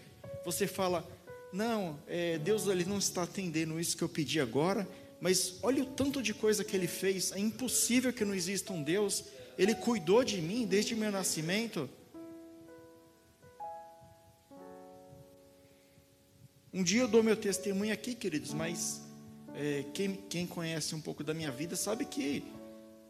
Você 0.44 0.66
fala: 0.66 1.06
Não, 1.52 1.98
é, 2.06 2.38
Deus 2.38 2.66
ele 2.66 2.84
não 2.84 2.98
está 2.98 3.22
atendendo 3.22 3.80
isso 3.80 3.96
que 3.96 4.04
eu 4.04 4.08
pedi 4.08 4.40
agora, 4.40 4.86
mas 5.20 5.58
olha 5.62 5.82
o 5.82 5.86
tanto 5.86 6.22
de 6.22 6.34
coisa 6.34 6.64
que 6.64 6.76
ele 6.76 6.86
fez. 6.86 7.32
É 7.32 7.38
impossível 7.38 8.12
que 8.12 8.24
não 8.24 8.34
exista 8.34 8.72
um 8.72 8.82
Deus. 8.82 9.24
Ele 9.56 9.74
cuidou 9.74 10.24
de 10.24 10.40
mim 10.40 10.66
desde 10.66 10.94
meu 10.94 11.10
nascimento. 11.10 11.88
Um 16.72 16.82
dia 16.82 17.02
eu 17.02 17.08
dou 17.08 17.22
meu 17.22 17.36
testemunho 17.36 17.92
aqui, 17.92 18.16
queridos, 18.16 18.52
mas 18.52 19.00
é, 19.54 19.84
quem, 19.94 20.16
quem 20.28 20.44
conhece 20.44 20.92
um 20.92 21.00
pouco 21.00 21.22
da 21.22 21.32
minha 21.32 21.52
vida 21.52 21.76
sabe 21.76 22.04
que 22.04 22.42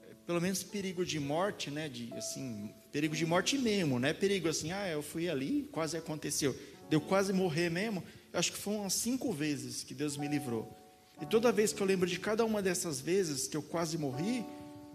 é, 0.03 0.15
pelo 0.27 0.39
menos 0.39 0.63
perigo 0.63 1.05
de 1.05 1.19
morte, 1.19 1.71
né? 1.71 1.89
De 1.89 2.13
assim, 2.13 2.71
perigo 2.93 3.17
de 3.17 3.25
morte 3.25 3.57
mesmo, 3.57 3.99
não 3.99 4.07
é 4.07 4.13
perigo 4.13 4.49
assim, 4.49 4.71
ah, 4.71 4.87
eu 4.87 5.03
fui 5.03 5.31
ali, 5.31 5.67
quase 5.73 5.97
aconteceu, 5.97 6.55
deu 6.89 7.01
quase 7.01 7.33
morrer 7.33 7.71
mesmo. 7.71 8.03
Eu 8.33 8.39
acho 8.39 8.53
que 8.53 8.59
foram 8.59 8.81
umas 8.81 8.95
cinco 8.95 9.33
vezes 9.33 9.83
que 9.83 9.95
Deus 9.95 10.17
me 10.17 10.29
livrou. 10.29 10.77
E 11.21 11.27
toda 11.27 11.53
vez 11.53 11.73
que 11.73 11.81
eu 11.81 11.87
lembro 11.87 12.09
de 12.09 12.19
cada 12.19 12.45
uma 12.45 12.61
dessas 12.61 13.01
vezes 13.01 13.47
que 13.47 13.57
eu 13.57 13.63
quase 13.63 13.97
morri, 13.97 14.45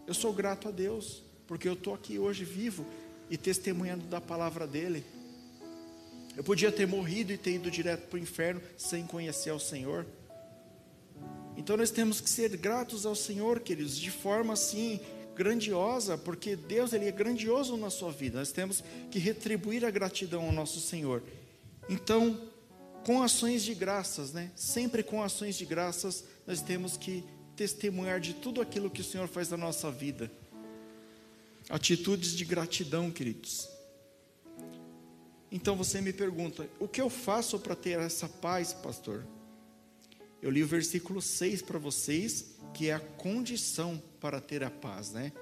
eu 0.06 0.14
sou 0.14 0.34
grato 0.34 0.68
a 0.68 0.72
Deus, 0.72 1.24
porque 1.48 1.68
eu 1.68 1.74
estou 1.74 1.94
aqui 1.94 2.20
hoje 2.20 2.44
vivo 2.44 2.86
e 3.30 3.38
testemunhando 3.38 4.06
da 4.08 4.20
palavra 4.20 4.68
dele. 4.68 5.06
Eu 6.36 6.44
podia 6.44 6.72
ter 6.72 6.88
morrido 6.88 7.32
e 7.32 7.38
ter 7.38 7.56
ido 7.56 7.72
direto 7.72 8.08
para 8.08 8.18
o 8.18 8.22
inferno 8.22 8.62
sem 8.78 9.06
conhecer 9.06 9.52
o 9.52 9.60
Senhor. 9.60 10.06
Então 11.58 11.76
nós 11.76 11.92
temos 11.92 12.22
que 12.22 12.30
ser 12.30 12.56
gratos 12.56 13.06
ao 13.06 13.16
Senhor, 13.16 13.60
queridos, 13.60 13.98
de 13.98 14.10
forma 14.10 14.54
assim 14.54 15.00
grandiosa, 15.36 16.18
porque 16.18 16.56
Deus 16.56 16.92
ele 16.94 17.08
é 17.08 17.12
grandioso 17.12 17.78
na 17.78 17.90
sua 17.90 18.12
vida. 18.12 18.40
Nós 18.40 18.52
temos 18.52 18.84
que 19.10 19.20
retribuir 19.20 19.86
a 19.86 19.92
gratidão 19.92 20.46
ao 20.46 20.52
nosso 20.52 20.80
Senhor. 20.80 21.24
Então, 21.90 22.40
com 23.04 23.24
ações 23.24 23.64
de 23.64 23.74
graças, 23.74 24.32
né? 24.32 24.52
Sempre 24.56 25.02
com 25.02 25.24
ações 25.24 25.58
de 25.58 25.66
graças, 25.66 26.24
nós 26.46 26.62
temos 26.62 26.96
que 26.96 27.24
testemunhar 27.56 28.20
de 28.20 28.36
tudo 28.36 28.62
aquilo 28.62 28.90
que 28.90 29.02
o 29.02 29.04
Senhor 29.04 29.28
faz 29.28 29.50
na 29.50 29.58
nossa 29.58 29.92
vida. 29.92 30.32
Atitudes 31.68 32.36
de 32.36 32.46
gratidão, 32.46 33.10
queridos. 33.10 33.68
Então 35.52 35.76
você 35.76 36.00
me 36.00 36.14
pergunta: 36.14 36.70
o 36.80 36.88
que 36.88 37.02
eu 37.02 37.10
faço 37.10 37.60
para 37.60 37.76
ter 37.76 38.00
essa 38.00 38.30
paz, 38.30 38.72
pastor? 38.72 39.26
Eu 40.42 40.52
li 40.52 40.64
o 40.64 40.68
versículo 40.68 41.22
6 41.22 41.64
para 41.64 41.80
vocês, 41.80 42.56
que 42.74 42.90
é 42.90 42.94
a 42.94 43.00
condição 43.00 44.02
para 44.22 44.40
ter 44.40 44.64
a 44.64 44.70
paz, 44.70 45.12
né? 45.12 45.34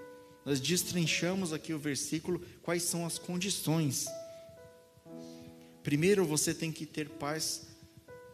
Nós 0.44 0.60
destrinchamos 0.60 1.52
aqui 1.52 1.74
o 1.74 1.80
versículo, 1.80 2.42
quais 2.64 2.84
são 2.84 3.06
as 3.06 3.20
condições. 3.20 4.08
Primeiro 5.88 6.26
você 6.26 6.54
tem 6.54 6.70
que 6.70 6.86
ter 6.86 7.08
paz 7.08 7.62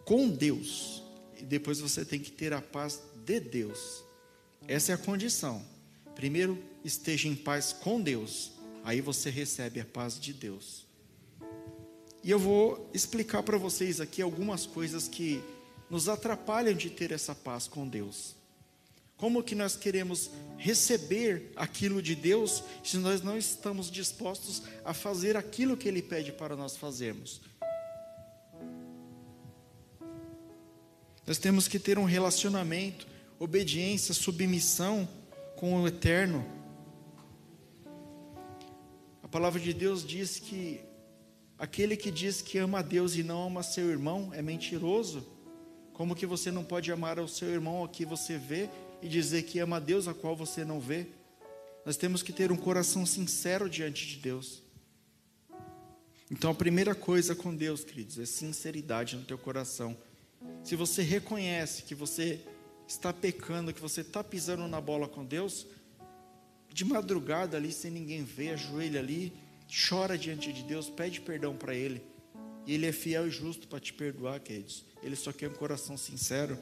com 0.05 0.27
Deus, 0.27 1.03
e 1.39 1.43
depois 1.43 1.79
você 1.79 2.03
tem 2.03 2.19
que 2.19 2.31
ter 2.31 2.51
a 2.51 2.59
paz 2.59 2.99
de 3.23 3.39
Deus. 3.39 4.03
Essa 4.67 4.91
é 4.91 4.95
a 4.95 4.97
condição. 4.97 5.63
Primeiro 6.15 6.57
esteja 6.83 7.27
em 7.27 7.35
paz 7.35 7.71
com 7.71 8.01
Deus, 8.01 8.53
aí 8.83 9.01
você 9.01 9.29
recebe 9.29 9.79
a 9.79 9.85
paz 9.85 10.19
de 10.19 10.33
Deus. 10.33 10.87
E 12.23 12.31
eu 12.31 12.39
vou 12.39 12.89
explicar 12.91 13.43
para 13.43 13.55
vocês 13.55 14.01
aqui 14.01 14.23
algumas 14.23 14.65
coisas 14.65 15.07
que 15.07 15.39
nos 15.91 16.09
atrapalham 16.09 16.73
de 16.73 16.89
ter 16.89 17.11
essa 17.11 17.35
paz 17.35 17.67
com 17.67 17.87
Deus. 17.87 18.33
Como 19.17 19.43
que 19.43 19.56
nós 19.56 19.76
queremos 19.76 20.30
receber 20.58 21.52
aquilo 21.56 22.02
de 22.02 22.15
Deus 22.15 22.63
se 22.84 22.97
nós 22.97 23.21
não 23.21 23.38
estamos 23.38 23.89
dispostos 23.89 24.63
a 24.84 24.93
fazer 24.93 25.38
aquilo 25.38 25.78
que 25.78 25.88
Ele 25.88 26.02
pede 26.02 26.32
para 26.32 26.56
nós 26.56 26.76
fazermos? 26.76 27.41
Nós 31.26 31.38
temos 31.38 31.69
que 31.69 31.80
ter 31.80 31.97
um 31.97 32.04
relacionamento, 32.04 33.08
obediência, 33.39 34.13
submissão 34.13 35.08
com 35.56 35.82
o 35.82 35.88
Eterno. 35.88 36.45
A 39.21 39.28
palavra 39.30 39.60
de 39.60 39.73
Deus 39.73 40.06
diz 40.06 40.38
que 40.38 40.82
aquele 41.58 41.95
que 41.95 42.12
diz 42.12 42.41
que 42.41 42.58
ama 42.58 42.80
a 42.80 42.82
Deus 42.82 43.15
e 43.15 43.23
não 43.23 43.47
ama 43.47 43.63
seu 43.63 43.89
irmão 43.89 44.32
é 44.34 44.41
mentiroso. 44.41 45.26
Como 45.93 46.15
que 46.15 46.26
você 46.26 46.52
não 46.52 46.63
pode 46.63 46.91
amar 46.91 47.17
o 47.19 47.28
seu 47.28 47.49
irmão 47.49 47.86
a 47.86 47.88
que 47.88 48.04
você 48.06 48.38
vê 48.38 48.69
e 49.03 49.09
dizer 49.09 49.43
que 49.43 49.59
ama 49.59 49.77
a 49.77 49.79
Deus 49.79 50.07
a 50.07 50.13
qual 50.13 50.35
você 50.35 50.63
não 50.63 50.79
vê? 50.79 51.07
Nós 51.85 51.97
temos 51.97 52.23
que 52.23 52.31
ter 52.31 52.51
um 52.51 52.55
coração 52.55 53.05
sincero 53.05 53.69
diante 53.69 54.07
de 54.07 54.15
Deus. 54.15 54.63
Então 56.31 56.49
a 56.51 56.55
primeira 56.55 56.95
coisa 56.95 57.35
com 57.35 57.53
Deus, 57.53 57.83
queridos, 57.83 58.17
é 58.17 58.25
sinceridade 58.25 59.17
no 59.17 59.23
teu 59.25 59.37
coração. 59.37 59.95
Se 60.63 60.75
você 60.75 61.01
reconhece 61.01 61.83
que 61.83 61.93
você 61.93 62.39
está 62.87 63.11
pecando, 63.11 63.73
que 63.73 63.81
você 63.81 64.01
está 64.01 64.23
pisando 64.23 64.67
na 64.67 64.79
bola 64.79 65.07
com 65.07 65.25
Deus, 65.25 65.67
de 66.71 66.85
madrugada 66.85 67.57
ali, 67.57 67.71
sem 67.71 67.91
ninguém 67.91 68.23
ver, 68.23 68.53
ajoelha 68.53 68.99
ali, 68.99 69.33
chora 69.89 70.17
diante 70.17 70.51
de 70.53 70.63
Deus, 70.63 70.89
pede 70.89 71.19
perdão 71.19 71.55
para 71.55 71.75
Ele. 71.75 72.01
E 72.65 72.73
Ele 72.73 72.85
é 72.85 72.93
fiel 72.93 73.27
e 73.27 73.29
justo 73.29 73.67
para 73.67 73.79
te 73.79 73.93
perdoar, 73.93 74.39
queridos. 74.39 74.85
Ele 75.03 75.15
só 75.15 75.33
quer 75.33 75.49
um 75.49 75.53
coração 75.53 75.97
sincero. 75.97 76.57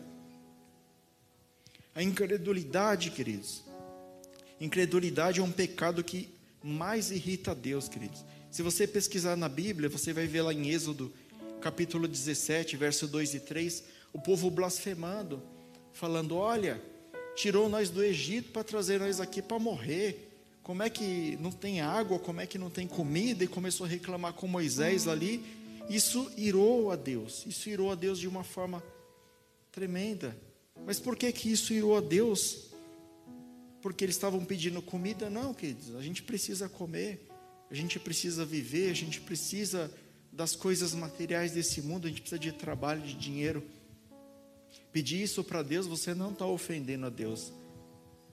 A 1.94 2.02
incredulidade, 2.02 3.12
queridos. 3.12 3.64
Incredulidade 4.60 5.40
é 5.40 5.44
um 5.44 5.52
pecado 5.52 6.04
que 6.04 6.30
mais 6.64 7.12
irrita 7.12 7.52
a 7.52 7.54
Deus, 7.54 7.90
queridos. 7.90 8.24
Se 8.50 8.62
você 8.62 8.88
pesquisar 8.88 9.36
na 9.36 9.50
Bíblia, 9.50 9.90
você 9.90 10.14
vai 10.14 10.28
ver 10.28 10.42
lá 10.44 10.54
em 10.54 10.70
Êxodo, 10.70 11.12
capítulo 11.60 12.08
17, 12.08 12.78
verso 12.78 13.08
2 13.08 13.34
e 13.34 13.40
3, 13.40 13.84
o 14.14 14.22
povo 14.22 14.50
blasfemando, 14.50 15.42
falando: 15.92 16.38
Olha, 16.38 16.82
tirou 17.36 17.68
nós 17.68 17.90
do 17.90 18.04
Egito 18.04 18.52
para 18.52 18.64
trazer 18.64 19.00
nós 19.00 19.20
aqui 19.20 19.42
para 19.42 19.60
morrer. 19.60 20.30
Como 20.64 20.84
é 20.84 20.90
que 20.90 21.38
não 21.42 21.52
tem 21.52 21.82
água? 21.82 22.20
Como 22.20 22.40
é 22.40 22.46
que 22.46 22.58
não 22.58 22.70
tem 22.70 22.88
comida? 22.88 23.44
E 23.44 23.48
começou 23.48 23.86
a 23.86 23.90
reclamar 23.90 24.34
com 24.34 24.48
Moisés 24.48 25.08
ali. 25.08 25.44
Isso 25.90 26.32
irou 26.38 26.92
a 26.92 26.96
Deus. 26.96 27.46
Isso 27.48 27.70
irou 27.70 27.92
a 27.92 27.96
Deus 27.96 28.20
de 28.20 28.28
uma 28.28 28.44
forma 28.44 28.82
tremenda. 29.72 30.38
Mas 30.92 31.00
por 31.00 31.16
que 31.16 31.32
que 31.32 31.50
isso 31.50 31.72
irou 31.72 31.96
a 31.96 32.02
Deus? 32.02 32.66
Porque 33.82 34.04
eles 34.04 34.18
estavam 34.18 34.44
pedindo 34.44 34.82
comida? 34.82 35.30
Não, 35.30 35.54
queridos. 35.54 35.96
A 35.96 36.02
gente 36.02 36.22
precisa 36.22 36.68
comer. 36.68 37.30
A 37.70 37.74
gente 37.74 37.98
precisa 37.98 38.44
viver. 38.44 38.92
A 38.92 38.94
gente 38.94 39.22
precisa 39.22 39.90
das 40.34 40.54
coisas 40.54 40.94
materiais 40.94 41.54
desse 41.54 41.82
mundo. 41.82 42.08
A 42.08 42.10
gente 42.10 42.20
precisa 42.20 42.38
de 42.38 42.52
trabalho, 42.52 43.02
de 43.02 43.14
dinheiro. 43.14 43.64
Pedir 44.92 45.24
isso 45.24 45.46
para 45.46 45.64
Deus, 45.64 45.88
você 45.88 46.14
não 46.14 46.34
está 46.34 46.46
ofendendo 46.46 47.06
a 47.06 47.10
Deus. 47.10 47.54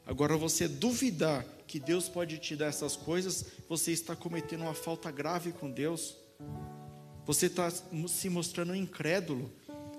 Agora, 0.05 0.37
você 0.37 0.67
duvidar 0.67 1.47
que 1.65 1.79
Deus 1.79 2.09
pode 2.09 2.39
te 2.39 2.57
dar 2.57 2.67
essas 2.67 2.97
coisas, 2.97 3.47
você 3.69 3.93
está 3.93 4.17
cometendo 4.17 4.63
uma 4.63 4.75
falta 4.75 5.13
grave 5.13 5.53
com 5.53 5.71
Deus. 5.71 6.17
Você 7.25 7.47
está 7.47 7.71
se 7.71 8.29
mostrando 8.29 8.75
incrédulo. 8.75 9.49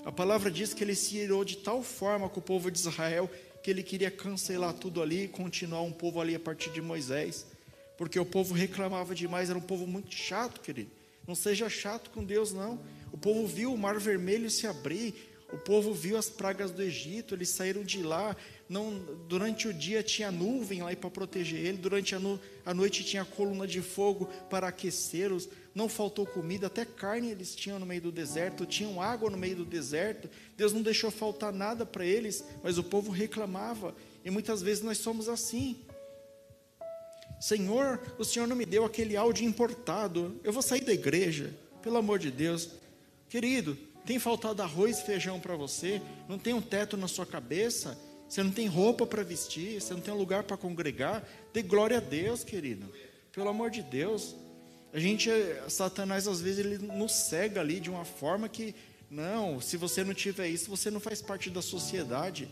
A 0.06 0.12
palavra 0.12 0.50
diz 0.50 0.74
que 0.74 0.84
ele 0.84 0.96
se 0.96 1.18
irou 1.18 1.44
de 1.44 1.58
tal 1.58 1.84
forma 1.84 2.30
com 2.30 2.40
o 2.40 2.44
povo 2.44 2.72
de 2.72 2.80
Israel 2.80 3.30
que 3.62 3.70
ele 3.70 3.84
queria 3.84 4.10
cancelar 4.10 4.74
tudo 4.74 5.02
ali 5.02 5.26
e 5.26 5.28
continuar 5.28 5.82
um 5.82 5.92
povo 5.92 6.22
ali 6.22 6.34
a 6.34 6.40
partir 6.40 6.72
de 6.72 6.82
Moisés. 6.82 7.46
Porque 7.98 8.20
o 8.20 8.26
povo 8.26 8.54
reclamava 8.54 9.14
demais, 9.14 9.50
era 9.50 9.60
um 9.60 9.62
povo 9.62 9.86
muito 9.86 10.14
chato, 10.14 10.62
querido. 10.62 10.90
Não 11.28 11.36
seja 11.36 11.70
chato 11.70 12.10
com 12.12 12.24
Deus, 12.24 12.54
não. 12.54 12.80
O 13.12 13.18
povo 13.18 13.46
viu 13.46 13.74
o 13.74 13.78
mar 13.78 14.00
vermelho 14.00 14.50
se 14.50 14.66
abrir, 14.66 15.29
o 15.52 15.58
povo 15.58 15.94
viu 15.94 16.18
as 16.18 16.30
pragas 16.30 16.72
do 16.72 16.82
Egito, 16.82 17.34
eles 17.34 17.50
saíram 17.50 17.84
de 17.84 18.04
lá. 18.04 18.36
Não, 18.68 19.00
durante 19.28 19.68
o 19.68 19.74
dia 19.74 20.04
tinha 20.04 20.32
nuvem 20.32 20.84
lá 20.84 20.96
para 20.96 21.10
proteger 21.10 21.60
ele, 21.66 21.78
durante 21.78 22.14
a, 22.14 22.20
no, 22.20 22.40
a 22.66 22.74
noite 22.74 23.04
tinha 23.04 23.26
coluna 23.26 23.66
de 23.66 23.82
fogo 23.82 24.30
para 24.50 24.68
aquecê-los. 24.68 25.50
Não 25.74 25.90
faltou 25.90 26.26
comida, 26.26 26.68
até 26.68 26.86
carne 26.86 27.32
eles 27.32 27.56
tinham 27.56 27.80
no 27.80 27.86
meio 27.86 28.02
do 28.02 28.12
deserto, 28.12 28.66
tinham 28.66 29.02
água 29.02 29.30
no 29.30 29.38
meio 29.38 29.56
do 29.56 29.66
deserto. 29.66 30.30
Deus 30.56 30.72
não 30.72 30.84
deixou 30.84 31.10
faltar 31.10 31.52
nada 31.52 31.86
para 31.86 32.06
eles, 32.06 32.44
mas 32.64 32.78
o 32.78 32.84
povo 32.84 33.12
reclamava. 33.12 33.96
E 34.24 34.30
muitas 34.30 34.62
vezes 34.62 34.84
nós 34.84 35.00
somos 35.00 35.28
assim. 35.28 35.80
Senhor, 37.40 38.00
o 38.20 38.26
Senhor 38.26 38.46
não 38.48 38.56
me 38.56 38.66
deu 38.66 38.86
aquele 38.86 39.16
áudio 39.16 39.48
importado. 39.48 40.40
Eu 40.44 40.54
vou 40.54 40.62
sair 40.62 40.82
da 40.82 40.94
igreja, 40.94 41.56
pelo 41.82 41.98
amor 41.98 42.20
de 42.20 42.30
Deus. 42.30 42.70
Querido, 43.30 43.78
tem 44.06 44.20
faltado 44.20 44.62
arroz 44.62 45.00
e 45.00 45.06
feijão 45.06 45.40
para 45.40 45.56
você? 45.56 46.02
Não 46.28 46.38
tem 46.38 46.54
um 46.54 46.62
teto 46.62 46.98
na 46.98 47.08
sua 47.08 47.26
cabeça? 47.26 47.98
Você 48.28 48.44
não 48.44 48.52
tem 48.52 48.68
roupa 48.68 49.08
para 49.08 49.24
vestir? 49.24 49.82
Você 49.82 49.94
não 49.94 50.02
tem 50.02 50.14
um 50.14 50.18
lugar 50.18 50.44
para 50.44 50.56
congregar? 50.56 51.28
Dê 51.52 51.62
glória 51.62 51.98
a 51.98 52.00
Deus, 52.00 52.44
querido. 52.44 52.92
Pelo 53.32 53.50
amor 53.50 53.72
de 53.72 53.82
Deus. 53.82 54.36
A 54.94 55.00
gente, 55.00 55.30
Satanás, 55.68 56.28
às 56.28 56.42
vezes, 56.42 56.66
ele 56.66 56.78
nos 56.78 57.12
cega 57.12 57.62
ali 57.62 57.80
de 57.80 57.90
uma 57.90 58.06
forma 58.06 58.48
que, 58.48 58.74
não, 59.10 59.60
se 59.60 59.78
você 59.78 60.04
não 60.04 60.14
tiver 60.14 60.48
isso, 60.48 60.70
você 60.70 60.92
não 60.92 61.00
faz 61.00 61.22
parte 61.22 61.50
da 61.50 61.62
sociedade. 61.62 62.48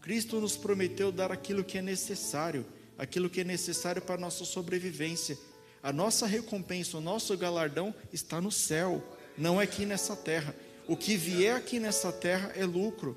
Cristo 0.00 0.40
nos 0.40 0.56
prometeu 0.56 1.10
dar 1.10 1.30
aquilo 1.32 1.64
que 1.64 1.78
é 1.78 1.82
necessário, 1.82 2.64
aquilo 2.96 3.28
que 3.28 3.40
é 3.40 3.44
necessário 3.44 4.00
para 4.00 4.14
a 4.14 4.18
nossa 4.18 4.44
sobrevivência. 4.44 5.38
A 5.82 5.92
nossa 5.92 6.26
recompensa, 6.26 6.98
o 6.98 7.00
nosso 7.00 7.36
galardão 7.36 7.94
está 8.12 8.40
no 8.40 8.50
céu, 8.50 9.02
não 9.38 9.60
é 9.60 9.64
aqui 9.64 9.86
nessa 9.86 10.16
terra. 10.16 10.54
O 10.86 10.96
que 10.96 11.16
vier 11.16 11.56
aqui 11.56 11.78
nessa 11.78 12.10
terra 12.10 12.52
é 12.56 12.64
lucro. 12.64 13.16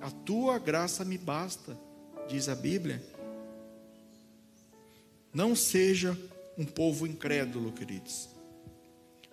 A 0.00 0.10
tua 0.10 0.58
graça 0.58 1.04
me 1.04 1.16
basta, 1.16 1.76
diz 2.28 2.48
a 2.48 2.54
Bíblia. 2.54 3.02
Não 5.32 5.56
seja 5.56 6.16
um 6.58 6.64
povo 6.64 7.06
incrédulo, 7.06 7.72
queridos. 7.72 8.28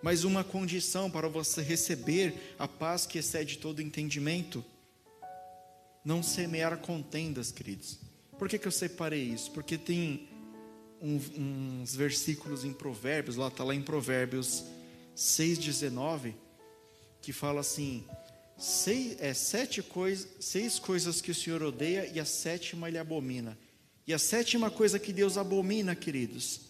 Mas 0.01 0.23
uma 0.23 0.43
condição 0.43 1.11
para 1.11 1.27
você 1.27 1.61
receber 1.61 2.55
a 2.57 2.67
paz 2.67 3.05
que 3.05 3.19
excede 3.19 3.57
todo 3.57 3.81
entendimento. 3.81 4.63
Não 6.03 6.23
semear 6.23 6.77
contendas, 6.77 7.51
queridos. 7.51 7.99
Por 8.39 8.47
que, 8.47 8.57
que 8.57 8.67
eu 8.67 8.71
separei 8.71 9.21
isso? 9.21 9.51
Porque 9.51 9.77
tem 9.77 10.29
um, 11.01 11.81
uns 11.81 11.93
versículos 11.93 12.63
em 12.63 12.73
Provérbios, 12.73 13.35
lá 13.35 13.49
está 13.49 13.63
lá 13.63 13.75
em 13.75 13.81
Provérbios 13.81 14.63
6,19 15.15 16.33
que 17.21 17.31
fala 17.31 17.61
assim: 17.61 18.05
seis, 18.57 19.15
é, 19.19 19.33
sete 19.33 19.81
cois, 19.81 20.27
seis 20.39 20.79
coisas 20.79 21.21
que 21.21 21.31
o 21.31 21.35
Senhor 21.35 21.61
odeia 21.61 22.09
e 22.13 22.19
a 22.19 22.25
sétima 22.25 22.87
ele 22.87 22.97
abomina. 22.97 23.57
E 24.07 24.13
a 24.13 24.19
sétima 24.19 24.69
coisa 24.71 24.99
que 24.99 25.13
Deus 25.13 25.37
abomina, 25.37 25.95
queridos, 25.95 26.61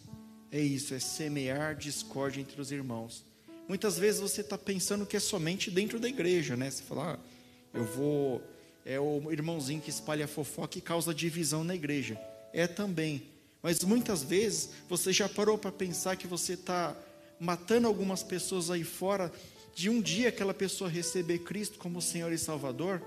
é 0.52 0.60
isso: 0.60 0.94
é 0.94 1.00
semear 1.00 1.76
discórdia 1.76 2.42
entre 2.42 2.60
os 2.60 2.72
irmãos. 2.72 3.24
Muitas 3.68 3.98
vezes 3.98 4.20
você 4.20 4.42
está 4.42 4.58
pensando 4.58 5.06
que 5.06 5.16
é 5.16 5.20
somente 5.20 5.72
dentro 5.72 6.00
da 6.00 6.10
igreja, 6.10 6.58
né? 6.58 6.70
Você 6.70 6.84
fala, 6.84 7.14
ah, 7.14 7.20
eu 7.74 7.86
vou. 7.86 8.42
É 8.84 9.00
o 9.00 9.32
irmãozinho 9.32 9.80
que 9.80 9.90
espalha 9.90 10.28
fofoca 10.28 10.78
e 10.78 10.82
causa 10.82 11.14
divisão 11.14 11.64
na 11.64 11.74
igreja. 11.74 12.20
É 12.52 12.68
também. 12.68 13.30
Mas 13.62 13.84
muitas 13.84 14.24
vezes 14.24 14.72
você 14.90 15.14
já 15.14 15.30
parou 15.30 15.58
para 15.58 15.72
pensar 15.72 16.18
que 16.18 16.26
você 16.28 16.54
está 16.54 16.98
matando 17.42 17.88
algumas 17.88 18.22
pessoas 18.22 18.70
aí 18.70 18.84
fora 18.84 19.34
de 19.74 19.90
um 19.90 20.00
dia 20.00 20.30
aquela 20.30 20.54
pessoa 20.54 20.88
receber 20.88 21.40
Cristo 21.40 21.80
como 21.80 22.00
Senhor 22.00 22.32
e 22.32 22.38
Salvador, 22.38 23.02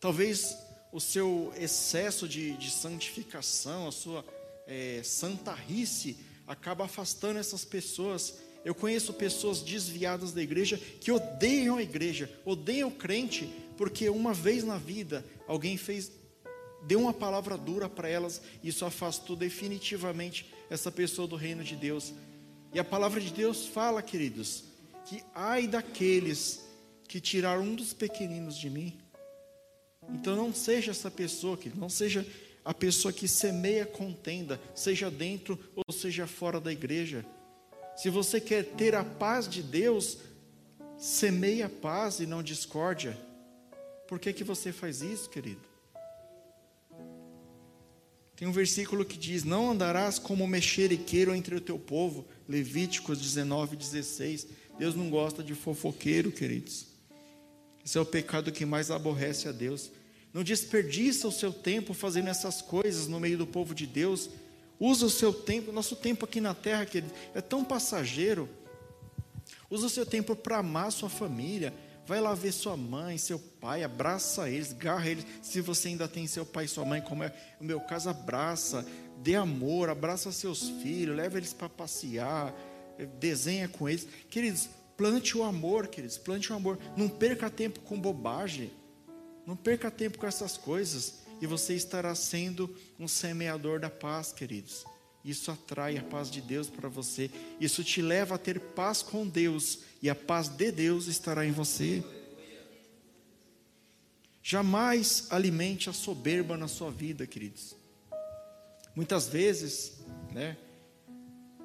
talvez 0.00 0.58
o 0.92 1.00
seu 1.00 1.52
excesso 1.56 2.26
de, 2.26 2.56
de 2.56 2.68
santificação, 2.68 3.86
a 3.86 3.92
sua 3.92 4.24
é, 4.66 5.00
santarrice, 5.04 6.16
acaba 6.44 6.86
afastando 6.86 7.38
essas 7.38 7.64
pessoas. 7.64 8.34
Eu 8.64 8.74
conheço 8.74 9.12
pessoas 9.12 9.60
desviadas 9.60 10.32
da 10.32 10.42
igreja 10.42 10.76
que 10.76 11.12
odeiam 11.12 11.76
a 11.76 11.82
igreja, 11.82 12.28
odeiam 12.44 12.88
o 12.88 12.94
crente, 12.94 13.48
porque 13.76 14.08
uma 14.08 14.34
vez 14.34 14.64
na 14.64 14.76
vida 14.76 15.24
alguém 15.46 15.76
fez, 15.76 16.10
deu 16.82 16.98
uma 16.98 17.14
palavra 17.14 17.56
dura 17.56 17.88
para 17.88 18.08
elas, 18.08 18.42
e 18.60 18.70
isso 18.70 18.84
afastou 18.84 19.36
definitivamente 19.36 20.52
essa 20.68 20.90
pessoa 20.90 21.28
do 21.28 21.36
reino 21.36 21.62
de 21.62 21.76
Deus. 21.76 22.12
E 22.72 22.78
a 22.78 22.84
palavra 22.84 23.20
de 23.20 23.32
Deus 23.32 23.66
fala, 23.66 24.02
queridos, 24.02 24.64
que 25.06 25.22
ai 25.34 25.66
daqueles 25.66 26.60
que 27.08 27.20
tiraram 27.20 27.62
um 27.62 27.74
dos 27.74 27.92
pequeninos 27.92 28.56
de 28.56 28.70
mim. 28.70 28.96
Então 30.08 30.36
não 30.36 30.54
seja 30.54 30.92
essa 30.92 31.10
pessoa, 31.10 31.56
que 31.56 31.68
não 31.68 31.88
seja 31.88 32.24
a 32.64 32.72
pessoa 32.72 33.12
que 33.12 33.26
semeia 33.26 33.84
contenda, 33.84 34.60
seja 34.74 35.10
dentro 35.10 35.58
ou 35.74 35.92
seja 35.92 36.26
fora 36.26 36.60
da 36.60 36.72
igreja. 36.72 37.24
Se 37.96 38.08
você 38.08 38.40
quer 38.40 38.64
ter 38.64 38.94
a 38.94 39.04
paz 39.04 39.48
de 39.48 39.62
Deus, 39.62 40.18
semeia 40.96 41.68
paz 41.68 42.20
e 42.20 42.26
não 42.26 42.42
discórdia. 42.42 43.18
Por 44.06 44.18
que, 44.18 44.32
que 44.32 44.44
você 44.44 44.72
faz 44.72 45.02
isso, 45.02 45.28
querido? 45.28 45.70
Tem 48.40 48.48
um 48.48 48.52
versículo 48.52 49.04
que 49.04 49.18
diz: 49.18 49.44
Não 49.44 49.70
andarás 49.70 50.18
como 50.18 50.46
mexeriqueiro 50.46 51.34
entre 51.34 51.54
o 51.54 51.60
teu 51.60 51.78
povo. 51.78 52.26
Levíticos 52.50 53.20
19, 53.20 53.76
16. 53.76 54.48
Deus 54.76 54.96
não 54.96 55.08
gosta 55.08 55.40
de 55.40 55.54
fofoqueiro, 55.54 56.32
queridos. 56.32 56.86
Esse 57.84 57.96
é 57.96 58.00
o 58.00 58.04
pecado 58.04 58.50
que 58.50 58.66
mais 58.66 58.90
aborrece 58.90 59.48
a 59.48 59.52
Deus. 59.52 59.92
Não 60.34 60.42
desperdiça 60.42 61.28
o 61.28 61.32
seu 61.32 61.52
tempo 61.52 61.94
fazendo 61.94 62.28
essas 62.28 62.60
coisas 62.60 63.06
no 63.06 63.20
meio 63.20 63.38
do 63.38 63.46
povo 63.46 63.72
de 63.72 63.86
Deus. 63.86 64.30
Usa 64.80 65.06
o 65.06 65.10
seu 65.10 65.32
tempo, 65.32 65.70
nosso 65.70 65.94
tempo 65.94 66.24
aqui 66.24 66.40
na 66.40 66.52
terra, 66.52 66.84
querido, 66.84 67.12
é 67.36 67.40
tão 67.40 67.64
passageiro. 67.64 68.48
Usa 69.70 69.86
o 69.86 69.90
seu 69.90 70.04
tempo 70.04 70.34
para 70.34 70.58
amar 70.58 70.90
sua 70.90 71.08
família. 71.08 71.72
Vai 72.10 72.20
lá 72.20 72.34
ver 72.34 72.50
sua 72.50 72.76
mãe, 72.76 73.16
seu 73.16 73.38
pai, 73.38 73.84
abraça 73.84 74.50
eles, 74.50 74.72
garra 74.72 75.08
eles. 75.08 75.24
Se 75.40 75.60
você 75.60 75.86
ainda 75.86 76.08
tem 76.08 76.26
seu 76.26 76.44
pai 76.44 76.64
e 76.64 76.68
sua 76.68 76.84
mãe, 76.84 77.00
como 77.00 77.22
é 77.22 77.32
o 77.60 77.64
meu 77.64 77.80
caso, 77.80 78.10
abraça, 78.10 78.84
dê 79.18 79.36
amor, 79.36 79.88
abraça 79.88 80.32
seus 80.32 80.70
filhos, 80.82 81.16
leva 81.16 81.38
eles 81.38 81.52
para 81.52 81.68
passear, 81.68 82.52
desenha 83.20 83.68
com 83.68 83.88
eles. 83.88 84.08
Queridos, 84.28 84.68
plante 84.96 85.38
o 85.38 85.44
amor, 85.44 85.86
queridos, 85.86 86.18
plante 86.18 86.52
o 86.52 86.56
amor. 86.56 86.80
Não 86.96 87.08
perca 87.08 87.48
tempo 87.48 87.78
com 87.78 88.00
bobagem. 88.00 88.72
Não 89.46 89.54
perca 89.54 89.88
tempo 89.88 90.18
com 90.18 90.26
essas 90.26 90.58
coisas 90.58 91.20
e 91.40 91.46
você 91.46 91.76
estará 91.76 92.12
sendo 92.16 92.76
um 92.98 93.06
semeador 93.06 93.78
da 93.78 93.88
paz, 93.88 94.32
queridos. 94.32 94.84
Isso 95.24 95.50
atrai 95.50 95.98
a 95.98 96.02
paz 96.02 96.30
de 96.30 96.40
Deus 96.40 96.70
para 96.70 96.88
você. 96.88 97.30
Isso 97.60 97.84
te 97.84 98.00
leva 98.00 98.36
a 98.36 98.38
ter 98.38 98.58
paz 98.58 99.02
com 99.02 99.26
Deus 99.26 99.80
e 100.00 100.08
a 100.08 100.14
paz 100.14 100.48
de 100.48 100.72
Deus 100.72 101.06
estará 101.06 101.44
em 101.44 101.52
você. 101.52 102.02
Jamais 104.42 105.26
alimente 105.30 105.90
a 105.90 105.92
soberba 105.92 106.56
na 106.56 106.66
sua 106.66 106.90
vida, 106.90 107.26
queridos. 107.26 107.76
Muitas 108.96 109.28
vezes, 109.28 109.98
né, 110.32 110.56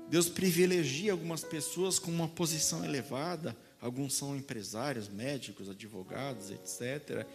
Deus 0.10 0.30
privilegia 0.30 1.13
algumas 1.13 1.44
pessoas 1.44 1.98
com 1.98 2.12
uma 2.12 2.28
posição 2.28 2.84
elevada, 2.84 3.56
alguns 3.82 4.13
são 4.13 4.36
empresários, 4.36 5.08
médicos, 5.08 5.70
advogados, 5.70 6.52
etc. 6.52 7.26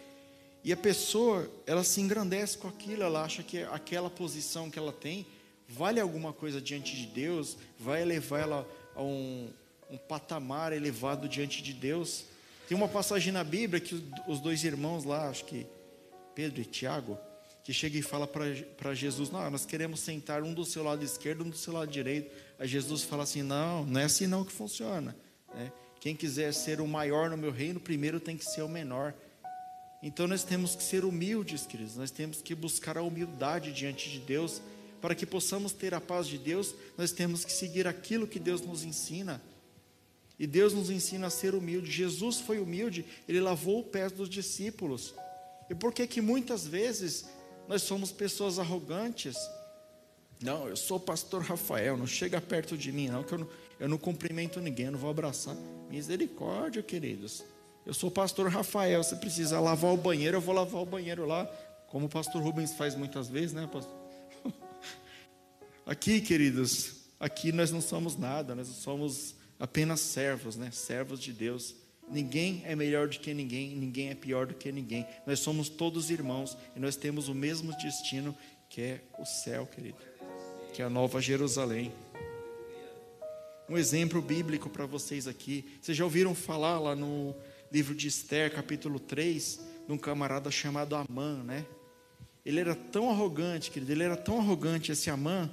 E 0.63 0.71
a 0.71 0.77
pessoa, 0.77 1.49
ela 1.65 1.83
se 1.83 1.99
engrandece 1.99 2.57
com 2.57 2.67
aquilo, 2.67 3.03
ela 3.03 3.23
acha 3.23 3.41
que 3.41 3.63
aquela 3.63 4.09
posição 4.09 4.69
que 4.69 4.77
ela 4.77 4.93
tem 4.93 5.25
vale 5.73 5.99
alguma 5.99 6.33
coisa 6.33 6.61
diante 6.61 6.95
de 6.95 7.07
Deus, 7.07 7.57
vai 7.79 8.03
levar 8.03 8.39
ela 8.39 8.67
a 8.95 9.01
um, 9.01 9.49
um 9.89 9.97
patamar 9.97 10.73
elevado 10.73 11.27
diante 11.27 11.61
de 11.61 11.73
Deus. 11.73 12.25
Tem 12.67 12.77
uma 12.77 12.87
passagem 12.87 13.31
na 13.31 13.43
Bíblia 13.43 13.79
que 13.79 14.01
os 14.27 14.39
dois 14.39 14.63
irmãos 14.63 15.03
lá, 15.03 15.29
acho 15.29 15.45
que 15.45 15.65
Pedro 16.35 16.61
e 16.61 16.65
Tiago, 16.65 17.17
que 17.63 17.73
chega 17.73 17.97
e 17.97 18.01
fala 18.01 18.27
para 18.27 18.93
Jesus: 18.93 19.29
Não, 19.29 19.49
nós 19.49 19.65
queremos 19.65 19.99
sentar 19.99 20.43
um 20.43 20.53
do 20.53 20.65
seu 20.65 20.83
lado 20.83 21.03
esquerdo, 21.03 21.43
um 21.43 21.49
do 21.49 21.57
seu 21.57 21.73
lado 21.73 21.91
direito. 21.91 22.31
Aí 22.59 22.67
Jesus 22.67 23.03
fala 23.03 23.23
assim: 23.23 23.43
Não, 23.43 23.85
não 23.85 23.99
é 23.99 24.05
assim 24.05 24.27
não 24.27 24.43
que 24.43 24.51
funciona. 24.51 25.15
Né? 25.53 25.71
Quem 25.99 26.15
quiser 26.15 26.53
ser 26.53 26.81
o 26.81 26.87
maior 26.87 27.29
no 27.29 27.37
meu 27.37 27.51
reino, 27.51 27.79
primeiro 27.79 28.19
tem 28.19 28.35
que 28.35 28.45
ser 28.45 28.61
o 28.61 28.69
menor. 28.69 29.13
Então 30.01 30.27
nós 30.27 30.43
temos 30.43 30.75
que 30.75 30.81
ser 30.81 31.05
humildes, 31.05 31.65
queridos, 31.67 31.95
nós 31.95 32.09
temos 32.09 32.41
que 32.41 32.55
buscar 32.55 32.97
a 32.97 33.03
humildade 33.03 33.71
diante 33.71 34.09
de 34.09 34.19
Deus. 34.19 34.61
Para 35.01 35.15
que 35.15 35.25
possamos 35.25 35.71
ter 35.71 35.93
a 35.93 35.99
paz 35.99 36.27
de 36.27 36.37
Deus, 36.37 36.75
nós 36.97 37.11
temos 37.11 37.43
que 37.43 37.51
seguir 37.51 37.87
aquilo 37.87 38.27
que 38.27 38.39
Deus 38.39 38.61
nos 38.61 38.83
ensina. 38.83 39.41
E 40.37 40.47
Deus 40.47 40.73
nos 40.73 40.89
ensina 40.89 41.27
a 41.27 41.29
ser 41.29 41.55
humilde. 41.55 41.91
Jesus 41.91 42.39
foi 42.39 42.59
humilde, 42.59 43.05
ele 43.27 43.39
lavou 43.39 43.79
o 43.79 43.83
pé 43.83 44.09
dos 44.09 44.29
discípulos. 44.29 45.13
E 45.69 45.75
por 45.75 45.93
que 45.93 46.05
que 46.05 46.21
muitas 46.21 46.65
vezes 46.65 47.25
nós 47.67 47.81
somos 47.81 48.11
pessoas 48.11 48.59
arrogantes? 48.59 49.35
Não, 50.41 50.67
eu 50.67 50.75
sou 50.75 50.97
o 50.97 50.99
pastor 50.99 51.43
Rafael, 51.43 51.95
não 51.95 52.07
chega 52.07 52.41
perto 52.41 52.77
de 52.77 52.91
mim, 52.91 53.07
não, 53.07 53.23
que 53.23 53.33
eu 53.33 53.37
não, 53.37 53.47
eu 53.79 53.87
não 53.87 53.97
cumprimento 53.97 54.59
ninguém, 54.59 54.87
eu 54.87 54.91
não 54.93 54.99
vou 54.99 55.11
abraçar. 55.11 55.55
Misericórdia, 55.89 56.81
queridos. 56.81 57.43
Eu 57.85 57.93
sou 57.93 58.09
o 58.09 58.11
pastor 58.11 58.49
Rafael, 58.49 59.03
você 59.03 59.15
precisa 59.15 59.59
lavar 59.59 59.93
o 59.93 59.97
banheiro, 59.97 60.37
eu 60.37 60.41
vou 60.41 60.53
lavar 60.53 60.81
o 60.81 60.85
banheiro 60.85 61.25
lá, 61.25 61.45
como 61.87 62.07
o 62.07 62.09
pastor 62.09 62.41
Rubens 62.41 62.73
faz 62.73 62.95
muitas 62.95 63.27
vezes, 63.27 63.53
né, 63.53 63.69
pastor? 63.71 64.00
Aqui, 65.85 66.21
queridos, 66.21 66.95
aqui 67.19 67.51
nós 67.51 67.71
não 67.71 67.81
somos 67.81 68.15
nada, 68.15 68.53
nós 68.53 68.67
somos 68.67 69.35
apenas 69.59 69.99
servos, 69.99 70.55
né? 70.55 70.69
Servos 70.71 71.19
de 71.19 71.33
Deus. 71.33 71.75
Ninguém 72.09 72.61
é 72.65 72.75
melhor 72.75 73.07
do 73.07 73.17
que 73.17 73.33
ninguém, 73.33 73.75
ninguém 73.75 74.09
é 74.09 74.15
pior 74.15 74.45
do 74.45 74.53
que 74.53 74.71
ninguém. 74.71 75.05
Nós 75.25 75.39
somos 75.39 75.69
todos 75.69 76.11
irmãos 76.11 76.57
e 76.75 76.79
nós 76.79 76.95
temos 76.95 77.29
o 77.29 77.33
mesmo 77.33 77.75
destino, 77.77 78.35
que 78.69 78.81
é 78.81 79.01
o 79.17 79.25
céu, 79.25 79.65
querido, 79.65 79.97
que 80.73 80.81
é 80.81 80.85
a 80.85 80.89
nova 80.89 81.19
Jerusalém. 81.19 81.91
Um 83.67 83.77
exemplo 83.77 84.21
bíblico 84.21 84.69
para 84.69 84.85
vocês 84.85 85.27
aqui. 85.27 85.65
Vocês 85.81 85.97
já 85.97 86.03
ouviram 86.03 86.35
falar 86.35 86.79
lá 86.79 86.95
no 86.95 87.33
livro 87.71 87.95
de 87.95 88.07
Esther, 88.07 88.53
capítulo 88.53 88.99
3, 88.99 89.61
de 89.87 89.93
um 89.93 89.97
camarada 89.97 90.51
chamado 90.51 90.95
Amã, 90.95 91.41
né? 91.43 91.65
Ele 92.45 92.59
era 92.59 92.75
tão 92.75 93.09
arrogante, 93.09 93.71
querido, 93.71 93.91
ele 93.91 94.03
era 94.03 94.17
tão 94.17 94.39
arrogante 94.39 94.91
esse 94.91 95.09
Amã, 95.09 95.49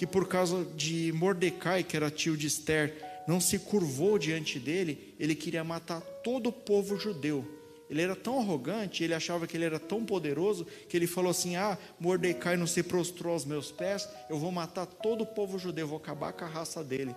que 0.00 0.06
por 0.06 0.26
causa 0.26 0.64
de 0.64 1.12
Mordecai, 1.12 1.84
que 1.84 1.94
era 1.94 2.10
tio 2.10 2.34
de 2.34 2.46
Esther, 2.46 3.22
não 3.28 3.38
se 3.38 3.58
curvou 3.58 4.18
diante 4.18 4.58
dele, 4.58 5.14
ele 5.20 5.34
queria 5.34 5.62
matar 5.62 6.00
todo 6.00 6.46
o 6.46 6.52
povo 6.52 6.96
judeu. 6.96 7.46
Ele 7.90 8.00
era 8.00 8.16
tão 8.16 8.38
arrogante, 8.38 9.04
ele 9.04 9.12
achava 9.12 9.46
que 9.46 9.58
ele 9.58 9.66
era 9.66 9.78
tão 9.78 10.02
poderoso, 10.02 10.66
que 10.88 10.96
ele 10.96 11.06
falou 11.06 11.30
assim: 11.30 11.56
Ah, 11.56 11.76
Mordecai 12.00 12.56
não 12.56 12.66
se 12.66 12.82
prostrou 12.82 13.34
aos 13.34 13.44
meus 13.44 13.70
pés, 13.70 14.08
eu 14.30 14.38
vou 14.38 14.50
matar 14.50 14.86
todo 14.86 15.20
o 15.20 15.26
povo 15.26 15.58
judeu, 15.58 15.86
vou 15.86 15.98
acabar 15.98 16.32
com 16.32 16.46
a 16.46 16.48
raça 16.48 16.82
dele. 16.82 17.14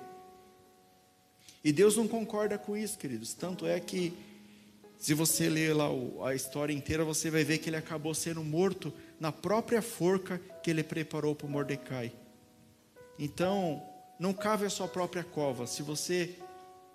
E 1.64 1.72
Deus 1.72 1.96
não 1.96 2.06
concorda 2.06 2.58
com 2.58 2.76
isso, 2.76 2.98
queridos. 2.98 3.34
Tanto 3.34 3.66
é 3.66 3.80
que, 3.80 4.12
se 5.00 5.14
você 5.14 5.48
ler 5.48 5.74
lá 5.74 5.88
a 6.26 6.36
história 6.36 6.74
inteira, 6.74 7.06
você 7.06 7.32
vai 7.32 7.46
ver 7.46 7.60
que 7.60 7.70
ele 7.70 7.78
acabou 7.78 8.14
sendo 8.14 8.44
morto 8.44 8.94
na 9.22 9.32
própria 9.32 9.82
forca 9.82 10.38
que 10.62 10.70
ele 10.70 10.84
preparou 10.84 11.34
para 11.34 11.48
Mordecai. 11.48 12.12
Então, 13.18 13.82
não 14.20 14.34
cabe 14.34 14.66
a 14.66 14.70
sua 14.70 14.88
própria 14.88 15.24
cova. 15.24 15.68
Se 15.68 15.84
você 15.84 16.36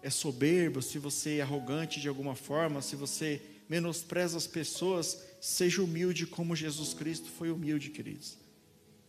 é 0.03 0.11
soberbo, 0.11 0.81
se 0.81 0.99
você 0.99 1.39
é 1.39 1.43
arrogante 1.43 2.01
de 2.01 2.09
alguma 2.09 2.35
forma, 2.35 2.83
se 2.83 2.97
você 2.97 3.43
menospreza 3.69 4.37
as 4.37 4.47
pessoas, 4.47 5.23
seja 5.41 5.83
humilde 5.83 6.27
como 6.27 6.57
Jesus 6.57 6.95
Cristo 6.95 7.29
foi 7.29 7.51
humilde, 7.51 7.91
queridos. 7.91 8.39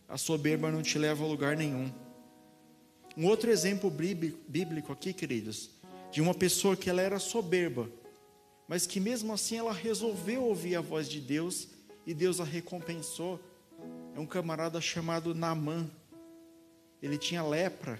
A 0.08 0.18
soberba 0.18 0.70
não 0.70 0.82
te 0.82 0.98
leva 0.98 1.24
a 1.24 1.26
lugar 1.26 1.56
nenhum. 1.56 1.90
Um 3.16 3.26
outro 3.26 3.50
exemplo 3.50 3.90
bíblico 3.90 4.92
aqui, 4.92 5.12
queridos, 5.12 5.70
de 6.10 6.20
uma 6.20 6.34
pessoa 6.34 6.76
que 6.76 6.90
ela 6.90 7.00
era 7.00 7.18
soberba, 7.18 7.88
mas 8.68 8.86
que 8.86 9.00
mesmo 9.00 9.32
assim 9.32 9.56
ela 9.56 9.72
resolveu 9.72 10.44
ouvir 10.44 10.76
a 10.76 10.80
voz 10.80 11.08
de 11.08 11.20
Deus 11.20 11.68
e 12.06 12.14
Deus 12.14 12.40
a 12.40 12.44
recompensou. 12.44 13.40
É 14.14 14.20
um 14.20 14.26
camarada 14.26 14.80
chamado 14.80 15.34
Naamã. 15.34 15.88
Ele 17.02 17.16
tinha 17.16 17.42
lepra 17.42 17.98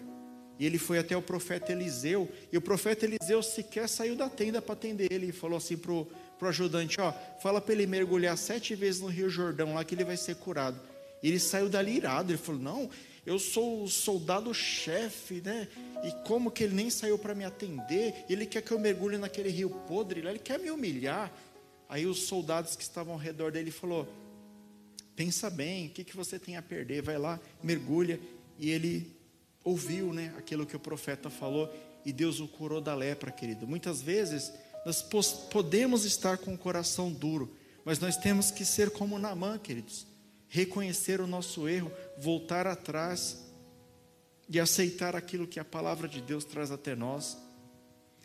e 0.58 0.66
ele 0.66 0.78
foi 0.78 0.98
até 0.98 1.16
o 1.16 1.22
profeta 1.22 1.72
Eliseu 1.72 2.28
e 2.52 2.56
o 2.56 2.60
profeta 2.60 3.06
Eliseu 3.06 3.42
sequer 3.42 3.88
saiu 3.88 4.14
da 4.14 4.28
tenda 4.28 4.60
para 4.60 4.74
atender 4.74 5.12
ele 5.12 5.26
e 5.26 5.32
falou 5.32 5.56
assim 5.56 5.76
pro 5.76 6.06
pro 6.40 6.48
ajudante, 6.48 6.98
ó, 6.98 7.12
fala 7.42 7.60
para 7.60 7.74
ele 7.74 7.86
mergulhar 7.86 8.36
sete 8.38 8.74
vezes 8.74 9.02
no 9.02 9.08
Rio 9.08 9.28
Jordão 9.28 9.74
lá 9.74 9.84
que 9.84 9.94
ele 9.94 10.04
vai 10.04 10.16
ser 10.16 10.36
curado. 10.36 10.80
E 11.22 11.28
ele 11.28 11.38
saiu 11.38 11.68
dali 11.68 11.96
irado. 11.96 12.32
Ele 12.32 12.38
falou: 12.38 12.60
Não, 12.60 12.90
Eu 13.26 13.38
sou 13.38 13.84
o 13.84 13.88
soldado-chefe, 13.88 15.42
né? 15.44 15.68
E 16.02 16.10
como 16.26 16.50
que 16.50 16.64
ele 16.64 16.74
nem 16.74 16.88
saiu 16.88 17.18
para 17.18 17.34
me 17.34 17.44
atender? 17.44 18.24
Ele 18.30 18.46
quer 18.46 18.62
que 18.62 18.72
eu 18.72 18.78
mergulhe 18.78 19.18
naquele 19.18 19.50
rio 19.50 19.68
podre, 19.86 20.20
ele 20.20 20.38
quer 20.38 20.58
me 20.58 20.70
humilhar. 20.70 21.30
Aí 21.86 22.06
os 22.06 22.22
soldados 22.22 22.74
que 22.74 22.82
estavam 22.82 23.12
ao 23.12 23.20
redor 23.20 23.52
dele 23.52 23.70
falou: 23.70 24.08
Pensa 25.14 25.50
bem, 25.50 25.88
o 25.88 25.90
que, 25.90 26.02
que 26.02 26.16
você 26.16 26.38
tem 26.38 26.56
a 26.56 26.62
perder? 26.62 27.02
Vai 27.02 27.18
lá, 27.18 27.38
mergulha. 27.62 28.18
E 28.60 28.70
ele 28.70 29.16
ouviu 29.64 30.12
né, 30.12 30.34
aquilo 30.36 30.66
que 30.66 30.76
o 30.76 30.80
profeta 30.80 31.30
falou 31.30 31.74
e 32.04 32.12
Deus 32.12 32.40
o 32.40 32.46
curou 32.46 32.80
da 32.80 32.94
lepra, 32.94 33.32
querido. 33.32 33.66
Muitas 33.66 34.02
vezes 34.02 34.52
nós 34.84 35.02
podemos 35.50 36.04
estar 36.04 36.38
com 36.38 36.54
o 36.54 36.58
coração 36.58 37.10
duro, 37.10 37.56
mas 37.84 37.98
nós 37.98 38.16
temos 38.16 38.50
que 38.50 38.64
ser 38.64 38.90
como 38.90 39.18
Namã, 39.18 39.58
queridos. 39.58 40.06
Reconhecer 40.48 41.20
o 41.20 41.26
nosso 41.26 41.68
erro, 41.68 41.90
voltar 42.18 42.66
atrás 42.66 43.38
e 44.48 44.60
aceitar 44.60 45.16
aquilo 45.16 45.46
que 45.46 45.58
a 45.60 45.64
palavra 45.64 46.06
de 46.06 46.20
Deus 46.20 46.44
traz 46.44 46.70
até 46.70 46.94
nós. 46.94 47.38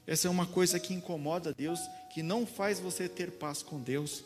Essa 0.05 0.27
é 0.27 0.31
uma 0.31 0.45
coisa 0.45 0.79
que 0.79 0.93
incomoda 0.93 1.53
Deus, 1.53 1.79
que 2.13 2.21
não 2.21 2.45
faz 2.45 2.79
você 2.79 3.07
ter 3.07 3.31
paz 3.31 3.63
com 3.63 3.79
Deus. 3.79 4.23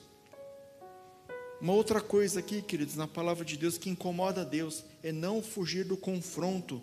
Uma 1.62 1.74
outra 1.74 2.00
coisa 2.00 2.40
aqui, 2.40 2.62
queridos, 2.62 2.96
na 2.96 3.06
palavra 3.06 3.44
de 3.44 3.58
Deus 3.58 3.78
que 3.78 3.90
incomoda 3.90 4.46
Deus 4.46 4.86
é 5.04 5.12
não 5.12 5.44
fugir 5.44 5.84
do 5.84 5.98
confronto. 5.98 6.82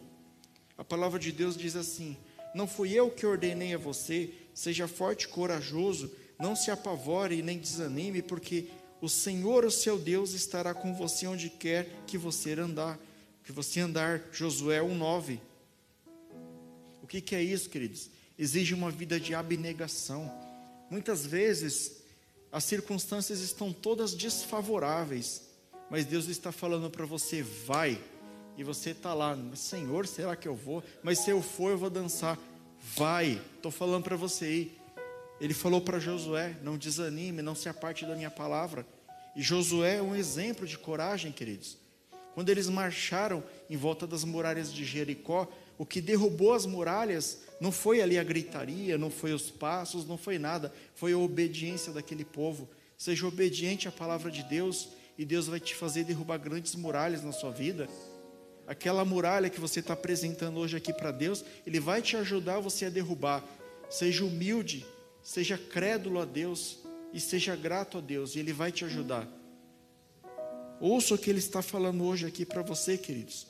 A 0.77 0.85
palavra 0.85 1.19
de 1.19 1.33
Deus 1.33 1.57
diz 1.57 1.75
assim: 1.77 2.15
Não 2.55 2.69
fui 2.69 2.93
eu 2.93 3.11
que 3.11 3.25
ordenei 3.25 3.73
a 3.73 3.79
você, 3.79 4.35
seja 4.53 4.87
forte 4.87 5.23
e 5.23 5.29
corajoso, 5.29 6.13
não 6.39 6.55
se 6.55 6.71
apavore 6.71 7.41
nem 7.41 7.59
desanime, 7.59 8.21
porque 8.21 8.69
o 9.01 9.09
Senhor, 9.09 9.65
o 9.65 9.71
seu 9.71 9.99
Deus, 9.99 10.35
estará 10.35 10.75
com 10.75 10.93
você 10.95 11.27
onde 11.27 11.49
quer 11.49 11.89
que 12.07 12.19
você 12.19 12.53
andar. 12.53 12.99
Que 13.45 13.53
você 13.53 13.81
andar, 13.81 14.29
Josué 14.31 14.81
1:9. 14.83 15.41
O 17.03 17.07
que, 17.07 17.23
que 17.23 17.35
é 17.35 17.43
isso, 17.43 17.71
queridos? 17.71 18.11
Exige 18.39 18.75
uma 18.75 18.91
vida 18.91 19.19
de 19.19 19.35
abnegação. 19.35 20.31
Muitas 20.91 21.25
vezes 21.25 21.96
as 22.57 22.65
circunstâncias 22.65 23.41
estão 23.41 23.71
todas 23.71 24.15
desfavoráveis, 24.15 25.43
mas 25.91 26.07
Deus 26.07 26.27
está 26.27 26.51
falando 26.51 26.89
para 26.89 27.05
você, 27.05 27.43
vai. 27.43 28.03
E 28.57 28.65
você 28.65 28.93
está 28.93 29.13
lá, 29.13 29.37
Senhor, 29.55 30.07
será 30.07 30.35
que 30.35 30.49
eu 30.49 30.55
vou? 30.55 30.83
Mas 31.03 31.19
se 31.19 31.29
eu 31.29 31.43
for, 31.43 31.73
eu 31.73 31.77
vou 31.77 31.91
dançar. 31.91 32.39
Vai, 32.97 33.39
estou 33.57 33.71
falando 33.71 34.05
para 34.05 34.17
você 34.17 34.51
ir. 34.51 34.81
Ele 35.39 35.53
falou 35.53 35.83
para 35.83 35.99
Josué: 35.99 36.57
não 36.63 36.79
desanime, 36.79 37.43
não 37.43 37.55
se 37.55 37.69
aparte 37.69 38.07
da 38.07 38.17
minha 38.17 38.31
palavra. 38.31 38.87
E 39.37 39.43
Josué 39.43 39.97
é 39.97 40.03
um 40.03 40.17
exemplo 40.17 40.67
de 40.67 40.79
coragem, 40.79 41.33
queridos. 41.33 41.77
Quando 42.33 42.49
eles 42.49 42.71
marcharam 42.71 43.45
em 43.69 43.77
volta 43.77 44.07
das 44.07 44.25
muralhas 44.25 44.73
de 44.73 44.83
Jericó, 44.83 45.47
o 45.77 45.85
que 45.85 46.01
derrubou 46.01 46.55
as 46.55 46.65
muralhas 46.65 47.43
não 47.61 47.73
foi 47.73 48.03
ali 48.03 48.19
a 48.19 48.25
gritaria, 48.25 48.99
não 48.99 49.11
foi 49.11 49.33
os 49.33 49.51
passos, 49.51 50.07
não 50.07 50.19
foi 50.19 50.39
nada, 50.39 50.73
foi 50.95 51.13
a 51.13 51.19
obediência 51.19 51.93
daquele 51.93 52.25
povo. 52.25 52.69
Seja 52.99 53.27
obediente 53.27 53.89
à 53.89 53.93
palavra 53.93 54.31
de 54.31 54.43
Deus 54.43 54.89
e 55.19 55.25
Deus 55.25 55.47
vai 55.47 55.61
te 55.61 55.75
fazer 55.75 56.05
derrubar 56.05 56.39
grandes 56.39 56.75
muralhas 56.75 57.23
na 57.23 57.33
sua 57.33 57.51
vida. 57.51 57.89
Aquela 58.67 59.05
muralha 59.05 59.49
que 59.49 59.61
você 59.61 59.81
está 59.81 59.95
apresentando 59.95 60.59
hoje 60.59 60.77
aqui 60.77 60.93
para 60.93 61.11
Deus, 61.11 61.45
Ele 61.67 61.81
vai 61.81 62.03
te 62.03 62.17
ajudar 62.17 62.61
você 62.61 62.87
a 62.87 62.91
derrubar. 62.91 63.43
Seja 63.89 64.25
humilde, 64.25 64.85
seja 65.23 65.57
crédulo 65.57 66.21
a 66.21 66.25
Deus 66.25 66.79
e 67.13 67.21
seja 67.21 67.57
grato 67.57 67.99
a 67.99 68.01
Deus, 68.01 68.35
e 68.35 68.41
Ele 68.41 68.53
vai 68.53 68.73
te 68.73 68.85
ajudar. 68.85 69.27
Ouça 70.81 71.15
o 71.15 71.19
que 71.19 71.31
Ele 71.31 71.39
está 71.39 71.63
falando 71.63 72.05
hoje 72.05 72.27
aqui 72.27 72.45
para 72.45 72.61
você, 72.61 72.99
queridos. 72.99 73.47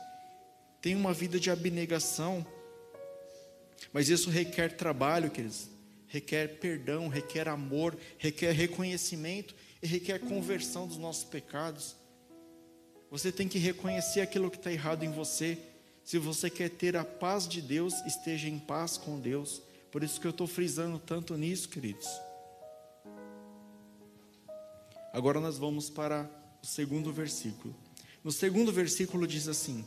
Tenha 0.81 0.97
uma 0.97 1.13
vida 1.13 1.41
de 1.41 1.51
abnegação, 1.51 2.47
mas 3.93 4.09
isso 4.09 4.31
requer 4.31 4.77
trabalho, 4.77 5.31
queridos. 5.31 5.69
Requer 6.09 6.59
perdão, 6.61 7.09
requer 7.09 7.49
amor, 7.49 7.97
requer 8.19 8.53
reconhecimento 8.53 9.55
e 9.83 9.87
requer 9.87 10.21
conversão 10.21 10.87
dos 10.87 10.97
nossos 10.97 11.25
pecados. 11.25 11.97
Você 13.11 13.31
tem 13.33 13.49
que 13.49 13.59
reconhecer 13.59 14.21
aquilo 14.21 14.51
que 14.51 14.57
está 14.57 14.73
errado 14.73 15.05
em 15.05 15.11
você. 15.11 15.59
Se 16.05 16.19
você 16.19 16.49
quer 16.49 16.71
ter 16.71 16.97
a 16.97 17.05
paz 17.05 17.49
de 17.49 17.61
Deus, 17.61 17.95
esteja 18.07 18.49
em 18.49 18.59
paz 18.59 18.97
com 18.97 19.19
Deus. 19.19 19.63
Por 19.91 20.03
isso 20.03 20.21
que 20.21 20.27
eu 20.27 20.31
estou 20.31 20.47
frisando 20.47 20.99
tanto 20.99 21.37
nisso, 21.37 21.69
queridos. 21.69 22.09
Agora 25.13 25.41
nós 25.41 25.57
vamos 25.57 25.89
para 25.89 26.31
o 26.63 26.67
segundo 26.67 27.13
versículo. 27.13 27.75
No 28.23 28.31
segundo 28.31 28.71
versículo 28.71 29.27
diz 29.27 29.49
assim: 29.49 29.85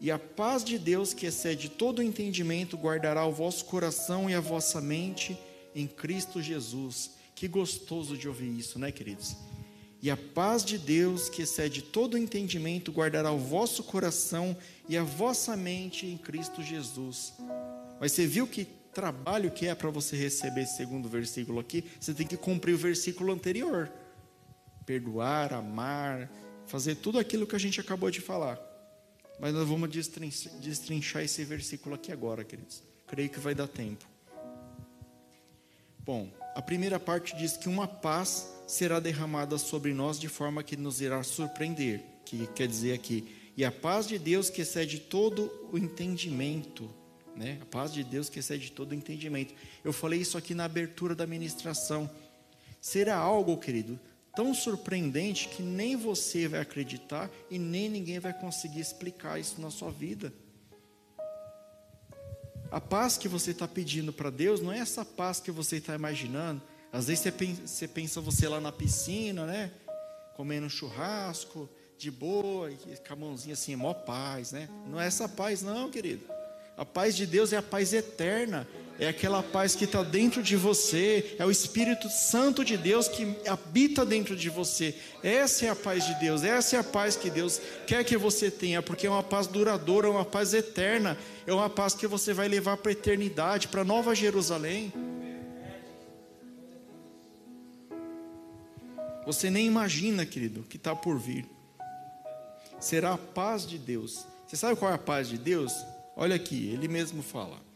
E 0.00 0.10
a 0.10 0.18
paz 0.18 0.64
de 0.64 0.78
Deus, 0.78 1.12
que 1.12 1.26
excede 1.26 1.68
todo 1.68 1.98
o 1.98 2.02
entendimento, 2.02 2.76
guardará 2.76 3.24
o 3.26 3.32
vosso 3.32 3.64
coração 3.64 4.30
e 4.30 4.34
a 4.34 4.40
vossa 4.40 4.80
mente 4.80 5.36
em 5.74 5.86
Cristo 5.86 6.40
Jesus. 6.40 7.12
Que 7.34 7.48
gostoso 7.48 8.16
de 8.16 8.28
ouvir 8.28 8.56
isso, 8.56 8.78
né, 8.78 8.92
queridos? 8.92 9.36
E 10.00 10.10
a 10.10 10.16
paz 10.16 10.64
de 10.64 10.78
Deus, 10.78 11.28
que 11.28 11.42
excede 11.42 11.82
todo 11.82 12.14
o 12.14 12.18
entendimento, 12.18 12.92
guardará 12.92 13.32
o 13.32 13.38
vosso 13.38 13.82
coração 13.82 14.56
e 14.88 14.96
a 14.96 15.02
vossa 15.02 15.56
mente 15.56 16.06
em 16.06 16.16
Cristo 16.16 16.62
Jesus. 16.62 17.32
Mas 18.00 18.12
você 18.12 18.24
viu 18.24 18.46
que 18.46 18.64
trabalho 18.92 19.50
que 19.50 19.66
é 19.66 19.74
para 19.74 19.90
você 19.90 20.16
receber 20.16 20.62
esse 20.62 20.76
segundo 20.76 21.08
versículo 21.08 21.58
aqui? 21.58 21.84
Você 21.98 22.14
tem 22.14 22.26
que 22.26 22.36
cumprir 22.36 22.74
o 22.74 22.78
versículo 22.78 23.32
anterior. 23.32 23.90
Perdoar, 24.86 25.52
amar, 25.52 26.30
fazer 26.66 26.94
tudo 26.94 27.18
aquilo 27.18 27.46
que 27.46 27.56
a 27.56 27.60
gente 27.60 27.80
acabou 27.80 28.10
de 28.10 28.20
falar. 28.20 28.67
Mas 29.40 29.54
nós 29.54 29.68
vamos 29.68 29.88
destrinchar 29.90 31.22
esse 31.22 31.44
versículo 31.44 31.94
aqui 31.94 32.10
agora, 32.10 32.44
queridos. 32.44 32.82
Creio 33.06 33.30
que 33.30 33.38
vai 33.38 33.54
dar 33.54 33.68
tempo. 33.68 34.04
Bom, 36.00 36.28
a 36.54 36.62
primeira 36.62 36.98
parte 36.98 37.36
diz 37.36 37.56
que 37.56 37.68
uma 37.68 37.86
paz 37.86 38.48
será 38.66 38.98
derramada 38.98 39.56
sobre 39.58 39.94
nós 39.94 40.18
de 40.18 40.28
forma 40.28 40.62
que 40.62 40.76
nos 40.76 41.00
irá 41.00 41.22
surpreender, 41.22 42.02
que 42.24 42.46
quer 42.48 42.66
dizer 42.66 42.92
aqui, 42.94 43.52
e 43.56 43.64
a 43.64 43.70
paz 43.72 44.06
de 44.06 44.18
Deus 44.18 44.50
que 44.50 44.62
excede 44.62 44.98
todo 44.98 45.50
o 45.72 45.78
entendimento, 45.78 46.88
né? 47.36 47.58
A 47.60 47.66
paz 47.66 47.92
de 47.92 48.02
Deus 48.02 48.28
que 48.28 48.38
excede 48.38 48.72
todo 48.72 48.92
o 48.92 48.94
entendimento. 48.94 49.54
Eu 49.84 49.92
falei 49.92 50.20
isso 50.20 50.38
aqui 50.38 50.54
na 50.54 50.64
abertura 50.64 51.14
da 51.14 51.26
ministração. 51.26 52.10
Será 52.80 53.16
algo, 53.16 53.56
querido, 53.56 53.98
tão 54.38 54.54
surpreendente 54.54 55.48
que 55.48 55.64
nem 55.64 55.96
você 55.96 56.46
vai 56.46 56.60
acreditar 56.60 57.28
e 57.50 57.58
nem 57.58 57.88
ninguém 57.88 58.20
vai 58.20 58.32
conseguir 58.32 58.78
explicar 58.78 59.40
isso 59.40 59.60
na 59.60 59.68
sua 59.68 59.90
vida. 59.90 60.32
A 62.70 62.80
paz 62.80 63.18
que 63.18 63.26
você 63.26 63.50
está 63.50 63.66
pedindo 63.66 64.12
para 64.12 64.30
Deus 64.30 64.60
não 64.60 64.72
é 64.72 64.78
essa 64.78 65.04
paz 65.04 65.40
que 65.40 65.50
você 65.50 65.78
está 65.78 65.92
imaginando 65.92 66.62
às 66.92 67.08
vezes 67.08 67.32
você 67.66 67.86
pensa 67.86 68.20
você 68.20 68.48
lá 68.48 68.60
na 68.60 68.72
piscina, 68.72 69.44
né? 69.44 69.70
Comendo 70.36 70.70
churrasco, 70.70 71.68
de 71.98 72.10
boa, 72.10 72.70
com 73.06 73.12
a 73.12 73.16
mãozinha 73.16 73.54
assim, 73.54 73.74
mó 73.76 73.92
paz, 73.92 74.52
né? 74.52 74.68
Não 74.86 75.00
é 75.00 75.06
essa 75.06 75.28
paz, 75.28 75.62
não, 75.62 75.90
querido. 75.90 76.24
A 76.76 76.84
paz 76.84 77.16
de 77.16 77.26
Deus 77.26 77.52
é 77.52 77.56
a 77.56 77.62
paz 77.62 77.92
eterna, 77.92 78.66
é 78.98 79.08
aquela 79.08 79.42
paz 79.42 79.76
que 79.76 79.84
está 79.84 80.02
dentro 80.02 80.42
de 80.42 80.56
você, 80.56 81.36
é 81.38 81.46
o 81.46 81.50
Espírito 81.50 82.10
Santo 82.10 82.64
de 82.64 82.76
Deus 82.76 83.06
que 83.06 83.36
habita 83.46 84.04
dentro 84.04 84.34
de 84.34 84.50
você. 84.50 84.92
Essa 85.22 85.66
é 85.66 85.68
a 85.68 85.76
paz 85.76 86.04
de 86.04 86.14
Deus, 86.16 86.42
essa 86.42 86.76
é 86.76 86.78
a 86.80 86.84
paz 86.84 87.14
que 87.14 87.30
Deus 87.30 87.60
quer 87.86 88.02
que 88.04 88.16
você 88.16 88.50
tenha, 88.50 88.82
porque 88.82 89.06
é 89.06 89.10
uma 89.10 89.22
paz 89.22 89.46
duradoura, 89.46 90.08
é 90.08 90.10
uma 90.10 90.24
paz 90.24 90.52
eterna, 90.52 91.16
é 91.46 91.52
uma 91.52 91.70
paz 91.70 91.94
que 91.94 92.08
você 92.08 92.32
vai 92.32 92.48
levar 92.48 92.76
para 92.78 92.90
a 92.90 92.92
eternidade, 92.92 93.68
para 93.68 93.84
Nova 93.84 94.16
Jerusalém. 94.16 94.92
Você 99.24 99.48
nem 99.48 99.66
imagina, 99.66 100.26
querido, 100.26 100.64
que 100.64 100.76
está 100.76 100.96
por 100.96 101.18
vir. 101.18 101.46
Será 102.80 103.12
a 103.12 103.18
paz 103.18 103.64
de 103.66 103.78
Deus. 103.78 104.24
Você 104.46 104.56
sabe 104.56 104.74
qual 104.76 104.90
é 104.90 104.94
a 104.94 104.98
paz 104.98 105.28
de 105.28 105.38
Deus? 105.38 105.72
Olha 106.16 106.34
aqui, 106.34 106.70
ele 106.72 106.88
mesmo 106.88 107.22
fala: 107.22 107.67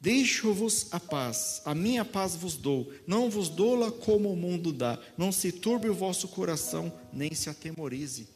Deixo-vos 0.00 0.86
a 0.92 0.98
paz, 0.98 1.60
a 1.64 1.74
minha 1.74 2.06
paz 2.06 2.34
vos 2.34 2.56
dou, 2.56 2.90
não 3.06 3.28
vos 3.28 3.50
dou-la 3.50 3.92
como 3.92 4.32
o 4.32 4.36
mundo 4.36 4.72
dá, 4.72 4.98
não 5.16 5.30
se 5.30 5.52
turbe 5.52 5.90
o 5.90 5.94
vosso 5.94 6.26
coração, 6.28 6.90
nem 7.12 7.34
se 7.34 7.50
atemorize. 7.50 8.26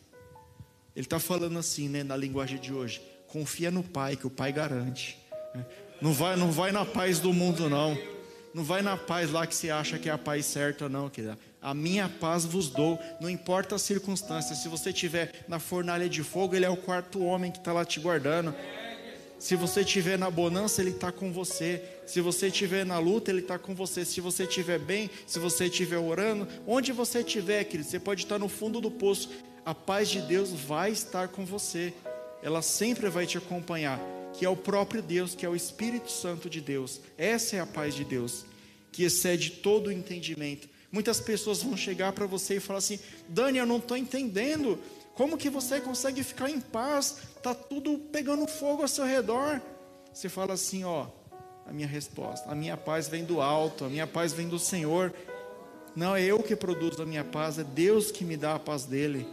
Ele 0.94 1.06
está 1.06 1.18
falando 1.18 1.58
assim, 1.58 1.88
né, 1.88 2.02
na 2.02 2.16
linguagem 2.16 2.58
de 2.58 2.72
hoje: 2.72 3.00
confia 3.28 3.70
no 3.70 3.82
Pai, 3.82 4.14
que 4.14 4.26
o 4.26 4.30
Pai 4.30 4.52
garante. 4.52 5.18
Né? 5.54 5.64
Não 6.02 6.12
vai, 6.12 6.36
não 6.36 6.52
vai 6.52 6.70
na 6.70 6.84
paz 6.84 7.18
do 7.18 7.32
mundo, 7.32 7.70
não. 7.70 7.96
Não 8.52 8.62
vai 8.62 8.82
na 8.82 8.96
paz 8.96 9.30
lá 9.30 9.46
que 9.46 9.54
você 9.54 9.70
acha 9.70 9.98
que 9.98 10.08
é 10.08 10.12
a 10.12 10.18
paz 10.18 10.44
certa, 10.44 10.88
não, 10.88 11.08
querida 11.08 11.38
a 11.64 11.72
minha 11.72 12.10
paz 12.10 12.44
vos 12.44 12.68
dou, 12.68 13.00
não 13.18 13.30
importa 13.30 13.74
as 13.74 13.80
circunstâncias. 13.80 14.58
Se 14.58 14.68
você 14.68 14.90
estiver 14.90 15.32
na 15.48 15.58
fornalha 15.58 16.10
de 16.10 16.22
fogo, 16.22 16.54
Ele 16.54 16.66
é 16.66 16.68
o 16.68 16.76
quarto 16.76 17.24
homem 17.24 17.50
que 17.50 17.56
está 17.56 17.72
lá 17.72 17.86
te 17.86 17.98
guardando. 17.98 18.54
Se 19.44 19.56
você 19.56 19.82
estiver 19.82 20.18
na 20.18 20.30
bonança, 20.30 20.80
Ele 20.80 20.88
está 20.88 21.12
com 21.12 21.30
você. 21.30 21.82
Se 22.06 22.18
você 22.22 22.46
estiver 22.46 22.86
na 22.86 22.98
luta, 22.98 23.30
Ele 23.30 23.40
está 23.40 23.58
com 23.58 23.74
você. 23.74 24.02
Se 24.02 24.18
você 24.18 24.44
estiver 24.44 24.78
bem, 24.78 25.10
se 25.26 25.38
você 25.38 25.66
estiver 25.66 25.98
orando, 25.98 26.48
onde 26.66 26.92
você 26.92 27.18
estiver, 27.18 27.62
querido, 27.64 27.86
você 27.86 28.00
pode 28.00 28.22
estar 28.22 28.38
no 28.38 28.48
fundo 28.48 28.80
do 28.80 28.90
poço. 28.90 29.28
A 29.62 29.74
paz 29.74 30.08
de 30.08 30.22
Deus 30.22 30.48
vai 30.48 30.92
estar 30.92 31.28
com 31.28 31.44
você. 31.44 31.92
ela 32.42 32.62
sempre 32.62 33.10
vai 33.10 33.26
te 33.26 33.36
acompanhar, 33.36 34.00
que 34.32 34.46
é 34.46 34.48
o 34.48 34.56
próprio 34.56 35.02
Deus, 35.02 35.34
que 35.34 35.44
é 35.44 35.48
o 35.48 35.54
Espírito 35.54 36.10
Santo 36.10 36.48
de 36.48 36.62
Deus. 36.62 37.02
Essa 37.18 37.56
é 37.56 37.60
a 37.60 37.66
paz 37.66 37.94
de 37.94 38.02
Deus, 38.02 38.46
que 38.90 39.04
excede 39.04 39.50
todo 39.50 39.88
o 39.88 39.92
entendimento. 39.92 40.70
Muitas 40.90 41.20
pessoas 41.20 41.62
vão 41.62 41.76
chegar 41.76 42.14
para 42.14 42.24
você 42.24 42.56
e 42.56 42.60
falar 42.60 42.78
assim: 42.78 42.98
Dani, 43.28 43.58
eu 43.58 43.66
não 43.66 43.76
estou 43.76 43.94
entendendo. 43.94 44.78
Como 45.14 45.38
que 45.38 45.48
você 45.48 45.80
consegue 45.80 46.22
ficar 46.22 46.50
em 46.50 46.60
paz? 46.60 47.18
Está 47.36 47.54
tudo 47.54 47.98
pegando 48.12 48.46
fogo 48.46 48.82
ao 48.82 48.88
seu 48.88 49.04
redor. 49.04 49.60
Você 50.12 50.28
fala 50.28 50.54
assim: 50.54 50.84
ó, 50.84 51.06
a 51.66 51.72
minha 51.72 51.86
resposta, 51.86 52.50
a 52.50 52.54
minha 52.54 52.76
paz 52.76 53.08
vem 53.08 53.24
do 53.24 53.40
alto, 53.40 53.84
a 53.84 53.88
minha 53.88 54.06
paz 54.06 54.32
vem 54.32 54.48
do 54.48 54.58
Senhor. 54.58 55.14
Não 55.94 56.16
é 56.16 56.22
eu 56.22 56.42
que 56.42 56.56
produzo 56.56 57.02
a 57.02 57.06
minha 57.06 57.24
paz, 57.24 57.58
é 57.58 57.64
Deus 57.64 58.10
que 58.10 58.24
me 58.24 58.36
dá 58.36 58.56
a 58.56 58.58
paz 58.58 58.84
dele. 58.84 59.26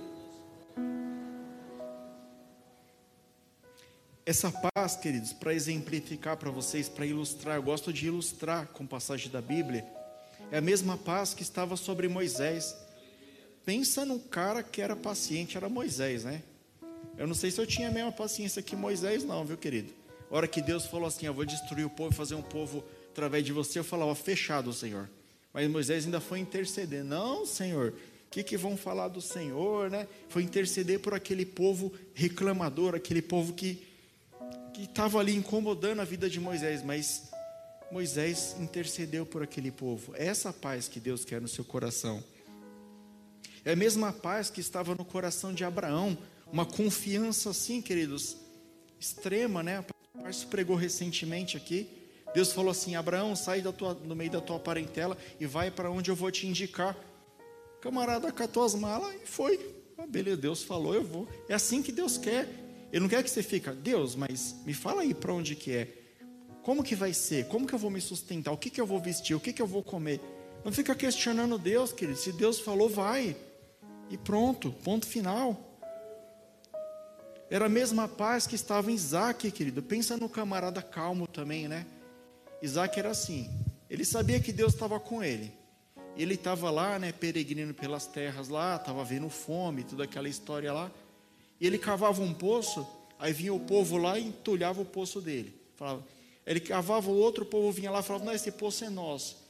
Essa 4.24 4.52
paz, 4.52 4.96
queridos, 4.96 5.34
para 5.34 5.52
exemplificar 5.54 6.38
para 6.38 6.52
vocês, 6.52 6.88
para 6.88 7.08
ilustrar, 7.08 7.56
eu 7.56 7.64
gosto 7.64 7.92
de 7.92 8.06
ilustrar 8.06 8.68
com 8.68 8.86
passagem 8.86 9.32
da 9.32 9.42
Bíblia, 9.42 9.84
é 10.52 10.60
a 10.60 10.62
mesma 10.62 10.96
paz 10.96 11.34
que 11.34 11.42
estava 11.42 11.76
sobre 11.76 12.08
Moisés. 12.08 12.76
Pensa 13.66 14.06
num 14.06 14.20
cara 14.20 14.64
que 14.64 14.82
era 14.82 14.96
paciente, 14.96 15.58
era 15.58 15.70
Moisés, 15.70 16.24
né? 16.24 16.42
Eu 17.18 17.28
não 17.28 17.36
sei 17.36 17.52
se 17.52 17.62
eu 17.62 17.68
tinha 17.68 17.90
a 17.90 17.92
mesma 17.92 18.12
paciência 18.12 18.62
que 18.62 18.76
Moisés, 18.76 19.24
não, 19.24 19.46
viu, 19.46 19.58
querido? 19.58 19.94
A 20.30 20.36
hora 20.36 20.48
que 20.48 20.62
Deus 20.62 20.86
falou 20.86 21.08
assim: 21.08 21.26
Eu 21.26 21.34
vou 21.34 21.46
destruir 21.46 21.86
o 21.86 21.90
povo 21.90 22.12
e 22.12 22.16
fazer 22.16 22.36
um 22.36 22.42
povo 22.42 22.84
através 23.12 23.46
de 23.46 23.52
você, 23.52 23.80
eu 23.80 23.84
falava: 23.84 24.16
Fechado, 24.16 24.74
Senhor. 24.74 25.10
Mas 25.54 25.70
Moisés 25.70 26.06
ainda 26.06 26.20
foi 26.20 26.40
interceder: 26.40 27.04
Não, 27.04 27.46
Senhor, 27.46 27.90
o 27.90 28.30
que, 28.32 28.42
que 28.42 28.58
vão 28.58 28.78
falar 28.78 29.10
do 29.10 29.22
Senhor, 29.22 29.90
né? 29.90 30.08
Foi 30.30 30.42
interceder 30.42 31.00
por 31.00 31.14
aquele 31.14 31.46
povo 31.46 31.92
reclamador, 32.14 32.96
aquele 32.96 33.22
povo 33.22 33.54
que 33.54 33.86
estava 34.80 35.20
ali 35.20 35.36
incomodando 35.36 36.00
a 36.00 36.06
vida 36.06 36.30
de 36.30 36.40
Moisés, 36.40 36.82
mas 36.84 37.30
Moisés 37.92 38.56
intercedeu 38.60 39.26
por 39.26 39.44
aquele 39.44 39.70
povo. 39.70 40.14
Essa 40.16 40.54
paz 40.54 40.88
que 40.88 41.00
Deus 41.00 41.26
quer 41.26 41.42
no 41.42 41.48
seu 41.48 41.66
coração. 41.66 42.24
É 43.64 43.74
a 43.74 43.76
mesma 43.76 44.12
paz 44.12 44.50
que 44.50 44.60
estava 44.60 44.96
no 44.96 45.06
coração 45.06 45.54
de 45.54 45.64
Abraão, 45.64 46.18
uma 46.52 46.66
confiança 46.66 47.52
assim, 47.52 47.82
queridos, 47.82 48.38
extrema, 49.00 49.62
né? 49.62 49.86
O 50.16 50.24
pastor 50.24 50.50
pregou 50.50 50.76
recentemente 50.76 51.56
aqui. 51.56 51.88
Deus 52.34 52.54
falou 52.54 52.72
assim: 52.72 52.96
Abraão, 52.96 53.36
sai 53.36 53.62
da 53.62 53.72
tua, 53.72 53.94
no 53.94 54.16
meio 54.16 54.32
da 54.32 54.42
tua 54.42 54.60
parentela 54.60 55.18
e 55.40 55.46
vai 55.46 55.70
para 55.70 55.92
onde 55.92 56.10
eu 56.10 56.16
vou 56.16 56.32
te 56.32 56.48
indicar. 56.48 56.98
Camarada 57.82 58.32
catou 58.32 58.64
as 58.64 58.74
malas 58.74 59.14
e 59.16 59.28
foi. 59.28 59.60
Ah, 59.98 60.08
beleza, 60.08 60.38
Deus 60.38 60.64
falou, 60.64 60.96
eu 60.96 61.04
vou. 61.04 61.28
É 61.48 61.54
assim 61.54 61.82
que 61.84 61.92
Deus 61.92 62.18
quer. 62.18 62.48
Ele 62.92 63.02
não 63.02 63.10
quer 63.10 63.24
que 63.24 63.30
você 63.30 63.44
fique, 63.44 63.70
Deus, 63.72 64.16
mas 64.16 64.56
me 64.66 64.74
fala 64.74 65.04
aí 65.04 65.14
para 65.14 65.34
onde 65.34 65.56
que 65.56 65.72
é. 65.72 65.88
Como 66.64 66.84
que 66.84 66.96
vai 66.96 67.14
ser? 67.14 67.48
Como 67.48 67.66
que 67.66 67.74
eu 67.74 67.80
vou 67.80 67.90
me 67.90 68.02
sustentar? 68.02 68.52
O 68.52 68.58
que 68.58 68.70
que 68.70 68.82
eu 68.82 68.86
vou 68.86 69.00
vestir? 69.00 69.36
O 69.36 69.40
que 69.40 69.54
que 69.54 69.62
eu 69.62 69.68
vou 69.68 69.82
comer? 69.82 70.20
Não 70.64 70.72
fica 70.72 70.94
questionando 70.94 71.58
Deus, 71.58 71.92
querido. 71.92 72.20
Se 72.20 72.32
Deus 72.32 72.60
falou, 72.60 72.90
vai. 72.90 73.36
E 74.12 74.18
pronto, 74.18 74.74
ponto 74.84 75.08
final. 75.08 75.58
Era 77.50 77.68
a 77.68 77.70
mesma 77.70 78.10
paz 78.10 78.46
que 78.46 78.56
estava 78.56 78.92
em 78.92 78.94
Isaac, 78.94 79.50
querido. 79.52 79.82
Pensa 79.82 80.18
no 80.18 80.28
camarada 80.28 80.82
calmo 80.82 81.26
também, 81.26 81.70
né? 81.70 81.86
Isaac 82.62 83.00
era 83.00 83.10
assim. 83.10 83.50
Ele 83.90 84.04
sabia 84.04 84.40
que 84.42 84.52
Deus 84.52 84.74
estava 84.74 85.00
com 85.00 85.24
ele. 85.24 85.54
Ele 86.18 86.34
estava 86.34 86.70
lá, 86.70 87.00
né, 87.00 87.14
peregrino 87.14 87.74
pelas 87.74 88.06
terras 88.06 88.50
lá, 88.50 88.76
estava 88.76 89.02
vendo 89.06 89.30
fome, 89.30 89.86
toda 89.86 90.04
aquela 90.04 90.28
história 90.28 90.74
lá. 90.74 90.92
E 91.58 91.66
ele 91.66 91.78
cavava 91.78 92.22
um 92.22 92.34
poço, 92.34 92.86
aí 93.18 93.32
vinha 93.32 93.54
o 93.54 93.62
povo 93.62 93.96
lá 93.96 94.20
e 94.20 94.28
entulhava 94.28 94.82
o 94.82 94.86
poço 94.86 95.22
dele. 95.22 95.56
Falava, 95.78 96.06
ele 96.46 96.60
cavava 96.60 97.10
o 97.10 97.16
outro, 97.16 97.44
o 97.44 97.48
povo 97.48 97.72
vinha 97.72 97.90
lá 97.90 98.02
e 98.02 98.04
falava: 98.04 98.26
Não, 98.26 98.34
esse 98.34 98.52
poço 98.52 98.84
é 98.84 98.90
nosso. 98.90 99.41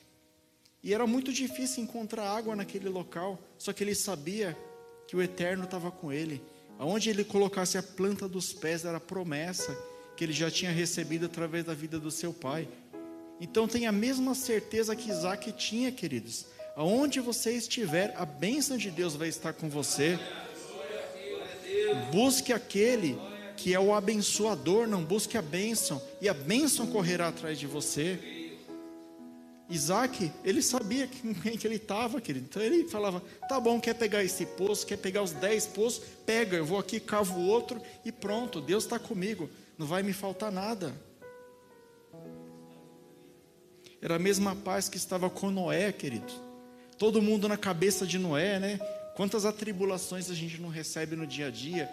E 0.83 0.93
era 0.93 1.05
muito 1.05 1.31
difícil 1.31 1.83
encontrar 1.83 2.29
água 2.29 2.55
naquele 2.55 2.89
local, 2.89 3.39
só 3.57 3.71
que 3.71 3.83
ele 3.83 3.93
sabia 3.93 4.57
que 5.07 5.15
o 5.15 5.21
Eterno 5.21 5.65
estava 5.65 5.91
com 5.91 6.11
ele. 6.11 6.41
Aonde 6.79 7.09
ele 7.09 7.23
colocasse 7.23 7.77
a 7.77 7.83
planta 7.83 8.27
dos 8.27 8.51
pés 8.51 8.83
era 8.85 8.97
a 8.97 9.01
promessa 9.01 9.77
que 10.17 10.23
ele 10.23 10.33
já 10.33 10.49
tinha 10.49 10.71
recebido 10.71 11.25
através 11.25 11.65
da 11.65 11.73
vida 11.73 11.99
do 11.99 12.09
seu 12.09 12.33
pai. 12.33 12.67
Então 13.39 13.67
tenha 13.67 13.89
a 13.89 13.91
mesma 13.91 14.33
certeza 14.33 14.95
que 14.95 15.09
Isaac 15.09 15.51
tinha, 15.53 15.91
queridos. 15.91 16.45
Aonde 16.75 17.19
você 17.19 17.51
estiver, 17.53 18.13
a 18.17 18.25
bênção 18.25 18.77
de 18.77 18.89
Deus 18.89 19.15
vai 19.15 19.27
estar 19.27 19.53
com 19.53 19.69
você. 19.69 20.19
Busque 22.11 22.53
aquele 22.53 23.17
que 23.57 23.73
é 23.73 23.79
o 23.79 23.93
abençoador, 23.93 24.87
não 24.87 25.03
busque 25.03 25.37
a 25.37 25.41
bênção, 25.41 26.01
e 26.19 26.27
a 26.27 26.33
bênção 26.33 26.87
correrá 26.87 27.27
atrás 27.27 27.59
de 27.59 27.67
você. 27.67 28.19
Isaac, 29.71 30.29
ele 30.43 30.61
sabia 30.61 31.07
com 31.07 31.33
quem 31.33 31.55
que 31.57 31.65
ele 31.65 31.77
estava, 31.77 32.19
querido. 32.19 32.45
Então 32.49 32.61
ele 32.61 32.87
falava: 32.89 33.23
tá 33.47 33.59
bom, 33.59 33.79
quer 33.79 33.95
pegar 33.95 34.23
esse 34.23 34.45
poço, 34.45 34.85
quer 34.85 34.97
pegar 34.97 35.23
os 35.23 35.31
dez 35.31 35.65
poços, 35.65 36.03
pega, 36.25 36.57
eu 36.57 36.65
vou 36.65 36.77
aqui, 36.77 36.99
cavo 36.99 37.39
outro 37.39 37.81
e 38.03 38.11
pronto, 38.11 38.59
Deus 38.59 38.83
está 38.83 38.99
comigo, 38.99 39.49
não 39.77 39.87
vai 39.87 40.03
me 40.03 40.11
faltar 40.11 40.51
nada. 40.51 40.93
Era 44.01 44.15
a 44.15 44.19
mesma 44.19 44.55
paz 44.55 44.89
que 44.89 44.97
estava 44.97 45.29
com 45.29 45.49
Noé, 45.49 45.91
querido. 45.91 46.33
Todo 46.97 47.21
mundo 47.21 47.47
na 47.47 47.55
cabeça 47.55 48.05
de 48.05 48.17
Noé, 48.17 48.59
né? 48.59 48.79
Quantas 49.15 49.45
atribulações 49.45 50.29
a 50.29 50.33
gente 50.33 50.59
não 50.59 50.69
recebe 50.69 51.15
no 51.15 51.25
dia 51.25 51.47
a 51.47 51.51
dia? 51.51 51.89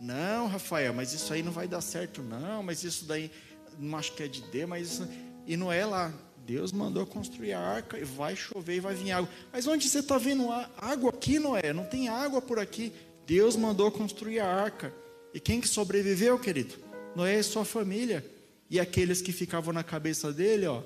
Não, 0.00 0.46
Rafael, 0.46 0.94
mas 0.94 1.12
isso 1.12 1.32
aí 1.32 1.42
não 1.42 1.50
vai 1.50 1.66
dar 1.66 1.80
certo, 1.80 2.22
não, 2.22 2.62
mas 2.62 2.84
isso 2.84 3.04
daí 3.04 3.30
não 3.76 3.98
acho 3.98 4.12
que 4.14 4.22
é 4.22 4.28
de 4.28 4.40
Deus, 4.42 4.68
mas 4.68 4.92
isso. 4.92 5.08
E 5.46 5.56
não 5.56 5.72
é 5.72 5.84
lá. 5.84 6.12
Deus 6.48 6.72
mandou 6.72 7.04
construir 7.04 7.52
a 7.52 7.60
arca 7.60 7.98
e 7.98 8.04
vai 8.04 8.34
chover 8.34 8.76
e 8.76 8.80
vai 8.80 8.94
vir 8.94 9.12
água. 9.12 9.28
Mas 9.52 9.66
onde 9.66 9.86
você 9.86 9.98
está 9.98 10.16
vendo 10.16 10.50
água 10.78 11.10
aqui, 11.10 11.38
Noé? 11.38 11.74
Não 11.74 11.84
tem 11.84 12.08
água 12.08 12.40
por 12.40 12.58
aqui. 12.58 12.90
Deus 13.26 13.54
mandou 13.54 13.92
construir 13.92 14.40
a 14.40 14.46
arca. 14.46 14.90
E 15.34 15.38
quem 15.38 15.60
que 15.60 15.68
sobreviveu, 15.68 16.38
querido? 16.38 16.74
Noé 17.14 17.38
e 17.38 17.42
sua 17.42 17.66
família. 17.66 18.24
E 18.70 18.80
aqueles 18.80 19.20
que 19.20 19.30
ficavam 19.30 19.74
na 19.74 19.84
cabeça 19.84 20.32
dele, 20.32 20.66
ó. 20.66 20.82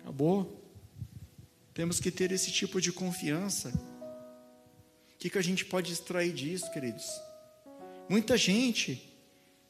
Acabou. 0.00 0.62
Temos 1.74 1.98
que 1.98 2.12
ter 2.12 2.30
esse 2.30 2.52
tipo 2.52 2.80
de 2.80 2.92
confiança 2.92 3.72
que, 5.22 5.28
que 5.28 5.38
a 5.38 5.42
gente 5.42 5.64
pode 5.64 5.92
extrair 5.92 6.32
disso, 6.32 6.68
queridos? 6.72 7.06
Muita 8.08 8.36
gente 8.36 9.08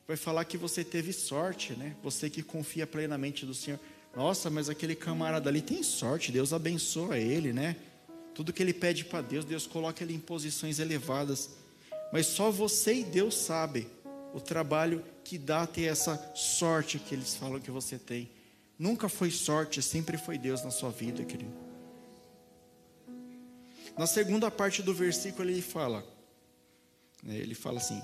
vai 0.06 0.16
falar 0.16 0.46
que 0.46 0.58
você 0.58 0.82
teve 0.82 1.12
sorte, 1.12 1.74
né? 1.74 1.94
Você 2.02 2.30
que 2.30 2.42
confia 2.42 2.86
plenamente 2.86 3.44
do 3.44 3.54
Senhor. 3.54 3.78
Nossa, 4.14 4.50
mas 4.50 4.68
aquele 4.68 4.94
camarada 4.94 5.48
ali 5.48 5.62
tem 5.62 5.82
sorte, 5.82 6.30
Deus 6.30 6.52
abençoa 6.52 7.18
ele, 7.18 7.52
né? 7.52 7.76
Tudo 8.34 8.52
que 8.52 8.62
ele 8.62 8.74
pede 8.74 9.04
para 9.04 9.22
Deus, 9.22 9.44
Deus 9.44 9.66
coloca 9.66 10.02
ele 10.04 10.14
em 10.14 10.18
posições 10.18 10.78
elevadas. 10.78 11.50
Mas 12.12 12.26
só 12.26 12.50
você 12.50 12.94
e 12.94 13.04
Deus 13.04 13.34
sabe 13.34 13.88
o 14.34 14.40
trabalho 14.40 15.04
que 15.24 15.38
dá 15.38 15.66
ter 15.66 15.84
essa 15.84 16.32
sorte 16.34 16.98
que 16.98 17.14
eles 17.14 17.34
falam 17.34 17.60
que 17.60 17.70
você 17.70 17.98
tem. 17.98 18.30
Nunca 18.78 19.08
foi 19.08 19.30
sorte, 19.30 19.80
sempre 19.82 20.18
foi 20.18 20.36
Deus 20.36 20.62
na 20.62 20.70
sua 20.70 20.90
vida, 20.90 21.24
querido. 21.24 21.52
Na 23.96 24.06
segunda 24.06 24.50
parte 24.50 24.82
do 24.82 24.94
versículo 24.94 25.48
ele 25.48 25.62
fala, 25.62 26.04
né, 27.22 27.36
ele 27.36 27.54
fala 27.54 27.78
assim: 27.78 28.02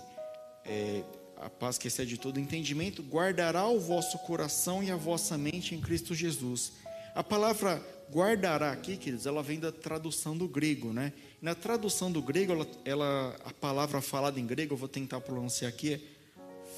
é, 0.65 1.03
a 1.41 1.49
paz 1.49 1.79
que 1.79 1.89
excede 1.89 2.19
todo 2.19 2.41
entendimento 2.41 3.03
guardará 3.03 3.67
o 3.67 3.79
vosso 3.79 4.19
coração 4.19 4.83
e 4.83 4.91
a 4.91 4.97
vossa 4.97 5.39
mente 5.39 5.75
em 5.75 5.81
Cristo 5.81 6.15
Jesus. 6.15 6.73
A 7.15 7.23
palavra 7.23 7.83
guardará 8.11 8.73
aqui, 8.73 8.97
queridos, 8.97 9.27
ela 9.27 9.43
vem 9.43 9.59
da 9.59 9.71
tradução 9.71 10.37
do 10.37 10.49
grego, 10.49 10.93
né? 10.93 11.13
Na 11.41 11.55
tradução 11.55 12.11
do 12.11 12.23
grego, 12.23 12.53
ela, 12.53 12.67
ela 12.85 13.37
a 13.45 13.53
palavra 13.53 14.01
falada 14.01 14.41
em 14.41 14.47
grego, 14.47 14.75
eu 14.75 14.79
vou 14.79 14.89
tentar 14.89 15.21
pronunciar 15.21 15.69
aqui, 15.69 15.95
é 15.95 16.01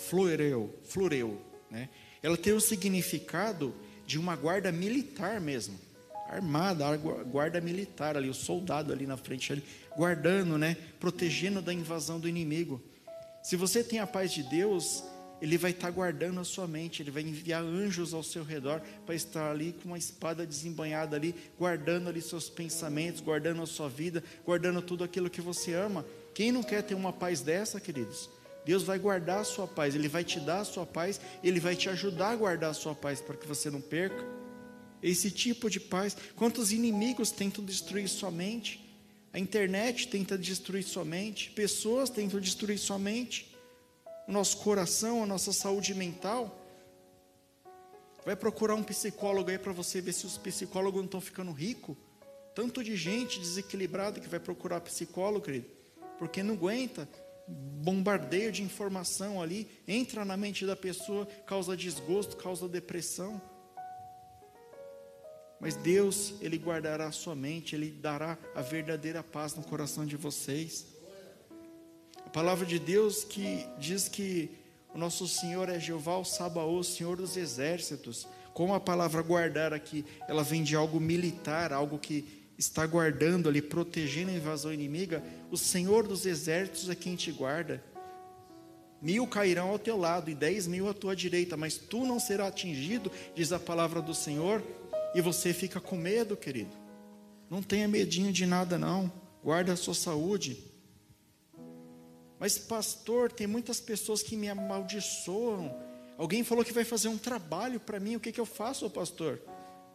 flureu, 0.08 0.74
flureu, 0.84 1.40
né? 1.70 1.88
Ela 2.22 2.36
tem 2.36 2.52
o 2.52 2.60
significado 2.60 3.74
de 4.06 4.18
uma 4.18 4.36
guarda 4.36 4.70
militar 4.70 5.40
mesmo 5.40 5.78
armada, 6.30 6.84
guarda 6.96 7.60
militar 7.60 8.16
ali, 8.16 8.28
o 8.28 8.34
soldado 8.34 8.92
ali 8.92 9.04
na 9.04 9.16
frente, 9.16 9.52
ali, 9.52 9.64
guardando, 9.96 10.56
né, 10.56 10.76
protegendo 11.00 11.60
da 11.60 11.74
invasão 11.74 12.20
do 12.20 12.28
inimigo. 12.28 12.80
Se 13.42 13.56
você 13.56 13.82
tem 13.82 13.98
a 13.98 14.06
paz 14.06 14.32
de 14.32 14.42
Deus, 14.42 15.02
Ele 15.40 15.56
vai 15.56 15.70
estar 15.70 15.90
guardando 15.90 16.40
a 16.40 16.44
sua 16.44 16.66
mente, 16.66 17.02
Ele 17.02 17.10
vai 17.10 17.22
enviar 17.22 17.62
anjos 17.62 18.12
ao 18.12 18.22
seu 18.22 18.44
redor 18.44 18.82
para 19.06 19.14
estar 19.14 19.50
ali 19.50 19.72
com 19.72 19.88
uma 19.88 19.98
espada 19.98 20.46
desembanhada 20.46 21.16
ali, 21.16 21.34
guardando 21.58 22.08
ali 22.08 22.20
seus 22.20 22.50
pensamentos, 22.50 23.20
guardando 23.20 23.62
a 23.62 23.66
sua 23.66 23.88
vida, 23.88 24.22
guardando 24.44 24.82
tudo 24.82 25.04
aquilo 25.04 25.30
que 25.30 25.40
você 25.40 25.72
ama. 25.72 26.04
Quem 26.34 26.52
não 26.52 26.62
quer 26.62 26.82
ter 26.82 26.94
uma 26.94 27.12
paz 27.12 27.40
dessa, 27.40 27.80
queridos? 27.80 28.28
Deus 28.64 28.82
vai 28.82 28.98
guardar 28.98 29.40
a 29.40 29.44
sua 29.44 29.66
paz, 29.66 29.94
Ele 29.94 30.08
vai 30.08 30.22
te 30.22 30.38
dar 30.38 30.60
a 30.60 30.64
sua 30.64 30.84
paz, 30.84 31.18
Ele 31.42 31.58
vai 31.58 31.74
te 31.74 31.88
ajudar 31.88 32.30
a 32.30 32.36
guardar 32.36 32.70
a 32.70 32.74
sua 32.74 32.94
paz 32.94 33.20
para 33.20 33.36
que 33.36 33.46
você 33.46 33.70
não 33.70 33.80
perca. 33.80 34.22
Esse 35.02 35.30
tipo 35.30 35.70
de 35.70 35.80
paz. 35.80 36.14
Quantos 36.36 36.72
inimigos 36.72 37.30
tentam 37.30 37.64
destruir 37.64 38.06
sua 38.06 38.30
mente? 38.30 38.89
A 39.32 39.38
internet 39.38 40.08
tenta 40.08 40.36
destruir 40.36 40.82
sua 40.82 41.04
mente. 41.04 41.50
Pessoas 41.50 42.10
tentam 42.10 42.40
destruir 42.40 42.78
sua 42.78 42.98
mente. 42.98 43.48
o 44.26 44.32
nosso 44.32 44.58
coração, 44.58 45.22
a 45.22 45.26
nossa 45.26 45.52
saúde 45.52 45.92
mental. 45.92 46.56
Vai 48.24 48.36
procurar 48.36 48.74
um 48.74 48.82
psicólogo 48.82 49.50
aí 49.50 49.58
para 49.58 49.72
você 49.72 50.00
ver 50.00 50.12
se 50.12 50.26
os 50.26 50.38
psicólogos 50.38 51.00
não 51.00 51.06
estão 51.06 51.20
ficando 51.20 51.50
ricos. 51.52 51.96
Tanto 52.54 52.82
de 52.84 52.96
gente 52.96 53.40
desequilibrada 53.40 54.20
que 54.20 54.28
vai 54.28 54.38
procurar 54.38 54.80
psicólogo, 54.80 55.44
querido, 55.44 55.66
porque 56.18 56.42
não 56.42 56.54
aguenta. 56.54 57.08
Bombardeio 57.48 58.52
de 58.52 58.62
informação 58.62 59.42
ali, 59.42 59.68
entra 59.88 60.24
na 60.24 60.36
mente 60.36 60.64
da 60.64 60.76
pessoa, 60.76 61.26
causa 61.46 61.76
desgosto, 61.76 62.36
causa 62.36 62.68
depressão. 62.68 63.40
Mas 65.60 65.76
Deus, 65.76 66.34
Ele 66.40 66.56
guardará 66.56 67.06
a 67.06 67.12
sua 67.12 67.34
mente, 67.34 67.76
Ele 67.76 67.90
dará 67.90 68.38
a 68.54 68.62
verdadeira 68.62 69.22
paz 69.22 69.54
no 69.54 69.62
coração 69.62 70.06
de 70.06 70.16
vocês. 70.16 70.86
A 72.24 72.30
palavra 72.30 72.64
de 72.64 72.78
Deus 72.78 73.24
que 73.24 73.66
diz 73.78 74.08
que 74.08 74.50
o 74.94 74.98
nosso 74.98 75.28
Senhor 75.28 75.68
é 75.68 75.78
Jeová, 75.78 76.16
o 76.16 76.24
Sabaoth, 76.24 76.84
Senhor 76.84 77.16
dos 77.16 77.36
exércitos. 77.36 78.26
Como 78.54 78.74
a 78.74 78.80
palavra 78.80 79.22
guardar 79.22 79.74
aqui, 79.74 80.04
ela 80.26 80.42
vem 80.42 80.62
de 80.62 80.74
algo 80.74 80.98
militar, 80.98 81.72
algo 81.72 81.98
que 81.98 82.24
está 82.56 82.86
guardando 82.86 83.48
ali, 83.48 83.60
protegendo 83.60 84.30
a 84.30 84.34
invasão 84.34 84.72
inimiga. 84.72 85.22
O 85.50 85.56
Senhor 85.56 86.06
dos 86.06 86.24
exércitos 86.24 86.88
é 86.88 86.94
quem 86.94 87.16
te 87.16 87.30
guarda. 87.30 87.82
Mil 89.00 89.26
cairão 89.26 89.70
ao 89.70 89.78
teu 89.78 89.96
lado 89.96 90.30
e 90.30 90.34
dez 90.34 90.66
mil 90.66 90.88
à 90.88 90.94
tua 90.94 91.16
direita, 91.16 91.56
mas 91.56 91.76
tu 91.78 92.04
não 92.04 92.18
serás 92.18 92.50
atingido, 92.50 93.10
diz 93.34 93.50
a 93.52 93.58
palavra 93.58 94.02
do 94.02 94.14
Senhor 94.14 94.62
e 95.14 95.20
você 95.20 95.52
fica 95.52 95.80
com 95.80 95.96
medo, 95.96 96.36
querido. 96.36 96.76
Não 97.48 97.62
tenha 97.62 97.88
medinho 97.88 98.32
de 98.32 98.46
nada, 98.46 98.78
não. 98.78 99.12
Guarda 99.42 99.72
a 99.72 99.76
sua 99.76 99.94
saúde. 99.94 100.62
Mas, 102.38 102.56
pastor, 102.58 103.30
tem 103.30 103.46
muitas 103.46 103.80
pessoas 103.80 104.22
que 104.22 104.36
me 104.36 104.48
amaldiçoam. 104.48 105.76
Alguém 106.16 106.44
falou 106.44 106.64
que 106.64 106.72
vai 106.72 106.84
fazer 106.84 107.08
um 107.08 107.18
trabalho 107.18 107.80
para 107.80 107.98
mim. 108.00 108.16
O 108.16 108.20
que, 108.20 108.32
que 108.32 108.40
eu 108.40 108.46
faço, 108.46 108.88
pastor? 108.88 109.40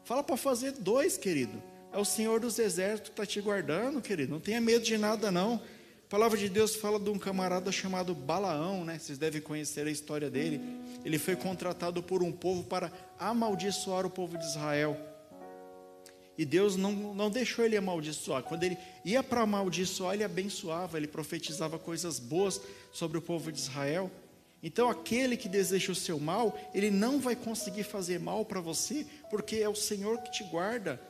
Fala 0.04 0.24
para 0.24 0.38
fazer 0.38 0.74
dois, 0.74 1.18
querido. 1.18 1.62
É 1.92 1.98
o 1.98 2.06
Senhor 2.06 2.40
dos 2.40 2.60
Exércitos 2.60 3.10
que 3.10 3.14
está 3.14 3.26
te 3.26 3.40
guardando, 3.40 4.02
querido. 4.02 4.34
Não 4.34 4.40
tenha 4.40 4.60
medo 4.60 4.84
de 4.84 4.98
nada, 4.98 5.32
não. 5.32 5.62
A 6.06 6.08
palavra 6.08 6.38
de 6.38 6.48
Deus 6.48 6.76
fala 6.76 7.00
de 7.00 7.10
um 7.10 7.18
camarada 7.18 7.72
chamado 7.72 8.14
Balaão, 8.14 8.86
né? 8.86 9.00
Vocês 9.00 9.18
devem 9.18 9.42
conhecer 9.42 9.88
a 9.88 9.90
história 9.90 10.30
dele. 10.30 10.62
Ele 11.04 11.18
foi 11.18 11.36
contratado 11.36 12.04
por 12.04 12.22
um 12.22 12.32
povo 12.32 12.64
para 12.64 12.92
amaldiçoar 13.18 14.06
o 14.06 14.10
povo 14.10 14.38
de 14.38 14.46
Israel. 14.46 14.96
E 16.38 16.46
Deus 16.46 16.76
não, 16.76 16.92
não 16.92 17.32
deixou 17.32 17.66
ele 17.66 17.76
amaldiçoar. 17.76 18.44
Quando 18.44 18.64
ele 18.64 18.78
ia 19.04 19.24
para 19.24 19.42
amaldiçoar, 19.42 20.14
ele 20.14 20.24
abençoava, 20.24 20.96
ele 20.96 21.08
profetizava 21.08 21.80
coisas 21.80 22.20
boas 22.20 22.62
sobre 22.94 23.18
o 23.18 23.22
povo 23.22 23.52
de 23.52 23.58
Israel. 23.58 24.12
Então, 24.62 24.88
aquele 24.88 25.36
que 25.36 25.50
deseja 25.50 25.92
o 25.92 25.96
seu 25.96 26.20
mal, 26.20 26.56
ele 26.72 26.92
não 26.92 27.20
vai 27.20 27.36
conseguir 27.36 27.84
fazer 27.84 28.20
mal 28.20 28.46
para 28.46 28.62
você, 28.62 29.08
porque 29.32 29.56
é 29.56 29.68
o 29.68 29.76
Senhor 29.76 30.20
que 30.20 30.32
te 30.32 30.44
guarda, 30.44 31.02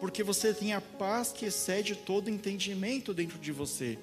porque 0.00 0.24
você 0.24 0.52
tem 0.52 0.72
a 0.72 0.80
paz 0.80 1.30
que 1.30 1.46
excede 1.46 1.94
todo 1.94 2.28
entendimento 2.28 3.14
dentro 3.14 3.38
de 3.38 3.52
você. 3.52 3.98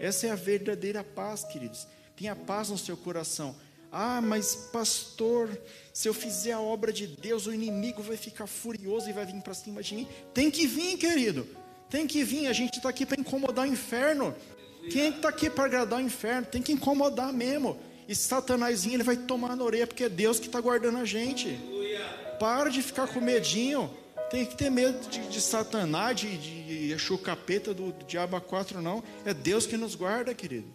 Essa 0.00 0.28
é 0.28 0.30
a 0.30 0.34
verdadeira 0.34 1.04
paz, 1.04 1.44
queridos. 1.44 1.86
Tenha 2.16 2.34
paz 2.34 2.70
no 2.70 2.78
seu 2.78 2.96
coração. 2.96 3.54
Ah, 3.92 4.20
mas 4.20 4.54
pastor, 4.72 5.50
se 5.92 6.08
eu 6.08 6.14
fizer 6.14 6.52
a 6.52 6.60
obra 6.60 6.92
de 6.92 7.06
Deus, 7.06 7.46
o 7.46 7.52
inimigo 7.52 8.02
vai 8.02 8.16
ficar 8.16 8.46
furioso 8.46 9.10
e 9.10 9.12
vai 9.12 9.26
vir 9.26 9.40
para 9.42 9.52
cima 9.52 9.82
de 9.82 9.94
mim. 9.94 10.08
Tem 10.32 10.50
que 10.50 10.66
vir, 10.66 10.96
querido. 10.96 11.46
Tem 11.90 12.06
que 12.06 12.24
vir. 12.24 12.46
A 12.46 12.52
gente 12.52 12.76
está 12.76 12.88
aqui 12.88 13.04
para 13.04 13.20
incomodar 13.20 13.66
o 13.66 13.70
inferno. 13.70 14.34
Quem 14.90 15.02
é 15.02 15.08
está 15.08 15.28
aqui 15.28 15.50
para 15.50 15.64
agradar 15.64 15.98
o 15.98 16.02
inferno? 16.02 16.46
Tem 16.46 16.62
que 16.62 16.72
incomodar 16.72 17.32
mesmo. 17.32 17.78
E 18.08 18.14
Satanás 18.14 18.86
ele 18.86 19.02
vai 19.02 19.16
tomar 19.16 19.56
na 19.56 19.64
orelha, 19.64 19.86
porque 19.86 20.04
é 20.04 20.08
Deus 20.08 20.40
que 20.40 20.46
está 20.46 20.60
guardando 20.60 20.98
a 20.98 21.04
gente. 21.04 21.58
Para 22.38 22.70
de 22.70 22.80
ficar 22.80 23.06
com 23.08 23.20
medinho. 23.20 23.90
Tem 24.30 24.46
que 24.46 24.56
ter 24.56 24.70
medo 24.70 25.08
de, 25.08 25.28
de 25.28 25.40
Satanás, 25.40 26.20
de, 26.20 26.38
de 26.38 26.92
Exu 26.92 27.18
capeta 27.18 27.74
do, 27.74 27.90
do 27.90 28.04
diabo 28.04 28.40
4, 28.40 28.80
não. 28.80 29.02
É 29.24 29.34
Deus 29.34 29.66
que 29.66 29.76
nos 29.76 29.96
guarda, 29.96 30.32
querido. 30.32 30.72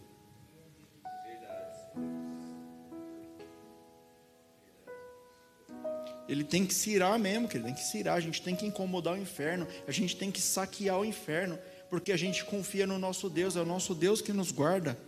Ele 6.27 6.43
tem 6.43 6.65
que 6.65 6.73
se 6.73 6.89
irar 6.89 7.17
mesmo, 7.17 7.47
querido. 7.47 7.67
Tem 7.67 7.75
que 7.75 7.83
se 7.83 7.97
irar. 7.99 8.17
A 8.17 8.19
gente 8.19 8.41
tem 8.41 8.55
que 8.55 8.65
incomodar 8.65 9.13
o 9.13 9.17
inferno. 9.17 9.65
A 9.87 9.91
gente 9.91 10.17
tem 10.17 10.31
que 10.31 10.41
saquear 10.41 10.99
o 10.99 11.05
inferno. 11.05 11.57
Porque 11.89 12.11
a 12.11 12.17
gente 12.17 12.43
confia 12.43 12.85
no 12.85 12.97
nosso 12.97 13.29
Deus. 13.29 13.55
É 13.55 13.61
o 13.61 13.65
nosso 13.65 13.95
Deus 13.95 14.21
que 14.21 14.33
nos 14.33 14.51
guarda. 14.51 14.99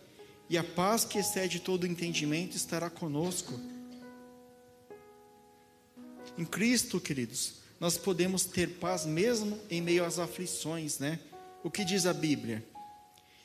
E 0.49 0.57
a 0.57 0.63
paz 0.63 1.03
que 1.03 1.17
excede 1.17 1.59
todo 1.59 1.85
entendimento 1.85 2.55
estará 2.55 2.89
conosco. 2.89 3.59
Em 6.37 6.45
Cristo, 6.45 7.01
queridos, 7.01 7.55
nós 7.79 7.97
podemos 7.97 8.45
ter 8.45 8.69
paz 8.79 9.05
mesmo 9.05 9.59
em 9.69 9.81
meio 9.81 10.03
às 10.03 10.19
aflições, 10.19 10.99
né? 10.99 11.19
O 11.63 11.69
que 11.69 11.85
diz 11.85 12.05
a 12.05 12.13
Bíblia? 12.13 12.65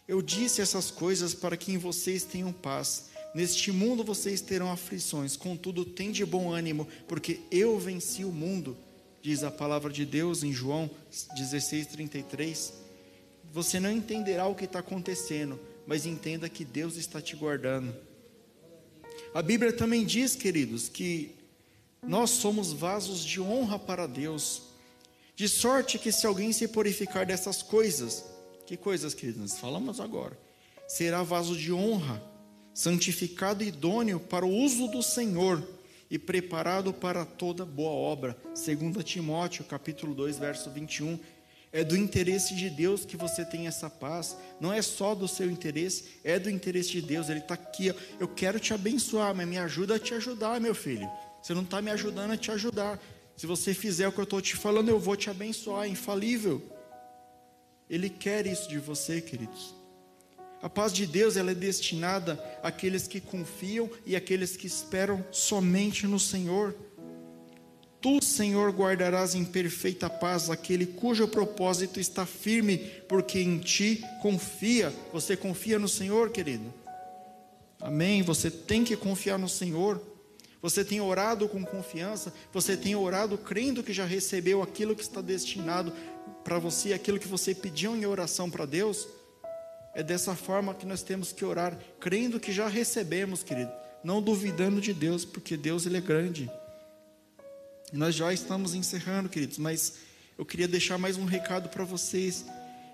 Eu 0.07 0.21
disse 0.21 0.61
essas 0.61 0.91
coisas 0.91 1.35
para 1.35 1.57
que 1.57 1.73
em 1.73 1.79
vocês 1.79 2.25
tenham 2.25 2.53
paz. 2.53 3.11
Neste 3.35 3.73
mundo 3.73 4.05
vocês 4.05 4.41
terão 4.41 4.71
aflições, 4.71 5.37
contudo, 5.37 5.85
tem 5.85 6.13
de 6.13 6.25
bom 6.25 6.51
ânimo, 6.51 6.87
porque 7.09 7.41
eu 7.51 7.79
venci 7.79 8.25
o 8.25 8.33
mundo, 8.33 8.77
diz 9.23 9.43
a 9.43 9.51
palavra 9.51 9.91
de 9.91 10.05
Deus 10.05 10.43
em 10.43 10.53
João 10.53 10.91
16,33. 11.39 12.73
Você 13.51 13.81
não 13.81 13.91
entenderá 13.91 14.47
o 14.47 14.55
que 14.55 14.65
está 14.65 14.81
acontecendo, 14.81 15.59
mas 15.87 16.05
entenda 16.05 16.49
que 16.49 16.65
Deus 16.65 16.97
está 16.97 17.21
te 17.21 17.35
guardando. 17.37 17.95
A 19.35 19.41
Bíblia 19.41 19.73
também 19.73 20.05
diz, 20.05 20.35
queridos, 20.35 20.89
que 20.89 21.35
nós 22.07 22.31
somos 22.31 22.73
vasos 22.73 23.25
de 23.25 23.41
honra 23.41 23.79
para 23.79 24.09
Deus, 24.09 24.63
de 25.37 25.49
sorte 25.49 25.99
que 25.99 26.11
se 26.11 26.27
alguém 26.27 26.53
se 26.53 26.67
purificar 26.67 27.25
dessas 27.25 27.63
coisas, 27.63 28.25
que 28.67 28.77
coisas, 28.77 29.15
queridos, 29.15 29.41
nós 29.41 29.59
falamos 29.59 30.01
agora, 30.01 30.37
será 30.89 31.23
vaso 31.23 31.57
de 31.57 31.73
honra, 31.73 32.23
santificado 32.75 33.63
e 33.63 33.69
idôneo 33.69 34.19
para 34.19 34.45
o 34.45 34.53
uso 34.53 34.89
do 34.89 35.03
Senhor 35.03 35.63
e 36.11 36.19
preparado 36.19 36.93
para 36.93 37.25
toda 37.25 37.65
boa 37.65 37.93
obra. 37.93 38.37
2 38.47 39.05
Timóteo, 39.05 39.65
capítulo 39.65 40.15
2, 40.15 40.39
verso 40.39 40.71
21. 40.71 41.19
É 41.73 41.83
do 41.83 41.97
interesse 41.97 42.55
de 42.55 42.69
Deus 42.69 43.07
que 43.07 43.17
você 43.17 43.47
tem 43.47 43.67
essa 43.67 43.89
paz. 43.89 44.37
Não 44.61 44.71
é 44.71 44.83
só 44.83 45.15
do 45.15 45.27
seu 45.27 45.51
interesse, 45.51 46.05
é 46.23 46.39
do 46.39 46.51
interesse 46.51 46.91
de 46.91 47.01
Deus. 47.01 47.31
Ele 47.31 47.39
está 47.39 47.55
aqui. 47.55 47.95
Eu 48.21 48.29
quero 48.29 48.61
te 48.61 48.75
abençoar, 48.75 49.35
mas 49.35 49.49
me 49.49 49.57
ajuda 49.57 49.95
a 49.95 49.99
te 49.99 50.13
ajudar, 50.13 50.61
meu 50.61 50.75
filho. 50.75 51.11
Você 51.43 51.53
não 51.55 51.63
está 51.63 51.83
me 51.83 51.91
ajudando 51.91 52.31
a 52.31 52.37
te 52.37 52.51
ajudar. 52.53 53.03
Se 53.37 53.47
você 53.47 53.75
fizer 53.75 54.07
o 54.07 54.13
que 54.13 54.21
eu 54.21 54.25
estou 54.25 54.41
te 54.41 54.55
falando, 54.55 54.89
eu 54.89 55.01
vou 55.01 55.17
te 55.17 55.29
abençoar, 55.29 55.87
é 55.87 55.89
infalível. 55.89 56.63
Ele 57.91 58.09
quer 58.09 58.47
isso 58.47 58.69
de 58.69 58.79
você, 58.79 59.21
queridos. 59.21 59.75
A 60.63 60.71
paz 60.71 60.93
de 60.93 61.05
Deus 61.05 61.37
ela 61.37 61.51
é 61.51 61.55
destinada 61.55 62.43
àqueles 62.63 63.09
que 63.09 63.21
confiam 63.21 63.91
e 64.07 64.15
àqueles 64.15 64.57
que 64.57 64.69
esperam 64.69 65.25
somente 65.33 66.07
no 66.07 66.21
Senhor. 66.21 66.77
Tu, 68.01 68.23
Senhor, 68.23 68.71
guardarás 68.71 69.35
em 69.35 69.45
perfeita 69.45 70.09
paz 70.09 70.49
aquele 70.49 70.87
cujo 70.87 71.27
propósito 71.27 71.99
está 71.99 72.25
firme, 72.25 72.79
porque 73.09 73.41
em 73.41 73.59
ti 73.59 74.05
confia. 74.21 74.93
Você 75.13 75.37
confia 75.37 75.79
no 75.79 75.89
Senhor, 75.89 76.31
querido? 76.31 76.73
Amém. 77.81 78.23
Você 78.23 78.49
tem 78.49 78.85
que 78.85 78.97
confiar 78.97 79.39
no 79.39 79.49
Senhor. 79.49 80.12
Você 80.63 80.85
tem 80.85 81.01
orado 81.01 81.49
com 81.49 81.65
confiança, 81.65 82.33
você 82.53 82.77
tem 82.77 82.95
orado 82.95 83.37
crendo 83.37 83.83
que 83.83 83.93
já 83.93 84.05
recebeu 84.05 84.63
aquilo 84.63 84.95
que 84.95 85.03
está 85.03 85.21
destinado 85.21 85.93
para 86.45 86.57
você, 86.57 86.93
aquilo 86.93 87.19
que 87.19 87.27
você 87.27 87.53
pediu 87.53 87.97
em 87.97 88.07
oração 88.07 88.49
para 88.49 88.65
Deus. 88.65 89.09
É 89.93 90.05
dessa 90.05 90.37
forma 90.37 90.73
que 90.73 90.87
nós 90.87 91.03
temos 91.03 91.33
que 91.33 91.45
orar, 91.45 91.77
crendo 91.99 92.39
que 92.39 92.53
já 92.53 92.69
recebemos, 92.69 93.43
querido, 93.43 93.73
não 94.05 94.23
duvidando 94.23 94.81
de 94.81 94.95
Deus, 94.95 95.25
porque 95.25 95.57
Deus 95.57 95.85
ele 95.85 95.97
é 95.97 96.01
grande. 96.01 96.49
Nós 97.93 98.15
já 98.15 98.33
estamos 98.33 98.73
encerrando, 98.73 99.29
queridos, 99.29 99.59
mas 99.59 99.95
eu 100.39 100.47
queria 100.47 100.69
deixar 100.69 100.97
mais 100.97 101.17
um 101.17 101.25
recado 101.25 101.69
para 101.71 101.85
vocês. 101.85 102.45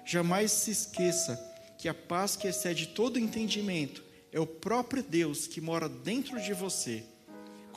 Jamais 0.07 0.51
se 0.53 0.71
esqueça 0.71 1.39
que 1.77 1.87
a 1.87 1.95
paz 1.95 2.35
que 2.35 2.49
excede 2.49 2.87
todo 2.89 3.19
entendimento 3.19 4.03
é 4.33 4.41
o 4.41 4.47
próprio 4.47 5.03
Deus 5.03 5.47
que 5.47 5.61
mora 5.61 5.87
dentro 5.87 6.41
de 6.41 6.55
você 6.55 7.05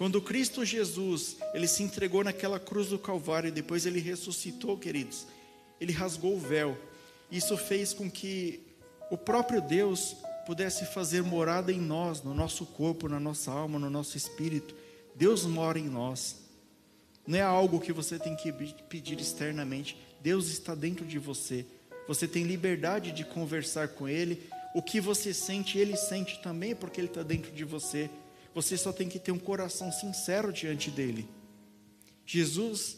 quando 0.01 0.19
Cristo 0.19 0.65
Jesus, 0.65 1.37
ele 1.53 1.67
se 1.67 1.83
entregou 1.83 2.23
naquela 2.23 2.59
cruz 2.59 2.87
do 2.87 2.97
Calvário 2.97 3.49
e 3.49 3.51
depois 3.51 3.85
ele 3.85 3.99
ressuscitou, 3.99 4.75
queridos, 4.75 5.27
ele 5.79 5.93
rasgou 5.93 6.33
o 6.33 6.39
véu. 6.39 6.75
Isso 7.31 7.55
fez 7.55 7.93
com 7.93 8.09
que 8.09 8.63
o 9.11 9.15
próprio 9.15 9.61
Deus 9.61 10.15
pudesse 10.43 10.87
fazer 10.87 11.21
morada 11.21 11.71
em 11.71 11.79
nós, 11.79 12.23
no 12.23 12.33
nosso 12.33 12.65
corpo, 12.65 13.07
na 13.07 13.19
nossa 13.19 13.51
alma, 13.51 13.77
no 13.77 13.91
nosso 13.91 14.17
espírito. 14.17 14.73
Deus 15.13 15.45
mora 15.45 15.77
em 15.77 15.87
nós. 15.87 16.37
Não 17.27 17.37
é 17.37 17.43
algo 17.43 17.79
que 17.79 17.93
você 17.93 18.17
tem 18.17 18.35
que 18.35 18.51
pedir 18.89 19.19
externamente. 19.19 19.95
Deus 20.19 20.47
está 20.47 20.73
dentro 20.73 21.05
de 21.05 21.19
você. 21.19 21.63
Você 22.07 22.27
tem 22.27 22.43
liberdade 22.43 23.11
de 23.11 23.23
conversar 23.23 23.89
com 23.89 24.09
Ele. 24.09 24.49
O 24.73 24.81
que 24.81 24.99
você 24.99 25.31
sente, 25.31 25.77
ele 25.77 25.95
sente 25.95 26.41
também, 26.41 26.73
porque 26.73 26.99
ele 26.99 27.07
está 27.07 27.21
dentro 27.21 27.51
de 27.51 27.63
você. 27.63 28.09
Você 28.53 28.77
só 28.77 28.91
tem 28.91 29.07
que 29.07 29.19
ter 29.19 29.31
um 29.31 29.39
coração 29.39 29.91
sincero 29.91 30.51
diante 30.51 30.91
dele. 30.91 31.27
Jesus, 32.25 32.97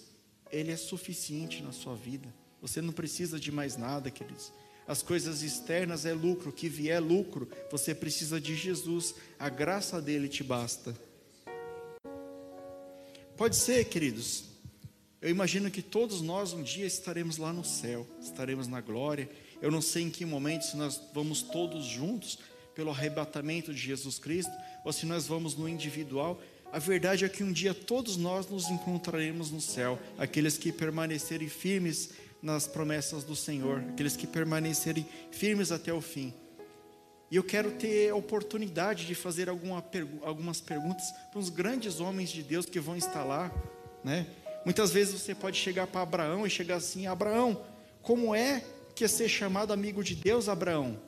ele 0.51 0.71
é 0.71 0.77
suficiente 0.77 1.61
na 1.61 1.71
sua 1.71 1.95
vida. 1.95 2.33
Você 2.61 2.81
não 2.81 2.93
precisa 2.93 3.39
de 3.39 3.51
mais 3.51 3.77
nada, 3.77 4.09
queridos. 4.09 4.51
As 4.87 5.01
coisas 5.01 5.43
externas 5.43 6.05
é 6.05 6.13
lucro, 6.13 6.49
o 6.49 6.53
que 6.53 6.67
vier 6.67 6.97
é 6.97 6.99
lucro. 6.99 7.49
Você 7.71 7.95
precisa 7.95 8.39
de 8.39 8.55
Jesus. 8.55 9.15
A 9.39 9.49
graça 9.49 10.01
dele 10.01 10.27
te 10.27 10.43
basta. 10.43 10.95
Pode 13.37 13.55
ser, 13.55 13.85
queridos. 13.85 14.45
Eu 15.21 15.29
imagino 15.29 15.71
que 15.71 15.81
todos 15.81 16.21
nós 16.21 16.51
um 16.51 16.61
dia 16.61 16.85
estaremos 16.85 17.37
lá 17.37 17.53
no 17.53 17.63
céu, 17.63 18.05
estaremos 18.21 18.67
na 18.67 18.81
glória. 18.81 19.29
Eu 19.61 19.71
não 19.71 19.81
sei 19.81 20.03
em 20.03 20.09
que 20.09 20.25
momento, 20.25 20.65
se 20.65 20.75
nós 20.75 21.01
vamos 21.13 21.41
todos 21.41 21.85
juntos 21.85 22.39
pelo 22.75 22.91
arrebatamento 22.91 23.73
de 23.73 23.79
Jesus 23.79 24.19
Cristo, 24.19 24.51
ou 24.83 24.91
se 24.91 25.05
nós 25.05 25.27
vamos 25.27 25.55
no 25.55 25.67
individual. 25.67 26.41
A 26.71 26.79
verdade 26.79 27.23
é 27.23 27.29
que 27.29 27.43
um 27.43 27.51
dia 27.51 27.73
todos 27.73 28.17
nós 28.17 28.47
nos 28.47 28.69
encontraremos 28.69 29.51
no 29.51 29.61
céu, 29.61 29.99
aqueles 30.17 30.57
que 30.57 30.71
permanecerem 30.71 31.47
firmes 31.47 32.11
nas 32.41 32.67
promessas 32.67 33.23
do 33.23 33.35
Senhor, 33.35 33.83
aqueles 33.93 34.17
que 34.17 34.27
permanecerem 34.27 35.05
firmes 35.31 35.71
até 35.71 35.93
o 35.93 36.01
fim. 36.01 36.33
E 37.31 37.35
eu 37.35 37.43
quero 37.43 37.71
ter 37.71 38.09
a 38.11 38.15
oportunidade 38.15 39.07
de 39.07 39.15
fazer 39.15 39.49
alguma, 39.49 39.83
algumas 40.23 40.61
perguntas 40.61 41.11
para 41.31 41.39
os 41.39 41.49
grandes 41.49 41.99
homens 41.99 42.29
de 42.29 42.43
Deus 42.43 42.65
que 42.65 42.79
vão 42.79 42.95
estar 42.95 43.23
lá, 43.23 43.51
né? 44.03 44.27
Muitas 44.65 44.91
vezes 44.91 45.19
você 45.19 45.33
pode 45.33 45.57
chegar 45.57 45.87
para 45.87 46.01
Abraão 46.01 46.45
e 46.45 46.49
chegar 46.49 46.75
assim: 46.75 47.07
Abraão, 47.07 47.59
como 48.01 48.35
é 48.35 48.63
que 48.95 49.03
é 49.03 49.07
ser 49.07 49.27
chamado 49.27 49.73
amigo 49.73 50.03
de 50.03 50.15
Deus, 50.15 50.47
Abraão? 50.47 50.99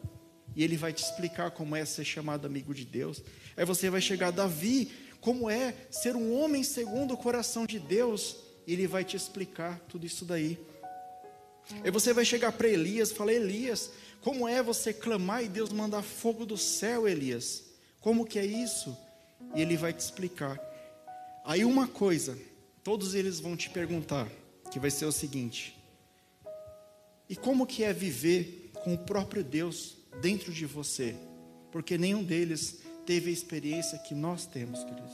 E 0.56 0.64
ele 0.64 0.78
vai 0.78 0.93
te 0.93 1.03
explicar 1.03 1.51
como 1.51 1.76
é 1.76 1.84
ser 1.84 2.06
chamado 2.06 2.47
amigo 2.47 2.74
de 2.74 2.86
Deus. 2.86 3.22
Aí 3.58 3.66
você 3.66 3.89
vai 3.89 3.99
chegar 3.99 4.32
Davi, 4.32 4.91
como 5.20 5.49
é 5.49 5.74
ser 5.91 6.16
um 6.16 6.39
homem 6.39 6.64
segundo 6.64 7.14
o 7.14 7.18
coração 7.18 7.66
de 7.66 7.80
Deus. 7.80 8.38
E 8.66 8.74
ele 8.74 8.88
vai 8.88 9.03
te 9.03 9.18
explicar 9.18 9.80
tudo 9.89 10.06
isso 10.06 10.24
daí. 10.24 10.58
Aí 11.84 11.91
você 11.91 12.14
vai 12.14 12.24
chegar 12.24 12.51
para 12.51 12.68
Elias 12.68 13.12
falar: 13.12 13.34
Elias, 13.34 13.91
como 14.22 14.47
é 14.47 14.62
você 14.64 14.93
clamar 14.93 15.43
e 15.43 15.47
Deus 15.47 15.72
mandar 15.72 16.01
fogo 16.01 16.45
do 16.45 16.58
céu, 16.58 17.08
Elias? 17.08 17.64
Como 17.99 18.26
que 18.26 18.39
é 18.39 18.45
isso? 18.45 18.95
E 19.56 19.62
ele 19.62 19.76
vai 19.76 19.91
te 19.91 19.99
explicar. 19.99 20.60
Aí 21.43 21.66
uma 21.66 21.88
coisa, 21.88 22.38
todos 22.84 23.14
eles 23.14 23.39
vão 23.39 23.56
te 23.56 23.70
perguntar, 23.70 24.28
que 24.72 24.80
vai 24.80 24.89
ser 24.89 25.06
o 25.06 25.12
seguinte: 25.12 25.78
E 27.30 27.36
como 27.36 27.68
que 27.68 27.84
é 27.84 27.91
viver 27.91 28.72
com 28.84 28.93
o 28.93 28.97
próprio 28.97 29.43
Deus 29.43 29.97
dentro 30.22 30.51
de 30.51 30.66
você? 30.66 31.16
Porque 31.72 31.97
nenhum 31.97 32.24
deles 32.24 32.80
teve 33.05 33.30
a 33.30 33.34
experiência 33.34 33.99
que 33.99 34.16
nós 34.16 34.45
temos, 34.45 34.84
queridos. 34.84 35.13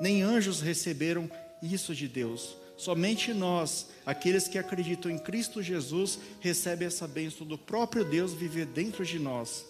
Nem 0.00 0.22
anjos 0.22 0.60
receberam 0.60 1.30
isso 1.62 1.94
de 1.94 2.08
Deus. 2.08 2.56
Somente 2.76 3.34
nós, 3.34 3.88
aqueles 4.06 4.48
que 4.48 4.56
acreditam 4.56 5.10
em 5.10 5.18
Cristo 5.18 5.62
Jesus, 5.62 6.18
recebem 6.40 6.86
essa 6.86 7.06
bênção 7.06 7.46
do 7.46 7.58
próprio 7.58 8.04
Deus 8.04 8.32
viver 8.32 8.64
dentro 8.64 9.04
de 9.04 9.18
nós. 9.18 9.66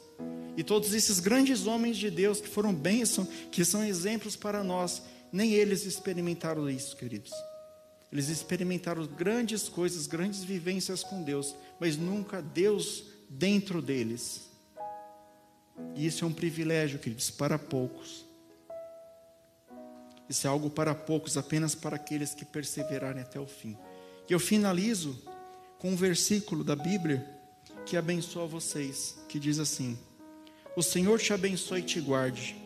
E 0.56 0.62
todos 0.62 0.94
esses 0.94 1.18
grandes 1.18 1.66
homens 1.66 1.96
de 1.96 2.10
Deus 2.10 2.40
que 2.40 2.48
foram 2.48 2.72
bênção, 2.72 3.26
que 3.50 3.64
são 3.64 3.84
exemplos 3.84 4.36
para 4.36 4.62
nós, 4.62 5.02
nem 5.32 5.52
eles 5.52 5.84
experimentaram 5.84 6.68
isso, 6.68 6.96
queridos. 6.96 7.32
Eles 8.12 8.28
experimentaram 8.28 9.06
grandes 9.06 9.68
coisas, 9.68 10.06
grandes 10.06 10.42
vivências 10.42 11.02
com 11.02 11.22
Deus, 11.22 11.54
mas 11.78 11.96
nunca 11.96 12.42
Deus 12.42 13.04
dentro 13.30 13.80
deles. 13.80 14.50
E 15.94 16.04
isso 16.04 16.24
é 16.24 16.28
um 16.28 16.32
privilégio, 16.32 16.98
queridos, 16.98 17.30
para 17.30 17.56
poucos. 17.58 18.26
Isso 20.28 20.46
é 20.46 20.50
algo 20.50 20.68
para 20.68 20.94
poucos, 20.94 21.36
apenas 21.36 21.74
para 21.74 21.96
aqueles 21.96 22.34
que 22.34 22.44
perseverarem 22.44 23.22
até 23.22 23.38
o 23.38 23.46
fim. 23.46 23.76
E 24.28 24.32
eu 24.32 24.40
finalizo 24.40 25.16
com 25.78 25.90
um 25.90 25.96
versículo 25.96 26.62
da 26.62 26.76
Bíblia 26.76 27.26
que 27.86 27.96
abençoa 27.96 28.46
vocês, 28.46 29.18
que 29.28 29.38
diz 29.38 29.58
assim: 29.58 29.98
O 30.76 30.82
Senhor 30.82 31.18
te 31.18 31.32
abençoe 31.32 31.80
e 31.80 31.84
te 31.84 32.00
guarde. 32.00 32.56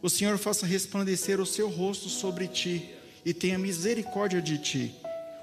O 0.00 0.08
Senhor 0.08 0.38
faça 0.38 0.64
resplandecer 0.64 1.40
o 1.40 1.46
seu 1.46 1.68
rosto 1.68 2.08
sobre 2.08 2.48
ti 2.48 2.94
e 3.24 3.34
tenha 3.34 3.58
misericórdia 3.58 4.40
de 4.40 4.58
ti. 4.58 4.94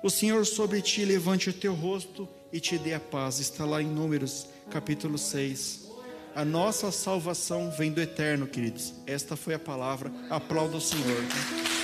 O 0.01 0.09
Senhor 0.09 0.45
sobre 0.45 0.81
ti 0.81 1.05
levante 1.05 1.49
o 1.49 1.53
teu 1.53 1.73
rosto 1.73 2.27
e 2.55 2.59
te 2.61 2.77
dê 2.77 2.93
a 2.93 2.99
paz. 3.01 3.41
Está 3.41 3.65
lá 3.65 3.81
em 3.81 3.85
Números, 3.85 4.47
capítulo 4.71 5.17
6. 5.17 5.89
A 6.33 6.45
nossa 6.45 6.89
salvação 6.89 7.69
vem 7.69 7.91
do 7.91 7.99
eterno, 7.99 8.47
queridos. 8.47 8.93
Esta 9.05 9.35
foi 9.35 9.55
a 9.55 9.59
palavra. 9.59 10.09
Aplauda 10.29 10.77
o 10.77 10.81
Senhor. 10.81 11.74